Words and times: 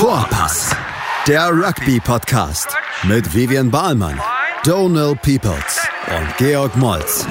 Vorpass, 0.00 0.74
der 1.28 1.50
Rugby-Podcast 1.50 2.74
mit 3.02 3.34
Vivian 3.34 3.70
Bahlmann, 3.70 4.18
Donal 4.64 5.14
Peoples 5.14 5.86
und 6.08 6.36
Georg 6.38 6.74
Moltz 6.78 7.26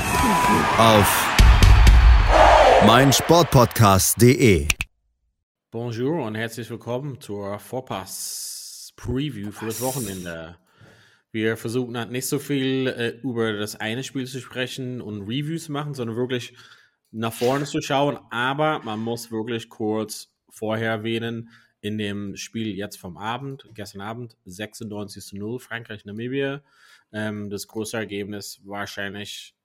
auf 0.77 1.35
meinsportpodcast.de. 2.85 4.67
Bonjour 5.71 6.23
und 6.23 6.35
herzlich 6.35 6.69
willkommen 6.69 7.19
zur 7.19 7.57
Vorpass-Preview 7.57 9.49
für 9.49 9.65
das 9.65 9.81
Wochenende. 9.81 10.57
Wir 11.31 11.57
versuchen 11.57 11.97
halt 11.97 12.11
nicht 12.11 12.27
so 12.27 12.37
viel 12.37 12.85
äh, 12.85 13.19
über 13.23 13.53
das 13.53 13.77
eine 13.77 14.03
Spiel 14.03 14.27
zu 14.27 14.39
sprechen 14.39 15.01
und 15.01 15.23
Reviews 15.23 15.63
zu 15.63 15.71
machen, 15.71 15.95
sondern 15.95 16.17
wirklich 16.17 16.55
nach 17.09 17.33
vorne 17.33 17.65
zu 17.65 17.81
schauen. 17.81 18.19
Aber 18.29 18.77
man 18.83 18.99
muss 18.99 19.31
wirklich 19.31 19.69
kurz 19.69 20.31
vorher 20.51 20.91
erwähnen, 20.91 21.49
in 21.81 21.97
dem 21.97 22.35
Spiel 22.35 22.75
jetzt 22.75 22.97
vom 22.97 23.17
Abend, 23.17 23.67
gestern 23.73 24.01
Abend, 24.01 24.37
96 24.45 25.25
zu 25.25 25.37
0, 25.37 25.59
Frankreich-Namibia. 25.59 26.61
Ähm, 27.11 27.49
das 27.49 27.67
große 27.67 27.97
Ergebnis 27.97 28.61
wahrscheinlich 28.65 29.55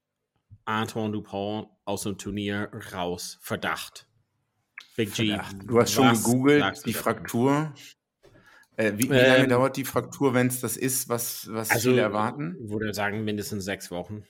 Antoine 0.65 1.13
Dupont 1.13 1.69
aus 1.85 2.03
dem 2.03 2.17
Turnier 2.17 2.71
raus. 2.93 3.39
Verdacht. 3.41 4.07
Big 4.97 5.13
G. 5.15 5.37
Du 5.65 5.81
hast 5.81 5.93
schon 5.93 6.13
gegoogelt, 6.13 6.87
die 6.87 6.93
Fraktur. 6.93 7.75
Äh, 8.77 8.93
wie, 8.97 9.05
wie, 9.05 9.15
lange 9.15 9.45
ähm, 9.45 9.49
dauert 9.49 9.77
die 9.77 9.85
Fraktur, 9.85 10.35
wenn 10.35 10.49
es 10.49 10.61
das 10.61 10.77
ist, 10.77 11.09
was, 11.09 11.49
was 11.53 11.71
also, 11.71 11.91
viele 11.91 12.03
erwarten? 12.03 12.57
Ich 12.65 12.71
würde 12.71 12.93
sagen, 12.93 13.25
mindestens 13.25 13.65
sechs 13.65 13.91
Wochen. 13.91 14.25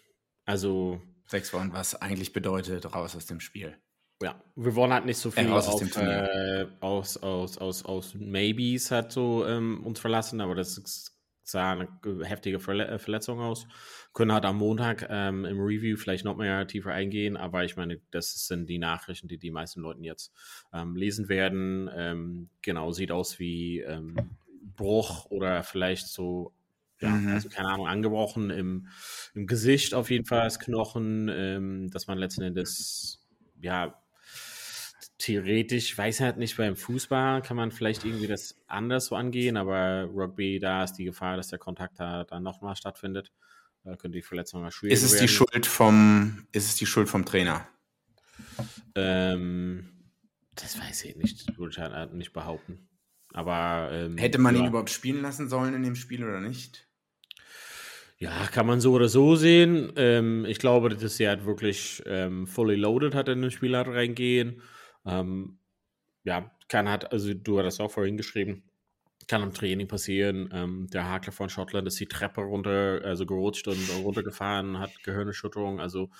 Also. 0.44 1.00
Sechs 1.26 1.52
Wochen, 1.54 1.72
was 1.72 1.94
eigentlich 1.94 2.34
bedeutet, 2.34 2.94
raus 2.94 3.16
aus 3.16 3.24
dem 3.24 3.40
Spiel. 3.40 3.78
Ja, 4.22 4.40
wir 4.54 4.74
wollen 4.74 4.92
halt 4.92 5.06
nicht 5.06 5.18
so 5.18 5.30
viel 5.30 5.48
aus, 5.48 5.68
auf, 5.68 5.96
äh, 5.96 6.66
aus, 6.80 7.16
aus, 7.16 7.58
aus, 7.58 7.84
aus 7.84 8.14
Maybes 8.14 8.90
halt 8.90 9.12
so 9.12 9.44
ähm, 9.46 9.84
uns 9.84 9.98
verlassen, 10.00 10.40
aber 10.40 10.54
das 10.54 11.14
sah 11.42 11.72
eine 11.72 11.88
heftige 12.24 12.58
Verle 12.58 12.86
äh, 12.86 12.98
Verletzung 12.98 13.40
aus. 13.40 13.66
Können 14.12 14.32
halt 14.32 14.44
am 14.44 14.58
Montag 14.58 15.06
ähm, 15.10 15.44
im 15.44 15.60
Review 15.60 15.96
vielleicht 15.96 16.24
noch 16.24 16.36
mehr 16.36 16.66
tiefer 16.66 16.92
eingehen, 16.92 17.36
aber 17.36 17.64
ich 17.64 17.76
meine, 17.76 18.00
das 18.10 18.46
sind 18.46 18.68
die 18.68 18.78
Nachrichten, 18.78 19.28
die 19.28 19.38
die 19.38 19.50
meisten 19.50 19.80
Leute 19.80 20.00
jetzt 20.00 20.32
ähm, 20.72 20.96
lesen 20.96 21.28
werden. 21.28 21.90
Ähm, 21.94 22.48
genau, 22.62 22.92
sieht 22.92 23.10
aus 23.10 23.38
wie 23.38 23.80
ähm, 23.80 24.36
Bruch 24.76 25.26
oder 25.26 25.62
vielleicht 25.62 26.08
so 26.08 26.52
ja, 27.00 27.10
mhm. 27.10 27.34
also 27.34 27.48
keine 27.48 27.68
Ahnung, 27.68 27.88
angebrochen 27.88 28.50
im, 28.50 28.86
im 29.34 29.46
Gesicht 29.46 29.94
auf 29.94 30.10
jeden 30.10 30.24
Fall 30.24 30.40
als 30.40 30.60
Knochen, 30.60 31.28
ähm, 31.28 31.90
dass 31.90 32.06
man 32.06 32.18
letzten 32.18 32.42
Endes 32.42 33.20
ja 33.60 34.00
theoretisch, 35.24 35.96
weiß 35.96 36.20
halt 36.20 36.36
nicht, 36.36 36.56
beim 36.56 36.76
Fußball 36.76 37.40
kann 37.40 37.56
man 37.56 37.70
vielleicht 37.70 38.04
irgendwie 38.04 38.26
das 38.26 38.56
anders 38.66 39.06
so 39.06 39.16
angehen, 39.16 39.56
aber 39.56 40.04
Rugby, 40.14 40.58
da 40.58 40.84
ist 40.84 40.94
die 40.94 41.04
Gefahr, 41.04 41.36
dass 41.36 41.48
der 41.48 41.58
Kontakt 41.58 41.98
da 41.98 42.24
dann 42.24 42.42
nochmal 42.42 42.76
stattfindet. 42.76 43.32
Da 43.84 43.96
könnte 43.96 44.16
die 44.18 44.22
Verletzung 44.22 44.60
mal 44.60 44.70
schwierig 44.70 44.94
ist 44.94 45.02
es 45.02 45.12
werden. 45.12 45.26
Die 45.26 45.32
Schuld 45.32 45.66
vom, 45.66 46.46
ist 46.52 46.68
es 46.68 46.76
die 46.76 46.86
Schuld 46.86 47.08
vom 47.08 47.24
Trainer? 47.24 47.66
Ähm, 48.94 50.10
das 50.54 50.78
weiß 50.78 51.04
ich 51.04 51.16
nicht, 51.16 51.58
würde 51.58 51.72
ich 51.72 51.78
halt 51.78 52.12
nicht 52.12 52.32
behaupten. 52.32 52.88
Aber 53.32 53.90
ähm, 53.92 54.18
hätte 54.18 54.38
man 54.38 54.54
ja. 54.54 54.62
ihn 54.62 54.68
überhaupt 54.68 54.90
spielen 54.90 55.22
lassen 55.22 55.48
sollen 55.48 55.74
in 55.74 55.82
dem 55.82 55.96
Spiel 55.96 56.22
oder 56.22 56.40
nicht? 56.40 56.86
Ja, 58.18 58.46
kann 58.46 58.66
man 58.66 58.80
so 58.80 58.92
oder 58.92 59.08
so 59.08 59.36
sehen. 59.36 59.92
Ähm, 59.96 60.44
ich 60.46 60.58
glaube, 60.58 60.90
dass 60.90 61.18
er 61.18 61.30
halt 61.30 61.46
wirklich 61.46 62.02
ähm, 62.06 62.46
fully 62.46 62.76
loaded 62.76 63.14
hat 63.14 63.28
in 63.28 63.42
den 63.42 63.50
Spiel 63.50 63.76
hat 63.76 63.88
reingehen. 63.88 64.62
Ähm, 65.04 65.58
ja, 66.24 66.50
kann 66.68 66.88
hat, 66.88 67.12
also 67.12 67.34
du 67.34 67.58
hattest 67.58 67.80
auch 67.80 67.90
vorhin 67.90 68.16
geschrieben, 68.16 68.64
kann 69.28 69.42
im 69.42 69.54
Training 69.54 69.88
passieren. 69.88 70.48
Ähm, 70.52 70.88
der 70.92 71.08
Hakler 71.08 71.32
von 71.32 71.48
Schottland 71.48 71.86
ist 71.86 72.00
die 72.00 72.06
Treppe 72.06 72.42
runter, 72.42 73.00
also 73.04 73.26
gerutscht 73.26 73.68
und 73.68 73.90
runtergefahren, 74.02 74.78
hat 74.78 74.90
Gehirnerschütterung. 75.02 75.80
Also 75.80 76.10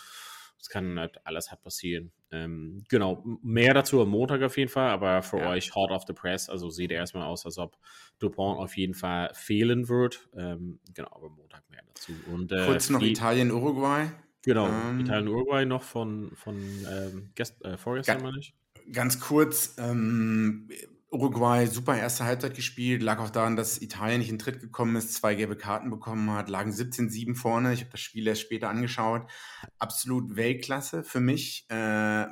es 0.61 0.71
kann 0.71 0.99
halt 0.99 1.19
alles 1.27 1.53
hat 1.53 1.63
passieren. 1.63 2.11
Ähm, 2.31 2.85
genau, 2.89 3.23
mehr 3.43 3.75
dazu 3.75 4.01
am 4.01 4.09
Montag 4.09 4.43
auf 4.43 4.57
jeden 4.57 4.71
Fall, 4.71 4.91
aber 4.91 5.23
für 5.23 5.39
ja. 5.39 5.51
euch 5.51 5.75
hot 5.75 5.91
off 5.91 6.05
the 6.07 6.15
press, 6.15 6.49
also 6.49 6.71
sieht 6.71 6.91
erstmal 6.91 7.25
aus, 7.25 7.45
als 7.45 7.59
ob 7.59 7.77
Dupont 8.19 8.59
auf 8.59 8.77
jeden 8.77 8.95
Fall 8.95 9.31
fehlen 9.35 9.89
wird. 9.89 10.27
Ähm, 10.35 10.81
genau, 10.95 11.11
aber 11.13 11.29
Montag 11.29 11.69
mehr 11.69 11.83
dazu. 11.87 12.13
Und, 12.33 12.51
äh, 12.51 12.65
Kurz 12.65 12.89
noch 12.89 13.03
Italien-Uruguay. 13.03 14.11
Genau, 14.43 14.69
ähm, 14.69 15.01
Italien-Uruguay 15.01 15.67
noch 15.67 15.83
von, 15.83 16.33
von 16.35 16.57
ähm, 16.57 17.31
gest, 17.35 17.63
äh, 17.63 17.77
vorgestern, 17.77 18.23
meine 18.23 18.39
ich. 18.39 18.55
Ganz 18.93 19.21
kurz, 19.21 19.75
ähm, 19.79 20.69
Uruguay 21.15 21.67
super 21.67 21.97
erste 21.97 22.25
Halbzeit 22.25 22.55
gespielt, 22.55 23.03
lag 23.03 23.21
auch 23.21 23.31
daran, 23.31 23.57
dass 23.57 23.81
Italien 23.81 24.19
nicht 24.19 24.31
in 24.31 24.39
Tritt 24.39 24.61
gekommen 24.61 24.97
ist, 24.97 25.15
zwei 25.15 25.35
gelbe 25.35 25.57
Karten 25.57 25.89
bekommen 25.89 26.31
hat, 26.33 26.49
lagen 26.49 26.73
17-7 26.73 27.37
vorne. 27.37 27.73
Ich 27.73 27.81
habe 27.81 27.91
das 27.91 28.01
Spiel 28.01 28.27
erst 28.27 28.43
später 28.43 28.69
angeschaut. 28.69 29.31
Absolut 29.79 30.37
Weltklasse 30.37 31.05
für 31.05 31.21
mich. 31.21 31.67
Äh, 31.71 32.27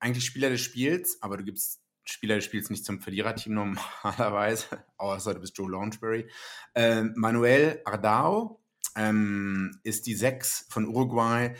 eigentlich 0.00 0.24
Spieler 0.24 0.50
des 0.50 0.60
Spiels, 0.60 1.18
aber 1.22 1.36
du 1.36 1.44
gibst 1.44 1.80
Spieler 2.04 2.34
des 2.34 2.44
Spiels 2.44 2.70
nicht 2.70 2.84
zum 2.84 3.00
Verliererteam 3.00 3.54
normalerweise, 3.54 4.84
außer 4.96 5.34
du 5.34 5.40
bist 5.40 5.56
Joe 5.56 5.70
Launchbury. 5.70 6.28
Äh, 6.74 7.04
Manuel 7.14 7.80
Ardao 7.84 8.60
ähm, 8.96 9.78
ist 9.84 10.06
die 10.06 10.14
Sechs 10.14 10.66
von 10.68 10.86
Uruguay 10.86 11.54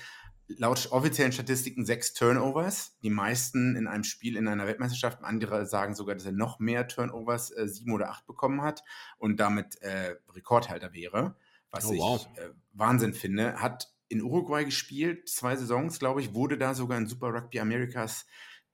laut 0.49 0.88
offiziellen 0.93 1.32
Statistiken 1.32 1.87
sechs 1.87 2.12
Turnovers, 2.12 2.99
die 3.03 3.10
meisten 3.10 3.77
in 3.77 3.87
einem 3.87 4.05
Spiel 4.05 4.37
in 4.37 4.49
einer 4.49 4.66
Weltmeisterschaft. 4.66 5.22
Andere 5.22 5.66
sagen 5.66 5.94
sogar, 5.94 6.15
dass 6.15 6.27
er 6.27 6.32
noch 6.32 6.59
mehr 6.59 6.87
Turnovers, 6.87 7.50
äh, 7.50 7.66
sieben 7.69 7.93
oder 7.93 8.10
acht 8.10 8.27
bekommen 8.27 8.62
hat 8.62 8.83
und 9.19 9.41
damit 9.41 9.81
äh, 9.83 10.16
Rekordhalter 10.31 10.93
wäre, 10.93 11.37
was 11.71 11.87
oh, 11.87 11.97
wow. 11.97 12.21
ich 12.21 12.43
äh, 12.43 12.50
Wahnsinn 12.72 13.15
finde. 13.15 13.60
Hat 13.60 13.93
in 14.09 14.22
Uruguay 14.22 14.65
gespielt, 14.65 15.28
zwei 15.28 15.56
Saisons, 15.56 15.99
glaube 15.99 16.21
ich, 16.21 16.34
wurde 16.34 16.59
da 16.59 16.75
sogar 16.75 16.99
in 16.99 17.06
Super 17.06 17.28
Rugby 17.28 17.60
Americas 17.60 18.27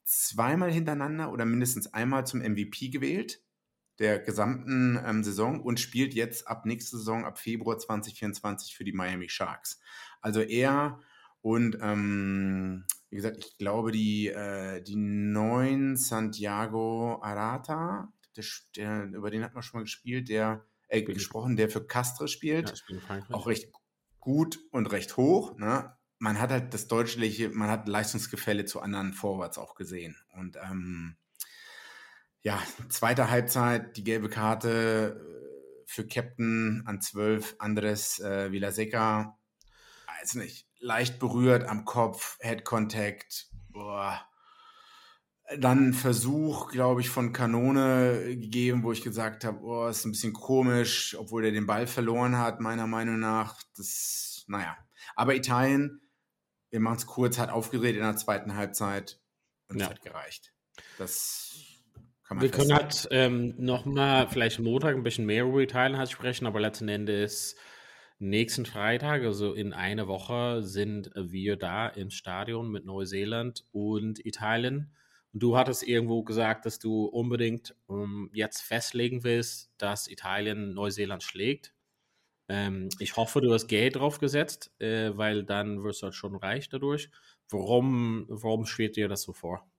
zweimal 0.04 0.72
hintereinander 0.72 1.32
oder 1.32 1.44
mindestens 1.44 1.94
einmal 1.94 2.26
zum 2.26 2.40
MVP 2.40 2.88
gewählt 2.88 3.42
der 4.00 4.18
gesamten 4.18 4.98
ähm, 5.04 5.22
Saison 5.22 5.60
und 5.60 5.78
spielt 5.78 6.14
jetzt 6.14 6.48
ab 6.48 6.64
nächster 6.64 6.96
Saison, 6.96 7.26
ab 7.26 7.38
Februar 7.38 7.78
2024 7.78 8.74
für 8.74 8.82
die 8.82 8.94
Miami 8.94 9.28
Sharks. 9.28 9.78
Also 10.22 10.40
er 10.40 10.98
und 11.42 11.78
ähm, 11.80 12.84
wie 13.08 13.16
gesagt, 13.16 13.38
ich 13.38 13.56
glaube, 13.58 13.92
die, 13.92 14.28
äh, 14.28 14.82
die 14.82 14.96
neuen 14.96 15.96
Santiago 15.96 17.20
Arata, 17.22 18.12
der, 18.36 18.44
der, 18.76 19.04
über 19.06 19.30
den 19.30 19.42
hat 19.42 19.54
man 19.54 19.62
schon 19.62 19.80
mal 19.80 19.84
gespielt, 19.84 20.28
der 20.28 20.64
äh, 20.88 21.02
gesprochen, 21.02 21.56
der 21.56 21.70
für 21.70 21.84
Castre 21.84 22.28
spielt. 22.28 22.84
Ja, 22.88 23.24
auch 23.30 23.46
recht 23.46 23.72
gut 24.20 24.60
und 24.70 24.92
recht 24.92 25.16
hoch. 25.16 25.56
Ne? 25.56 25.96
Man 26.18 26.38
hat 26.38 26.50
halt 26.50 26.74
das 26.74 26.88
deutliche, 26.88 27.48
man 27.48 27.70
hat 27.70 27.88
Leistungsgefälle 27.88 28.66
zu 28.66 28.80
anderen 28.80 29.14
Vorwärts 29.14 29.58
auch 29.58 29.74
gesehen. 29.74 30.16
Und 30.34 30.56
ähm, 30.56 31.16
ja, 32.42 32.62
zweite 32.90 33.30
Halbzeit, 33.30 33.96
die 33.96 34.04
gelbe 34.04 34.28
Karte 34.28 35.18
äh, 35.18 35.84
für 35.86 36.06
Captain 36.06 36.82
an 36.86 37.00
12, 37.00 37.56
Andres 37.58 38.20
äh, 38.20 38.52
Villaseca. 38.52 39.38
Weiß 40.06 40.34
nicht 40.34 40.69
leicht 40.80 41.18
berührt 41.18 41.64
am 41.68 41.84
Kopf, 41.84 42.38
Head 42.40 42.64
Contact. 42.64 43.46
Boah. 43.68 44.26
Dann 45.58 45.92
Versuch, 45.92 46.70
glaube 46.70 47.00
ich, 47.00 47.10
von 47.10 47.32
Kanone 47.32 48.36
gegeben, 48.36 48.82
wo 48.82 48.92
ich 48.92 49.02
gesagt 49.02 49.44
habe, 49.44 49.60
oh, 49.62 49.88
ist 49.88 50.04
ein 50.04 50.12
bisschen 50.12 50.32
komisch, 50.32 51.16
obwohl 51.18 51.44
er 51.44 51.52
den 51.52 51.66
Ball 51.66 51.86
verloren 51.86 52.38
hat, 52.38 52.60
meiner 52.60 52.86
Meinung 52.86 53.18
nach. 53.18 53.60
Das, 53.76 54.44
naja. 54.46 54.76
Aber 55.16 55.34
Italien, 55.34 56.00
wir 56.70 56.80
machen 56.80 56.98
es 56.98 57.06
kurz, 57.06 57.38
hat 57.38 57.50
aufgedreht 57.50 57.96
in 57.96 58.02
der 58.02 58.16
zweiten 58.16 58.54
Halbzeit 58.54 59.20
und 59.68 59.80
ja. 59.80 59.86
es 59.86 59.90
hat 59.90 60.02
gereicht. 60.02 60.52
Das 60.98 61.50
kann 62.22 62.36
man 62.36 62.42
Wir 62.42 62.50
können 62.52 62.72
halt 62.72 63.08
ähm, 63.10 63.54
nochmal 63.58 64.28
vielleicht 64.28 64.60
Montag 64.60 64.94
ein 64.94 65.02
bisschen 65.02 65.26
mehr 65.26 65.44
über 65.44 65.58
Italien 65.58 65.98
halt 65.98 66.10
sprechen, 66.10 66.46
aber 66.46 66.60
letzten 66.60 66.88
Endes 66.88 67.56
Nächsten 68.22 68.66
Freitag, 68.66 69.22
also 69.24 69.54
in 69.54 69.72
einer 69.72 70.06
Woche, 70.06 70.62
sind 70.62 71.10
wir 71.16 71.56
da 71.56 71.88
im 71.88 72.10
Stadion 72.10 72.70
mit 72.70 72.84
Neuseeland 72.84 73.64
und 73.72 74.24
Italien. 74.26 74.92
Und 75.32 75.42
du 75.42 75.56
hattest 75.56 75.82
irgendwo 75.84 76.22
gesagt, 76.22 76.66
dass 76.66 76.78
du 76.78 77.06
unbedingt 77.06 77.74
um, 77.86 78.28
jetzt 78.34 78.60
festlegen 78.60 79.24
willst, 79.24 79.72
dass 79.78 80.06
Italien 80.06 80.74
Neuseeland 80.74 81.22
schlägt. 81.22 81.72
Ähm, 82.48 82.90
ich 83.00 83.16
hoffe, 83.16 83.40
du 83.42 83.52
hast 83.54 83.68
Geld 83.68 83.96
drauf 83.96 84.18
gesetzt, 84.20 84.72
äh, 84.80 85.16
weil 85.16 85.44
dann 85.44 85.84
wirst 85.84 86.02
du 86.02 86.06
halt 86.06 86.16
schon 86.16 86.36
reich 86.36 86.68
dadurch. 86.70 87.10
Warum, 87.50 88.26
warum 88.28 88.66
schwebt 88.66 88.96
dir 88.96 89.08
das 89.08 89.22
so 89.22 89.32
vor? 89.34 89.69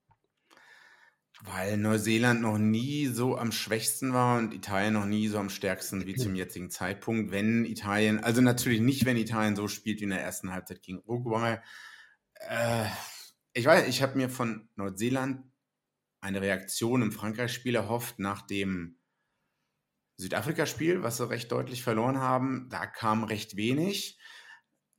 Weil 1.44 1.76
Neuseeland 1.76 2.40
noch 2.40 2.56
nie 2.56 3.06
so 3.06 3.36
am 3.36 3.50
schwächsten 3.50 4.12
war 4.12 4.38
und 4.38 4.54
Italien 4.54 4.94
noch 4.94 5.06
nie 5.06 5.26
so 5.26 5.38
am 5.38 5.50
stärksten 5.50 6.06
wie 6.06 6.14
zum 6.14 6.36
jetzigen 6.36 6.70
Zeitpunkt. 6.70 7.32
Wenn 7.32 7.64
Italien, 7.64 8.22
also 8.22 8.40
natürlich 8.40 8.80
nicht, 8.80 9.06
wenn 9.06 9.16
Italien 9.16 9.56
so 9.56 9.66
spielt 9.66 10.00
wie 10.00 10.04
in 10.04 10.10
der 10.10 10.22
ersten 10.22 10.52
Halbzeit 10.52 10.82
gegen 10.82 11.02
Uruguay. 11.04 11.58
Äh, 12.34 12.86
ich 13.54 13.66
weiß, 13.66 13.88
ich 13.88 14.02
habe 14.02 14.16
mir 14.16 14.30
von 14.30 14.68
Neuseeland 14.76 15.42
eine 16.20 16.40
Reaktion 16.40 17.02
im 17.02 17.10
Frankreich-Spiel 17.10 17.74
erhofft 17.74 18.20
nach 18.20 18.42
dem 18.42 18.98
Südafrika-Spiel, 20.18 21.02
was 21.02 21.16
sie 21.16 21.28
recht 21.28 21.50
deutlich 21.50 21.82
verloren 21.82 22.18
haben, 22.18 22.68
da 22.70 22.86
kam 22.86 23.24
recht 23.24 23.56
wenig. 23.56 24.18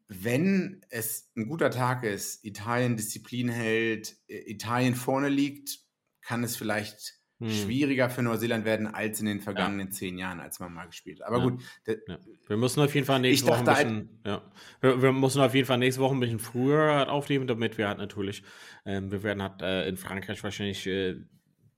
Wenn 0.09 0.85
es 0.89 1.31
ein 1.37 1.47
guter 1.47 1.71
Tag 1.71 2.03
ist, 2.03 2.43
Italien 2.43 2.97
Disziplin 2.97 3.47
hält, 3.47 4.17
Italien 4.27 4.95
vorne 4.95 5.29
liegt, 5.29 5.79
kann 6.23 6.43
es 6.43 6.55
vielleicht 6.55 7.19
hm. 7.39 7.49
schwieriger 7.49 8.09
für 8.09 8.21
Neuseeland 8.21 8.65
werden 8.65 8.87
als 8.87 9.19
in 9.19 9.25
den 9.25 9.41
vergangenen 9.41 9.87
ja. 9.87 9.91
zehn 9.91 10.17
Jahren, 10.17 10.39
als 10.39 10.59
man 10.59 10.73
mal 10.73 10.85
gespielt 10.85 11.19
hat. 11.19 11.27
Aber 11.27 11.39
ja. 11.39 11.43
gut. 11.43 11.63
Ja. 11.85 12.17
Wir 12.47 12.57
müssen 12.57 12.81
auf 12.81 12.93
jeden 12.93 13.05
Fall 13.05 13.19
nächste 13.19 13.47
Woche 13.47 13.59
ein 13.59 13.65
bisschen, 13.65 14.21
ja. 14.25 14.41
wir, 14.81 15.01
wir, 15.01 15.11
müssen 15.11 15.41
auf 15.41 15.53
jeden 15.53 15.67
Fall 15.67 15.77
nächste 15.77 16.01
Woche 16.01 16.15
ein 16.15 16.19
bisschen 16.19 16.39
früher 16.39 16.95
halt 16.95 17.09
aufnehmen, 17.09 17.47
damit 17.47 17.77
wir 17.77 17.87
halt 17.87 17.97
natürlich, 17.97 18.43
ähm, 18.85 19.11
wir 19.11 19.23
werden 19.23 19.41
halt 19.41 19.61
äh, 19.61 19.87
in 19.87 19.97
Frankreich 19.97 20.43
wahrscheinlich 20.43 20.85
äh, 20.87 21.15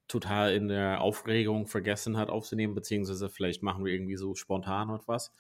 total 0.08 0.54
in 0.54 0.68
der 0.68 1.02
Aufregung 1.02 1.66
vergessen 1.66 2.18
hat 2.18 2.30
aufzunehmen, 2.30 2.76
beziehungsweise 2.76 3.30
vielleicht 3.30 3.64
machen 3.64 3.84
wir 3.86 3.92
irgendwie 3.92 4.18
so 4.18 4.36
spontan 4.36 4.90
etwas. 4.90 5.34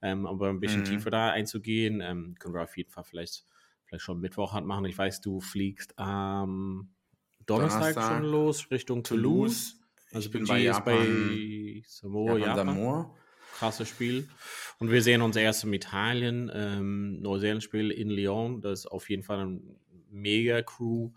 Ähm, 0.00 0.26
aber 0.26 0.48
ein 0.48 0.60
bisschen 0.60 0.80
mhm. 0.80 0.86
tiefer 0.86 1.10
da 1.10 1.30
einzugehen, 1.30 2.00
ähm, 2.00 2.36
können 2.38 2.54
wir 2.54 2.62
auf 2.62 2.76
jeden 2.76 2.90
Fall 2.90 3.04
vielleicht, 3.04 3.44
vielleicht 3.84 4.04
schon 4.04 4.20
Mittwoch 4.20 4.52
halt 4.52 4.64
machen. 4.64 4.84
Ich 4.84 4.96
weiß, 4.96 5.20
du 5.20 5.40
fliegst 5.40 5.98
am 5.98 6.92
Donnerstag, 7.46 7.80
Donnerstag 7.80 8.18
schon 8.18 8.24
los 8.24 8.70
Richtung 8.70 9.02
Toulouse. 9.02 9.72
Toulouse. 9.72 9.82
Also 10.12 10.26
ich 10.26 10.32
bin 10.32 10.44
bei, 10.44 10.60
Japan, 10.60 10.94
bei 10.94 11.82
Samoa, 11.86 12.36
Japan. 12.38 12.66
Samoa. 12.66 13.14
Krasses 13.54 13.88
Spiel. 13.88 14.28
Und 14.78 14.90
wir 14.90 15.02
sehen 15.02 15.22
uns 15.22 15.36
erst 15.36 15.64
im 15.64 15.72
Italien, 15.72 16.50
ähm, 16.52 17.20
Neuseeland-Spiel 17.20 17.90
in 17.90 18.10
Lyon. 18.10 18.60
Das 18.60 18.80
ist 18.80 18.86
auf 18.86 19.08
jeden 19.08 19.22
Fall 19.22 19.46
ein 19.46 19.76
mega 20.10 20.62
Crew. 20.62 21.10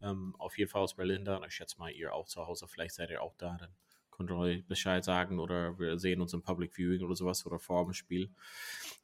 Ähm, 0.00 0.34
auf 0.38 0.58
jeden 0.58 0.70
Fall 0.70 0.82
aus 0.82 0.94
Berlin 0.94 1.24
da. 1.24 1.36
Und 1.36 1.46
ich 1.46 1.54
schätze 1.54 1.78
mal, 1.78 1.90
ihr 1.90 2.12
auch 2.14 2.26
zu 2.26 2.46
Hause. 2.46 2.66
Vielleicht 2.66 2.94
seid 2.94 3.10
ihr 3.10 3.22
auch 3.22 3.34
da. 3.36 3.56
Dann 3.58 3.70
könnt 4.10 4.30
ihr 4.30 4.36
euch 4.36 4.66
Bescheid 4.66 5.04
sagen 5.04 5.38
oder 5.38 5.78
wir 5.78 5.98
sehen 5.98 6.20
uns 6.20 6.32
im 6.32 6.42
Public 6.42 6.74
Viewing 6.74 7.02
oder 7.02 7.14
sowas 7.14 7.44
oder 7.46 7.58
vor 7.58 7.84
dem 7.84 7.92
Spiel. 7.92 8.30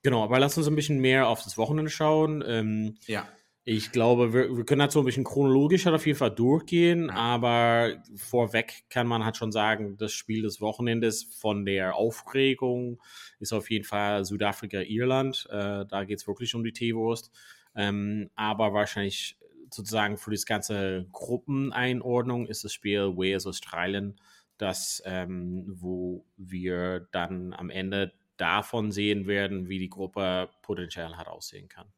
Genau, 0.03 0.25
aber 0.25 0.39
lasst 0.39 0.59
uns 0.59 0.67
ein 0.67 0.77
bisschen 0.77 1.01
mehr 1.01 1.29
auf 1.29 1.43
das 1.43 1.59
Wochenende 1.59 1.91
schauen. 1.91 2.43
Ähm, 2.47 2.97
ja. 3.07 3.29
Ich 3.65 3.93
glaube, 3.93 4.33
wir, 4.33 4.57
wir 4.57 4.65
können 4.65 4.89
so 4.89 5.01
ein 5.01 5.05
bisschen 5.05 5.25
chronologisch 5.25 5.85
halt 5.85 5.95
auf 5.95 6.07
jeden 6.07 6.19
Fall 6.19 6.31
durchgehen, 6.35 7.11
aber 7.11 8.03
vorweg 8.17 8.85
kann 8.89 9.07
man 9.07 9.27
halt 9.27 9.37
schon 9.37 9.53
sagen, 9.53 9.99
das 9.99 10.13
Spiel 10.13 10.43
des 10.43 10.63
Wochenendes 10.63 11.25
von 11.25 11.67
der 11.67 11.95
Aufregung 11.95 12.99
ist 13.41 13.53
auf 13.53 13.71
jeden 13.71 13.85
Fall 13.85 14.25
Südafrika-Irland. 14.25 15.49
Äh, 15.51 15.85
da 15.85 16.05
geht 16.05 16.19
es 16.19 16.27
wirklich 16.27 16.55
um 16.55 16.65
die 16.65 16.73
Teewurst. 16.73 17.31
Ähm, 17.75 18.31
aber 18.37 18.73
wahrscheinlich 18.73 19.39
sozusagen 19.71 20.17
für 20.17 20.31
das 20.31 20.47
ganze 20.47 21.07
Gruppeneinordnung 21.13 22.47
ist 22.47 22.65
das 22.65 22.73
Spiel 22.73 23.17
Wales-Australien, 23.17 24.17
das, 24.57 25.03
ähm, 25.05 25.65
wo 25.69 26.25
wir 26.37 27.07
dann 27.13 27.53
am 27.53 27.69
Ende 27.69 28.15
davon 28.39 28.93
sehen 28.93 29.27
werden, 29.27 29.69
wie 29.69 29.79
die 29.79 29.91
Gruppe 29.91 30.49
potenziell 30.63 31.17
hat 31.17 31.29
aussehen 31.29 31.69
kann. 31.69 31.93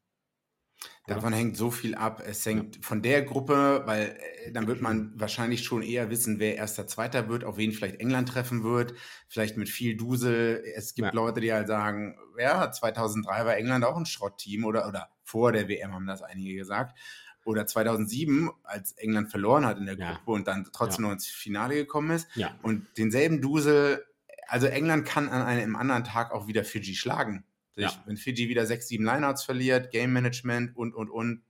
Davon 1.07 1.33
hängt 1.33 1.57
so 1.57 1.71
viel 1.71 1.95
ab. 1.95 2.23
Es 2.25 2.45
hängt 2.45 2.77
ja. 2.77 2.81
von 2.81 3.01
der 3.01 3.23
Gruppe, 3.23 3.83
weil 3.85 4.17
äh, 4.45 4.51
dann 4.51 4.67
wird 4.67 4.81
man 4.81 5.11
wahrscheinlich 5.15 5.63
schon 5.63 5.81
eher 5.81 6.09
wissen, 6.09 6.39
wer 6.39 6.55
erster, 6.55 6.87
zweiter 6.87 7.27
wird, 7.27 7.43
auf 7.43 7.57
wen 7.57 7.71
vielleicht 7.71 7.99
England 7.99 8.29
treffen 8.29 8.63
wird, 8.63 8.93
vielleicht 9.27 9.57
mit 9.57 9.69
viel 9.69 9.97
Dusel. 9.97 10.63
Es 10.75 10.93
gibt 10.93 11.07
ja. 11.07 11.13
Leute, 11.13 11.41
die 11.41 11.51
halt 11.51 11.67
sagen, 11.67 12.17
ja, 12.37 12.71
2003 12.71 13.45
war 13.45 13.57
England 13.57 13.83
auch 13.83 13.97
ein 13.97 14.05
Schrottteam 14.05 14.65
oder, 14.65 14.87
oder 14.87 15.09
vor 15.23 15.51
der 15.51 15.67
WM 15.67 15.93
haben 15.93 16.07
das 16.07 16.21
einige 16.21 16.55
gesagt. 16.55 16.97
Oder 17.43 17.65
2007, 17.65 18.51
als 18.63 18.91
England 18.93 19.31
verloren 19.31 19.65
hat 19.65 19.79
in 19.79 19.87
der 19.87 19.95
Gruppe 19.95 20.21
ja. 20.27 20.33
und 20.33 20.47
dann 20.47 20.67
trotzdem 20.71 21.05
noch 21.05 21.11
ins 21.11 21.25
Finale 21.25 21.75
gekommen 21.75 22.11
ist. 22.11 22.27
Und 22.61 22.87
denselben 22.97 23.41
Dusel, 23.41 24.05
also 24.47 24.67
England 24.67 25.05
kann 25.05 25.27
an 25.29 25.41
einem 25.41 25.75
anderen 25.75 26.03
Tag 26.03 26.31
auch 26.31 26.47
wieder 26.47 26.63
Fiji 26.63 26.95
schlagen. 26.95 27.43
Ja. 27.75 27.91
Wenn 28.05 28.17
Fiji 28.17 28.49
wieder 28.49 28.65
sechs, 28.65 28.87
sieben 28.87 29.05
Lineouts 29.05 29.43
verliert, 29.43 29.91
Game 29.91 30.13
Management 30.13 30.75
und, 30.75 30.93
und, 30.93 31.09
und. 31.09 31.43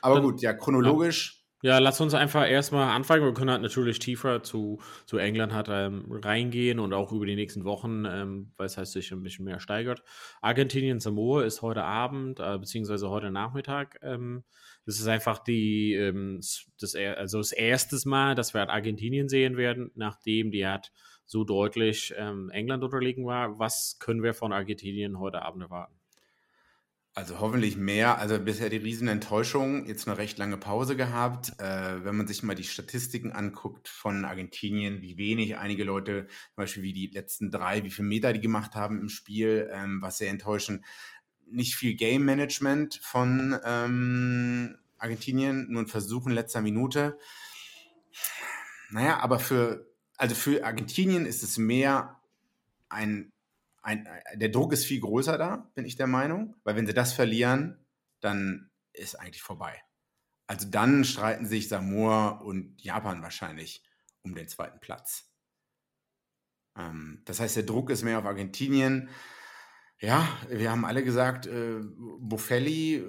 Aber 0.00 0.14
Dann, 0.14 0.22
gut, 0.22 0.40
ja, 0.40 0.52
chronologisch. 0.54 1.44
Ja. 1.62 1.72
ja, 1.72 1.78
lass 1.78 2.00
uns 2.00 2.14
einfach 2.14 2.48
erstmal 2.48 2.90
anfangen. 2.94 3.24
Wir 3.24 3.34
können 3.34 3.50
halt 3.50 3.62
natürlich 3.62 3.98
tiefer 3.98 4.42
zu, 4.42 4.80
zu 5.06 5.18
England 5.18 5.52
halt, 5.52 5.68
ähm, 5.70 6.06
reingehen 6.10 6.78
und 6.78 6.92
auch 6.92 7.12
über 7.12 7.26
die 7.26 7.34
nächsten 7.34 7.64
Wochen, 7.64 8.04
ähm, 8.06 8.52
weil 8.56 8.66
es 8.66 8.78
heißt, 8.78 8.92
sich 8.92 9.12
ein 9.12 9.22
bisschen 9.22 9.44
mehr 9.44 9.60
steigert. 9.60 10.02
Argentinien 10.40 11.00
Samoa 11.00 11.44
ist 11.44 11.60
heute 11.62 11.84
Abend, 11.84 12.40
äh, 12.40 12.58
beziehungsweise 12.58 13.10
heute 13.10 13.30
Nachmittag. 13.30 13.98
Ähm, 14.02 14.44
das 14.86 15.00
ist 15.00 15.08
einfach 15.08 15.40
die, 15.40 15.92
ähm, 15.94 16.40
das, 16.80 16.94
also 16.94 17.38
das 17.38 17.52
erste 17.52 17.98
Mal, 18.08 18.34
dass 18.34 18.54
wir 18.54 18.60
halt 18.60 18.70
Argentinien 18.70 19.28
sehen 19.28 19.56
werden, 19.56 19.90
nachdem 19.94 20.50
die 20.50 20.66
hat 20.66 20.92
so 21.28 21.44
deutlich 21.44 22.14
ähm, 22.16 22.50
England 22.50 22.82
unterlegen 22.82 23.26
war. 23.26 23.58
Was 23.58 23.98
können 24.00 24.22
wir 24.22 24.32
von 24.32 24.52
Argentinien 24.52 25.18
heute 25.18 25.42
Abend 25.42 25.62
erwarten? 25.62 25.94
Also 27.14 27.38
hoffentlich 27.38 27.76
mehr. 27.76 28.18
Also 28.18 28.38
bisher 28.38 28.70
die 28.70 28.78
Riesenenttäuschung, 28.78 29.86
jetzt 29.86 30.08
eine 30.08 30.16
recht 30.16 30.38
lange 30.38 30.56
Pause 30.56 30.96
gehabt. 30.96 31.52
Äh, 31.60 32.04
wenn 32.04 32.16
man 32.16 32.26
sich 32.26 32.42
mal 32.42 32.54
die 32.54 32.64
Statistiken 32.64 33.32
anguckt 33.32 33.88
von 33.88 34.24
Argentinien, 34.24 35.02
wie 35.02 35.18
wenig 35.18 35.58
einige 35.58 35.84
Leute, 35.84 36.28
zum 36.28 36.56
Beispiel 36.56 36.82
wie 36.82 36.92
die 36.94 37.08
letzten 37.08 37.50
drei, 37.50 37.84
wie 37.84 37.90
viele 37.90 38.08
Meter 38.08 38.32
die 38.32 38.40
gemacht 38.40 38.74
haben 38.74 38.98
im 38.98 39.10
Spiel, 39.10 39.68
ähm, 39.70 40.00
was 40.00 40.18
sehr 40.18 40.30
enttäuschend. 40.30 40.82
Nicht 41.50 41.74
viel 41.74 41.94
Game 41.94 42.24
Management 42.24 43.00
von 43.02 43.58
ähm, 43.64 44.78
Argentinien, 44.96 45.66
nur 45.70 45.82
ein 45.82 45.88
Versuch 45.88 46.26
in 46.26 46.32
letzter 46.32 46.62
Minute. 46.62 47.18
Naja, 48.90 49.18
aber 49.20 49.38
für 49.38 49.88
also 50.18 50.34
für 50.34 50.64
Argentinien 50.64 51.24
ist 51.24 51.42
es 51.42 51.56
mehr 51.56 52.20
ein, 52.88 53.32
ein, 53.82 54.06
der 54.34 54.48
Druck 54.48 54.72
ist 54.72 54.84
viel 54.84 55.00
größer 55.00 55.38
da, 55.38 55.70
bin 55.74 55.84
ich 55.84 55.96
der 55.96 56.08
Meinung, 56.08 56.56
weil 56.64 56.76
wenn 56.76 56.86
sie 56.86 56.94
das 56.94 57.12
verlieren, 57.12 57.86
dann 58.20 58.70
ist 58.92 59.14
eigentlich 59.14 59.42
vorbei. 59.42 59.80
Also 60.46 60.68
dann 60.68 61.04
streiten 61.04 61.46
sich 61.46 61.68
Samoa 61.68 62.28
und 62.28 62.82
Japan 62.82 63.22
wahrscheinlich 63.22 63.84
um 64.22 64.34
den 64.34 64.48
zweiten 64.48 64.80
Platz. 64.80 65.30
Ähm, 66.76 67.22
das 67.24 67.38
heißt, 67.38 67.56
der 67.56 67.62
Druck 67.62 67.90
ist 67.90 68.02
mehr 68.02 68.18
auf 68.18 68.24
Argentinien. 68.24 69.08
Ja, 70.00 70.28
wir 70.48 70.70
haben 70.70 70.84
alle 70.84 71.04
gesagt, 71.04 71.46
äh, 71.46 71.80
Buffelli 72.18 72.96
äh, 72.96 73.04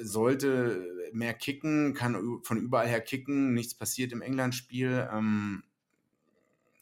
sollte 0.00 0.88
mehr 1.12 1.34
kicken, 1.34 1.94
kann 1.94 2.40
von 2.42 2.58
überall 2.58 2.88
her 2.88 3.00
kicken, 3.00 3.54
nichts 3.54 3.74
passiert 3.74 4.12
im 4.12 4.22
England-Spiel. 4.22 5.08
Ähm, 5.12 5.62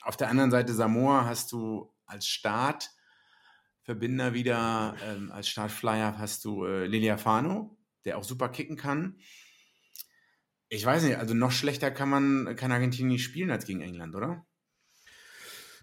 auf 0.02 0.16
der 0.16 0.28
anderen 0.28 0.50
Seite 0.50 0.74
Samoa 0.74 1.24
hast 1.24 1.52
du 1.52 1.92
als 2.06 2.26
Startverbinder 2.26 4.34
wieder, 4.34 4.96
ähm, 5.04 5.30
als 5.32 5.48
Startflyer 5.48 6.18
hast 6.18 6.44
du 6.44 6.64
äh, 6.64 6.86
Liliafano, 6.86 7.78
der 8.04 8.18
auch 8.18 8.24
super 8.24 8.48
kicken 8.48 8.76
kann. 8.76 9.18
Ich 10.68 10.84
weiß 10.84 11.04
nicht, 11.04 11.16
also 11.16 11.34
noch 11.34 11.52
schlechter 11.52 11.90
kann 11.90 12.08
man 12.08 12.56
kann 12.56 12.72
Argentinien 12.72 13.12
nicht 13.12 13.24
spielen 13.24 13.50
als 13.50 13.66
gegen 13.66 13.82
England, 13.82 14.14
oder? 14.14 14.46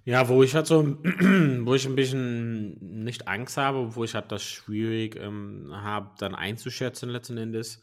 Ja, 0.07 0.29
wo 0.29 0.41
ich 0.41 0.55
halt 0.55 0.67
so, 0.67 0.87
wo 1.03 1.75
ich 1.75 1.85
ein 1.85 1.97
bisschen 1.97 3.03
nicht 3.03 3.27
Angst 3.27 3.57
habe, 3.57 3.93
wo 3.93 4.05
ich 4.05 4.15
halt 4.15 4.31
das 4.31 4.41
schwierig 4.41 5.17
ähm, 5.17 5.69
habe, 5.73 6.15
dann 6.17 6.33
einzuschätzen 6.33 7.09
letzten 7.09 7.37
Endes, 7.37 7.81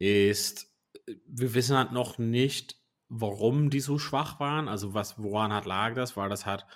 ist, 0.00 0.66
wir 1.28 1.54
wissen 1.54 1.76
halt 1.76 1.92
noch 1.92 2.18
nicht, 2.18 2.76
warum 3.16 3.70
die 3.70 3.80
so 3.80 3.98
schwach 3.98 4.40
waren. 4.40 4.68
Also 4.68 4.94
was, 4.94 5.22
woran 5.22 5.52
hat 5.52 5.66
lag 5.66 5.94
das? 5.94 6.16
War 6.16 6.28
das 6.28 6.46
halt, 6.46 6.66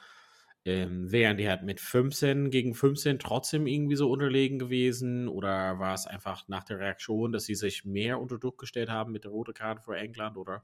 ähm, 0.64 1.10
wären 1.10 1.36
die 1.36 1.48
halt 1.48 1.62
mit 1.62 1.80
15 1.80 2.50
gegen 2.50 2.74
15 2.74 3.18
trotzdem 3.18 3.66
irgendwie 3.66 3.96
so 3.96 4.10
unterlegen 4.10 4.58
gewesen? 4.58 5.28
Oder 5.28 5.78
war 5.78 5.94
es 5.94 6.06
einfach 6.06 6.46
nach 6.48 6.64
der 6.64 6.78
Reaktion, 6.78 7.32
dass 7.32 7.44
sie 7.44 7.56
sich 7.56 7.84
mehr 7.84 8.20
unter 8.20 8.38
Druck 8.38 8.58
gestellt 8.58 8.88
haben 8.88 9.12
mit 9.12 9.24
der 9.24 9.32
roten 9.32 9.54
Karte 9.54 9.82
für 9.82 9.96
England 9.96 10.36
oder 10.36 10.62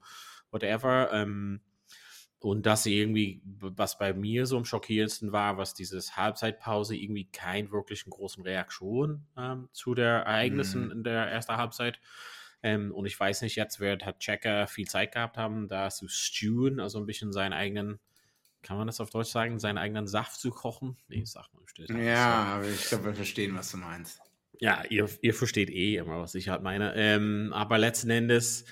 whatever? 0.49 1.11
Ähm, 1.11 1.61
und 2.39 2.65
dass 2.65 2.83
sie 2.83 2.99
irgendwie, 2.99 3.41
was 3.43 3.97
bei 3.97 4.13
mir 4.13 4.45
so 4.45 4.57
am 4.57 4.65
schockierendsten 4.65 5.31
war, 5.31 5.57
was 5.57 5.73
dieses 5.73 6.15
Halbzeitpause 6.15 6.95
irgendwie 6.95 7.25
keinen 7.25 7.71
wirklichen 7.71 8.11
großen 8.11 8.43
Reaktion 8.43 9.25
ähm, 9.35 9.67
zu 9.73 9.95
der 9.95 10.25
Ereignissen 10.25 10.89
mm. 10.89 10.91
in 10.91 11.03
der 11.03 11.25
ersten 11.25 11.57
Halbzeit 11.57 11.99
ähm, 12.65 12.91
und 12.91 13.05
ich 13.05 13.19
weiß 13.19 13.43
nicht, 13.43 13.55
jetzt 13.55 13.79
wird, 13.79 14.07
hat 14.07 14.19
Checker 14.19 14.65
viel 14.65 14.87
Zeit 14.87 15.11
gehabt 15.11 15.37
haben, 15.37 15.67
da 15.67 15.91
zu 15.91 16.07
stewen, 16.07 16.79
also 16.79 16.97
ein 16.97 17.05
bisschen 17.05 17.31
seinen 17.31 17.53
eigenen, 17.53 17.99
kann 18.63 18.75
man 18.75 18.87
das 18.87 18.99
auf 18.99 19.11
Deutsch 19.11 19.29
sagen, 19.29 19.59
seinen 19.59 19.77
eigenen 19.77 20.07
Saft 20.07 20.39
zu 20.39 20.49
kochen? 20.49 20.97
Nee, 21.07 21.23
sagt 21.25 21.53
man 21.53 21.63
bestimmt. 21.63 21.91
Ja, 21.91 22.55
aber 22.55 22.67
ich 22.67 22.85
glaube, 22.87 23.05
wir 23.05 23.13
verstehen, 23.13 23.55
was 23.55 23.69
du 23.69 23.77
meinst. 23.77 24.19
Ja, 24.59 24.83
ihr, 24.89 25.07
ihr 25.21 25.35
versteht 25.35 25.69
eh 25.69 25.97
immer, 25.97 26.19
was 26.19 26.33
ich 26.33 26.49
halt 26.49 26.63
meine. 26.63 26.95
Ähm, 26.95 27.53
aber 27.53 27.77
letzten 27.77 28.09
Endes 28.09 28.65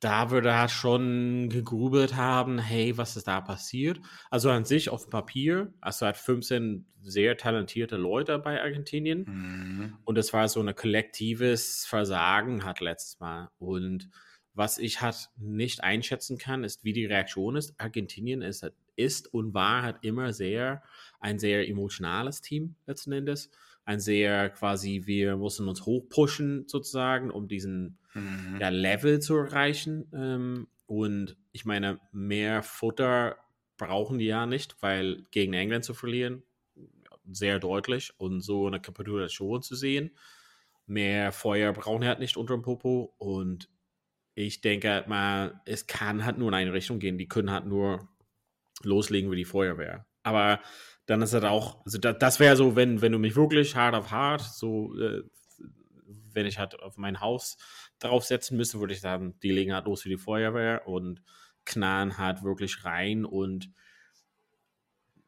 da 0.00 0.30
würde 0.30 0.50
er 0.50 0.68
schon 0.68 1.48
gegrübelt 1.48 2.14
haben, 2.14 2.58
hey, 2.58 2.96
was 2.96 3.16
ist 3.16 3.26
da 3.26 3.40
passiert? 3.40 4.00
Also 4.30 4.50
an 4.50 4.64
sich 4.64 4.90
auf 4.90 5.10
Papier, 5.10 5.72
also 5.80 6.06
hat 6.06 6.16
15 6.16 6.86
sehr 7.02 7.36
talentierte 7.36 7.96
Leute 7.96 8.38
bei 8.38 8.60
Argentinien 8.60 9.24
mhm. 9.26 9.98
und 10.04 10.18
es 10.18 10.32
war 10.32 10.48
so 10.48 10.60
ein 10.60 10.74
kollektives 10.74 11.86
Versagen 11.86 12.64
hat 12.64 12.80
letztes 12.80 13.18
Mal 13.20 13.48
und 13.58 14.10
was 14.54 14.78
ich 14.78 15.00
halt 15.00 15.28
nicht 15.36 15.84
einschätzen 15.84 16.36
kann, 16.36 16.64
ist, 16.64 16.82
wie 16.82 16.92
die 16.92 17.06
Reaktion 17.06 17.54
ist. 17.54 17.80
Argentinien 17.80 18.42
ist 18.42 18.68
ist 18.96 19.32
und 19.32 19.54
war 19.54 19.82
halt 19.82 19.98
immer 20.02 20.32
sehr 20.32 20.82
ein 21.20 21.38
sehr 21.38 21.68
emotionales 21.68 22.40
Team 22.40 22.74
letzten 22.86 23.12
Endes. 23.12 23.50
Ein 23.88 24.00
sehr 24.00 24.50
quasi, 24.50 25.04
wir 25.06 25.38
mussten 25.38 25.66
uns 25.66 25.86
hochpushen 25.86 26.68
sozusagen, 26.68 27.30
um 27.30 27.48
diesen 27.48 27.98
mhm. 28.12 28.58
ja, 28.60 28.68
Level 28.68 29.18
zu 29.18 29.34
erreichen. 29.34 30.10
Ähm, 30.12 30.68
und 30.84 31.38
ich 31.52 31.64
meine, 31.64 31.98
mehr 32.12 32.62
Futter 32.62 33.38
brauchen 33.78 34.18
die 34.18 34.26
ja 34.26 34.44
nicht, 34.44 34.76
weil 34.82 35.24
gegen 35.30 35.54
England 35.54 35.86
zu 35.86 35.94
verlieren, 35.94 36.42
sehr 37.30 37.58
deutlich 37.58 38.12
und 38.18 38.42
so 38.42 38.66
eine 38.66 38.78
Kapitulation 38.78 39.62
zu 39.62 39.74
sehen. 39.74 40.10
Mehr 40.84 41.32
Feuer 41.32 41.72
brauchen 41.72 42.02
die 42.02 42.08
halt 42.08 42.18
nicht 42.18 42.36
unter 42.36 42.52
dem 42.52 42.62
Popo 42.62 43.14
und 43.16 43.70
ich 44.34 44.60
denke 44.60 44.90
halt 44.90 45.08
mal, 45.08 45.62
es 45.64 45.86
kann 45.86 46.26
halt 46.26 46.36
nur 46.36 46.48
in 46.48 46.54
eine 46.54 46.74
Richtung 46.74 46.98
gehen. 46.98 47.16
Die 47.16 47.26
können 47.26 47.50
halt 47.50 47.64
nur 47.64 48.06
loslegen 48.82 49.30
wie 49.30 49.36
die 49.36 49.46
Feuerwehr. 49.46 50.06
Aber 50.24 50.60
dann 51.08 51.22
ist 51.22 51.32
halt 51.32 51.46
auch, 51.46 51.84
also 51.86 51.96
das, 51.96 52.18
das 52.18 52.38
wäre 52.38 52.54
so, 52.54 52.76
wenn, 52.76 53.00
wenn 53.00 53.12
du 53.12 53.18
mich 53.18 53.34
wirklich 53.34 53.74
hart 53.74 53.94
auf 53.94 54.10
hart, 54.10 54.42
so, 54.42 54.94
äh, 55.00 55.22
wenn 56.34 56.44
ich 56.44 56.58
halt 56.58 56.78
auf 56.80 56.98
mein 56.98 57.20
Haus 57.20 57.56
draufsetzen 57.98 58.58
müsste, 58.58 58.78
würde 58.78 58.92
ich 58.92 59.00
sagen, 59.00 59.34
die 59.42 59.50
legen 59.50 59.72
halt 59.72 59.86
los 59.86 60.04
wie 60.04 60.10
die 60.10 60.18
Feuerwehr 60.18 60.86
und 60.86 61.22
knallen 61.64 62.18
halt 62.18 62.42
wirklich 62.42 62.84
rein 62.84 63.24
und 63.24 63.70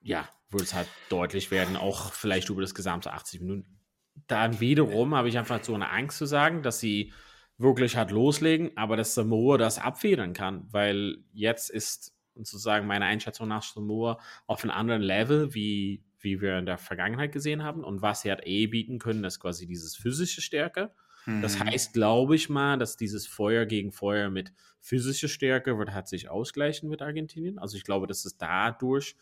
ja, 0.02 0.28
würde 0.50 0.64
es 0.64 0.74
halt 0.74 0.88
deutlich 1.08 1.50
werden, 1.50 1.78
auch 1.78 2.12
vielleicht 2.12 2.50
über 2.50 2.60
das 2.60 2.74
gesamte 2.74 3.12
80 3.14 3.40
Minuten. 3.40 3.80
Dann 4.26 4.60
wiederum 4.60 5.14
habe 5.14 5.30
ich 5.30 5.38
einfach 5.38 5.64
so 5.64 5.74
eine 5.74 5.90
Angst 5.90 6.18
zu 6.18 6.26
sagen, 6.26 6.62
dass 6.62 6.78
sie 6.78 7.14
wirklich 7.56 7.96
halt 7.96 8.10
loslegen, 8.10 8.76
aber 8.76 8.98
dass 8.98 9.14
Samoa 9.14 9.56
das 9.56 9.78
abfedern 9.78 10.34
kann, 10.34 10.66
weil 10.70 11.24
jetzt 11.32 11.70
ist 11.70 12.14
sozusagen 12.34 12.86
meine 12.86 13.04
Einschätzung 13.04 13.48
nach 13.48 13.62
Samoa 13.62 14.18
auf 14.46 14.62
einem 14.62 14.72
anderen 14.72 15.02
Level, 15.02 15.54
wie, 15.54 16.02
wie 16.18 16.40
wir 16.40 16.58
in 16.58 16.66
der 16.66 16.78
Vergangenheit 16.78 17.32
gesehen 17.32 17.62
haben. 17.62 17.84
Und 17.84 18.02
was 18.02 18.22
sie 18.22 18.30
halt 18.30 18.46
eh 18.46 18.66
bieten 18.66 18.98
können, 18.98 19.24
ist 19.24 19.40
quasi 19.40 19.66
dieses 19.66 19.96
physische 19.96 20.40
Stärke. 20.40 20.92
Mhm. 21.26 21.42
Das 21.42 21.60
heißt, 21.60 21.92
glaube 21.92 22.34
ich 22.34 22.48
mal, 22.48 22.78
dass 22.78 22.96
dieses 22.96 23.26
Feuer 23.26 23.66
gegen 23.66 23.92
Feuer 23.92 24.30
mit 24.30 24.52
physischer 24.80 25.28
Stärke 25.28 25.78
wird 25.78 25.92
hat 25.92 26.08
sich 26.08 26.28
ausgleichen 26.28 26.88
mit 26.88 27.02
Argentinien. 27.02 27.58
Also 27.58 27.76
ich 27.76 27.84
glaube, 27.84 28.06
dass 28.06 28.24
es 28.24 28.38
dadurch 28.38 29.16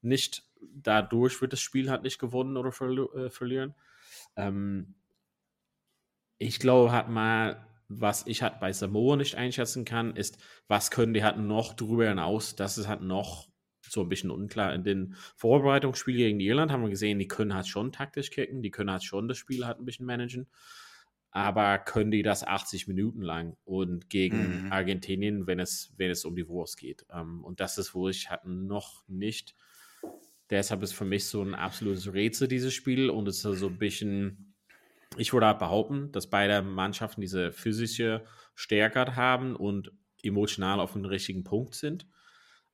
nicht, 0.00 0.44
dadurch 0.60 1.40
wird 1.40 1.52
das 1.52 1.60
Spiel 1.60 1.90
halt 1.90 2.02
nicht 2.02 2.18
gewonnen 2.18 2.56
oder 2.56 2.72
verli 2.72 3.02
äh, 3.02 3.30
verlieren. 3.30 3.74
Ähm, 4.36 4.94
ich 6.38 6.58
glaube, 6.58 6.92
hat 6.92 7.08
mal, 7.08 7.66
was 8.00 8.26
ich 8.26 8.42
halt 8.42 8.60
bei 8.60 8.72
Samoa 8.72 9.16
nicht 9.16 9.34
einschätzen 9.34 9.84
kann, 9.84 10.16
ist, 10.16 10.38
was 10.68 10.90
können 10.90 11.14
die 11.14 11.24
halt 11.24 11.38
noch 11.38 11.74
drüber 11.74 12.08
hinaus, 12.08 12.56
das 12.56 12.78
ist 12.78 12.88
halt 12.88 13.02
noch 13.02 13.48
so 13.88 14.02
ein 14.02 14.08
bisschen 14.08 14.30
unklar. 14.30 14.74
In 14.74 14.84
den 14.84 15.16
Vorbereitungsspielen 15.36 16.38
gegen 16.38 16.40
Irland 16.40 16.70
haben 16.70 16.82
wir 16.82 16.90
gesehen, 16.90 17.18
die 17.18 17.28
können 17.28 17.54
halt 17.54 17.66
schon 17.66 17.92
taktisch 17.92 18.30
kicken, 18.30 18.62
die 18.62 18.70
können 18.70 18.90
halt 18.90 19.04
schon 19.04 19.28
das 19.28 19.38
Spiel 19.38 19.66
halt 19.66 19.78
ein 19.78 19.84
bisschen 19.84 20.06
managen 20.06 20.46
aber 21.32 21.78
können 21.78 22.10
die 22.10 22.22
das 22.22 22.44
80 22.44 22.88
Minuten 22.88 23.22
lang 23.22 23.56
und 23.64 24.10
gegen 24.10 24.66
mhm. 24.66 24.72
Argentinien, 24.72 25.46
wenn 25.46 25.58
es, 25.58 25.90
wenn 25.96 26.10
es 26.10 26.26
um 26.26 26.36
die 26.36 26.46
Wurst 26.46 26.76
geht. 26.76 27.06
Ähm, 27.10 27.42
und 27.42 27.58
das 27.58 27.78
ist, 27.78 27.94
wo 27.94 28.10
ich 28.10 28.28
halt 28.28 28.44
noch 28.44 29.02
nicht, 29.08 29.54
deshalb 30.50 30.82
ist 30.82 30.92
für 30.92 31.06
mich 31.06 31.24
so 31.24 31.42
ein 31.42 31.54
absolutes 31.54 32.12
Rätsel, 32.12 32.48
dieses 32.48 32.74
Spiel. 32.74 33.08
Und 33.08 33.28
es 33.28 33.42
ist 33.46 33.60
so 33.60 33.68
ein 33.68 33.78
bisschen, 33.78 34.51
ich 35.16 35.32
würde 35.32 35.46
halt 35.46 35.58
behaupten, 35.58 36.12
dass 36.12 36.30
beide 36.30 36.62
Mannschaften 36.62 37.20
diese 37.20 37.52
physische 37.52 38.24
Stärke 38.54 39.16
haben 39.16 39.56
und 39.56 39.92
emotional 40.22 40.80
auf 40.80 40.92
dem 40.92 41.04
richtigen 41.04 41.44
Punkt 41.44 41.74
sind. 41.74 42.06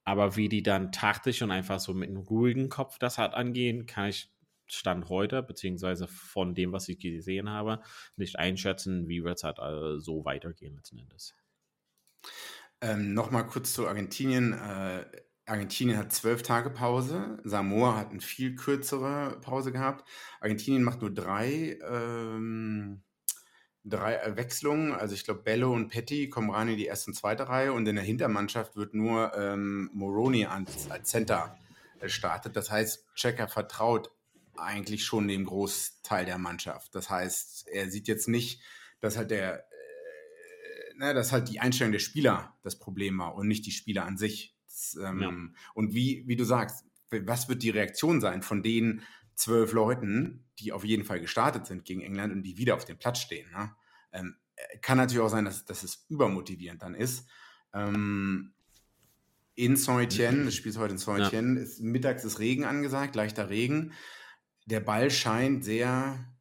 Aber 0.05 0.37
wie 0.37 0.49
die 0.49 0.63
dann 0.63 0.93
taktisch 0.93 1.43
und 1.43 1.51
einfach 1.51 1.81
so 1.81 1.93
mit 1.95 2.09
einem 2.09 2.19
ruhigen 2.19 2.69
Kopf 2.69 2.99
das 2.99 3.19
halt 3.19 3.35
angehen, 3.35 3.87
kann 3.87 4.09
ich 4.09 4.33
Stand 4.67 5.09
heute, 5.09 5.43
beziehungsweise 5.43 6.09
von 6.09 6.55
dem, 6.55 6.73
was 6.73 6.89
ich 6.89 6.99
gesehen 6.99 7.49
habe, 7.49 7.81
nicht 8.17 8.39
einschätzen, 8.39 9.09
wie 9.09 9.25
wird 9.25 9.39
es 9.39 9.45
halt 9.45 9.59
äh, 9.59 9.99
so 9.99 10.25
weitergehen 10.25 10.75
letzten 10.75 10.99
Endes. 10.99 11.35
Ähm, 12.81 13.15
Nochmal 13.15 13.47
kurz 13.47 13.73
zu 13.73 13.89
Argentinien. 13.89 14.53
Äh, 14.53 15.07
Argentinien 15.49 15.97
hat 15.97 16.13
zwölf 16.13 16.43
Tage 16.43 16.71
Pause. 16.71 17.39
Samoa 17.43 17.97
hat 17.97 18.11
eine 18.11 18.21
viel 18.21 18.55
kürzere 18.55 19.39
Pause 19.41 19.73
gehabt. 19.73 20.07
Argentinien 20.41 20.83
macht 20.83 21.01
nur 21.01 21.13
drei, 21.13 21.79
ähm, 21.89 23.03
drei 23.85 24.37
Wechslungen. 24.37 24.93
Also 24.93 25.15
ich 25.15 25.25
glaube, 25.25 25.43
Bello 25.43 25.73
und 25.73 25.89
Petty 25.89 26.29
kommen 26.29 26.51
rein 26.51 26.69
in 26.69 26.77
die 26.77 26.87
erste 26.87 27.11
und 27.11 27.15
zweite 27.15 27.49
Reihe 27.49 27.73
und 27.73 27.89
in 27.89 27.97
der 27.97 28.05
Hintermannschaft 28.05 28.77
wird 28.77 28.95
nur 28.95 29.33
ähm, 29.37 29.91
Moroni 29.95 30.45
als, 30.45 30.91
als 30.91 31.09
Center 31.09 31.57
startet. 32.07 32.55
Das 32.55 32.71
heißt, 32.71 33.07
Checker 33.15 33.49
vertraut 33.49 34.11
eigentlich 34.57 35.05
schon 35.05 35.29
dem 35.29 35.47
Großteil 35.47 36.25
der 36.25 36.39
Mannschaft. 36.39 36.95
Das 36.95 37.09
heißt, 37.11 37.69
er 37.69 37.91
sieht 37.91 38.09
jetzt 38.09 38.29
nicht, 38.29 38.61
dass 39.01 39.17
halt 39.17 39.31
der, 39.31 39.61
äh, 39.61 40.95
ne, 40.97 41.15
dass 41.15 41.33
halt 41.33 41.49
die 41.49 41.61
Einstellung 41.61 41.93
der 41.93 42.01
Spieler 42.01 42.57
das 42.63 42.79
Problem 42.79 43.19
war 43.19 43.35
und 43.35 43.49
nicht 43.49 43.67
die 43.67 43.71
Spieler 43.71 44.05
an 44.05 44.19
sich. 44.19 44.58
Das, 44.79 44.99
ähm, 45.03 45.21
ja. 45.21 45.33
Und 45.75 45.95
wie, 45.95 46.25
wie 46.27 46.37
du 46.37 46.45
sagst, 46.45 46.85
was 47.11 47.49
wird 47.49 47.63
die 47.63 47.71
Reaktion 47.71 48.21
sein 48.21 48.43
von 48.43 48.63
den 48.63 49.03
zwölf 49.35 49.73
Leuten, 49.73 50.45
die 50.59 50.73
auf 50.73 50.85
jeden 50.85 51.05
Fall 51.05 51.21
gestartet 51.21 51.67
sind 51.67 51.85
gegen 51.85 52.01
England 52.01 52.33
und 52.33 52.43
die 52.43 52.59
wieder 52.59 52.75
auf 52.75 52.85
dem 52.85 52.99
Platz 52.99 53.19
stehen? 53.19 53.51
Ne? 53.51 53.75
Ähm, 54.13 54.37
kann 54.83 54.99
natürlich 54.99 55.23
auch 55.23 55.29
sein, 55.29 55.45
dass, 55.45 55.65
dass 55.65 55.83
es 55.83 56.05
übermotivierend 56.09 56.83
dann 56.83 56.95
ist. 56.95 57.27
Ähm, 57.73 58.53
in 59.55 59.77
Saint-Etienne, 59.77 60.45
das 60.45 60.55
Spiel 60.55 60.71
ist 60.71 60.79
heute 60.79 60.93
in 60.93 60.99
Saint-Etienne, 60.99 61.61
ja. 61.61 61.67
mittags 61.81 62.25
ist 62.25 62.39
Regen 62.39 62.65
angesagt, 62.65 63.17
leichter 63.17 63.51
Regen 63.51 63.93
der 64.69 64.81
Ball 64.81 65.11
scheint 65.11 65.65
sehr, 65.65 66.33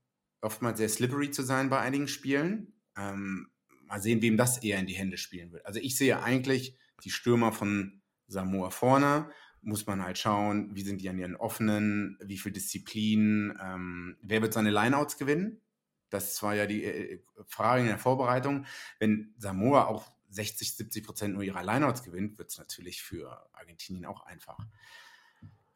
oftmals 0.41 0.77
sehr 0.77 0.89
slippery 0.89 1.31
zu 1.31 1.43
sein 1.43 1.69
bei 1.69 1.79
einigen 1.79 2.07
Spielen. 2.07 2.73
Ähm, 2.97 3.49
mal 3.85 4.01
sehen, 4.01 4.21
wem 4.21 4.35
das 4.35 4.61
eher 4.61 4.79
in 4.79 4.85
die 4.85 4.95
Hände 4.95 5.17
spielen 5.17 5.51
wird. 5.53 5.65
Also 5.65 5.79
ich 5.79 5.97
sehe 5.97 6.21
eigentlich 6.21 6.77
die 7.03 7.09
Stürmer 7.09 7.53
von 7.53 8.01
Samoa 8.27 8.69
vorne. 8.69 9.29
Muss 9.61 9.85
man 9.85 10.03
halt 10.03 10.17
schauen, 10.17 10.75
wie 10.75 10.83
sind 10.83 11.01
die 11.01 11.09
an 11.09 11.17
ihren 11.17 11.35
offenen, 11.35 12.17
wie 12.23 12.37
viel 12.37 12.51
Disziplin, 12.51 13.57
ähm, 13.61 14.17
wer 14.21 14.41
wird 14.41 14.53
seine 14.53 14.69
Lineouts 14.69 15.17
gewinnen? 15.17 15.61
Das 16.09 16.41
war 16.41 16.55
ja 16.55 16.65
die 16.65 16.85
äh, 16.85 17.19
Frage 17.47 17.81
in 17.81 17.87
der 17.87 17.97
Vorbereitung. 17.97 18.65
Wenn 18.99 19.33
Samoa 19.37 19.85
auch 19.85 20.09
60, 20.29 20.75
70 20.75 21.05
Prozent 21.05 21.33
nur 21.33 21.43
ihrer 21.43 21.63
Lineouts 21.63 22.03
gewinnt, 22.03 22.37
wird 22.37 22.51
es 22.51 22.57
natürlich 22.57 23.01
für 23.01 23.49
Argentinien 23.53 24.05
auch 24.05 24.25
einfach. 24.25 24.57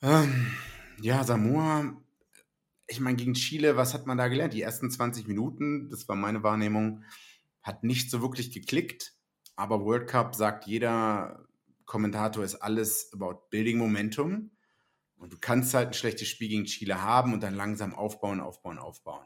Ähm, 0.01 0.51
ja, 1.01 1.24
Samoa 1.24 1.96
ich 2.91 3.00
meine, 3.00 3.15
gegen 3.15 3.34
Chile, 3.34 3.77
was 3.77 3.93
hat 3.93 4.05
man 4.05 4.17
da 4.17 4.27
gelernt? 4.27 4.53
Die 4.53 4.62
ersten 4.62 4.91
20 4.91 5.27
Minuten, 5.27 5.89
das 5.89 6.08
war 6.10 6.15
meine 6.15 6.43
Wahrnehmung, 6.43 7.03
hat 7.63 7.84
nicht 7.84 8.12
so 8.12 8.22
wirklich 8.22 8.51
geklickt. 8.51 9.13
Aber 9.55 9.86
World 9.86 10.08
Cup 10.08 10.36
sagt 10.36 10.67
jeder 10.67 11.48
Kommentator, 11.92 12.42
ist 12.42 12.56
alles 12.56 13.12
about 13.14 13.50
building 13.50 13.78
Momentum. 13.78 14.52
Und 15.18 15.34
du 15.34 15.38
kannst 15.38 15.74
halt 15.74 15.90
ein 15.90 15.94
schlechtes 15.94 16.30
Spiel 16.30 16.48
gegen 16.48 16.64
Chile 16.64 17.02
haben 17.02 17.34
und 17.34 17.44
dann 17.44 17.54
langsam 17.54 17.94
aufbauen, 17.94 18.40
aufbauen, 18.40 18.80
aufbauen. 18.80 19.26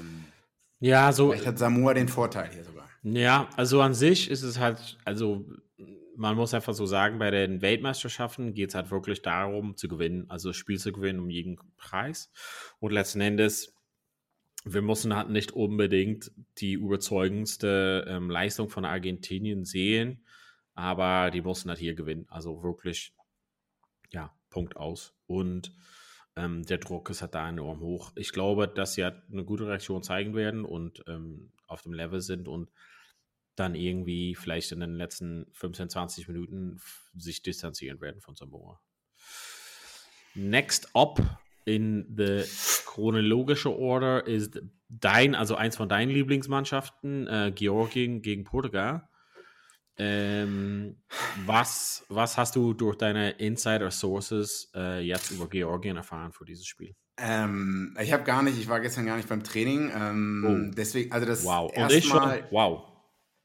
Ähm, 0.00 0.24
ja, 0.80 1.12
so. 1.12 1.30
Vielleicht 1.30 1.46
hat 1.46 1.58
Samoa 1.58 1.92
den 1.92 2.08
Vorteil 2.08 2.50
hier 2.50 2.64
sogar. 2.64 2.88
Ja, 3.02 3.50
also 3.56 3.82
an 3.82 3.92
sich 3.92 4.30
ist 4.30 4.42
es 4.42 4.58
halt, 4.58 4.96
also 5.04 5.44
man 6.16 6.34
muss 6.34 6.54
einfach 6.54 6.72
so 6.72 6.86
sagen, 6.86 7.18
bei 7.18 7.30
den 7.30 7.60
Weltmeisterschaften 7.60 8.54
geht 8.54 8.70
es 8.70 8.74
halt 8.74 8.90
wirklich 8.90 9.20
darum, 9.20 9.76
zu 9.76 9.86
gewinnen, 9.86 10.24
also 10.30 10.48
das 10.48 10.56
Spiel 10.56 10.78
zu 10.78 10.92
gewinnen 10.92 11.20
um 11.20 11.28
jeden 11.28 11.58
Preis. 11.76 12.32
Und 12.80 12.92
letzten 12.92 13.20
Endes, 13.20 13.74
wir 14.64 14.80
müssen 14.80 15.14
halt 15.14 15.28
nicht 15.28 15.52
unbedingt 15.52 16.32
die 16.56 16.72
überzeugendste 16.72 18.06
ähm, 18.08 18.30
Leistung 18.30 18.70
von 18.70 18.86
Argentinien 18.86 19.66
sehen, 19.66 20.24
aber 20.76 21.30
die 21.30 21.42
mussten 21.42 21.70
halt 21.70 21.80
hier 21.80 21.94
gewinnen. 21.94 22.26
Also 22.28 22.62
wirklich, 22.62 23.12
ja, 24.10 24.32
Punkt 24.50 24.76
aus. 24.76 25.14
Und 25.26 25.72
ähm, 26.36 26.64
der 26.64 26.78
Druck 26.78 27.10
ist 27.10 27.22
halt 27.22 27.34
da 27.34 27.48
enorm 27.48 27.80
hoch. 27.80 28.12
Ich 28.14 28.30
glaube, 28.30 28.68
dass 28.68 28.94
sie 28.94 29.02
halt 29.02 29.22
eine 29.32 29.44
gute 29.44 29.66
Reaktion 29.66 30.02
zeigen 30.02 30.34
werden 30.34 30.64
und 30.64 31.02
ähm, 31.08 31.52
auf 31.66 31.82
dem 31.82 31.94
Level 31.94 32.20
sind 32.20 32.46
und 32.46 32.70
dann 33.56 33.74
irgendwie 33.74 34.34
vielleicht 34.34 34.70
in 34.72 34.80
den 34.80 34.94
letzten 34.94 35.46
15, 35.52 35.88
20 35.88 36.28
Minuten 36.28 36.78
sich 37.14 37.42
distanzieren 37.42 38.00
werden 38.02 38.20
von 38.20 38.36
Samoa. 38.36 38.80
Next 40.34 40.94
up 40.94 41.40
in 41.64 42.14
the 42.14 42.44
chronologische 42.84 43.74
Order 43.74 44.26
ist 44.26 44.60
dein, 44.90 45.34
also 45.34 45.56
eins 45.56 45.76
von 45.76 45.88
deinen 45.88 46.10
Lieblingsmannschaften, 46.10 47.26
äh, 47.26 47.52
Georgien 47.54 48.20
gegen 48.20 48.44
Portugal. 48.44 49.08
Ähm, 49.98 51.02
was, 51.46 52.04
was 52.08 52.36
hast 52.36 52.56
du 52.56 52.74
durch 52.74 52.96
deine 52.96 53.30
Insider 53.30 53.90
Sources 53.90 54.70
äh, 54.74 55.00
jetzt 55.00 55.30
über 55.30 55.48
Georgien 55.48 55.96
erfahren 55.96 56.32
für 56.32 56.44
dieses 56.44 56.66
Spiel? 56.66 56.94
Ähm, 57.18 57.96
ich 58.00 58.12
habe 58.12 58.24
gar 58.24 58.42
nicht, 58.42 58.58
ich 58.58 58.68
war 58.68 58.80
gestern 58.80 59.06
gar 59.06 59.16
nicht 59.16 59.28
beim 59.28 59.42
Training. 59.42 59.90
Ähm, 59.94 60.70
oh. 60.70 60.74
Deswegen, 60.76 61.12
also 61.12 61.26
das 61.26 61.44
wow. 61.44 61.72
Und 61.74 61.92
ich 61.92 62.04
schon, 62.04 62.22
wow. 62.50 62.92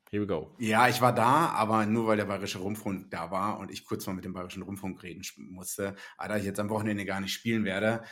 Here 0.09 0.23
we 0.23 0.27
go. 0.27 0.53
Ja, 0.59 0.89
ich 0.89 0.99
war 0.99 1.15
da, 1.15 1.51
aber 1.51 1.85
nur 1.85 2.05
weil 2.05 2.17
der 2.17 2.25
Bayerische 2.25 2.59
Rundfunk 2.59 3.09
da 3.11 3.31
war 3.31 3.59
und 3.59 3.71
ich 3.71 3.85
kurz 3.85 4.05
mal 4.05 4.13
mit 4.13 4.25
dem 4.25 4.33
Bayerischen 4.33 4.61
Rundfunk 4.61 5.01
reden 5.03 5.23
musste. 5.37 5.95
Aber 6.17 6.29
da 6.29 6.37
ich 6.37 6.43
jetzt 6.43 6.59
am 6.59 6.69
Wochenende 6.69 7.05
gar 7.05 7.21
nicht 7.21 7.31
spielen 7.31 7.63
werde, 7.63 8.03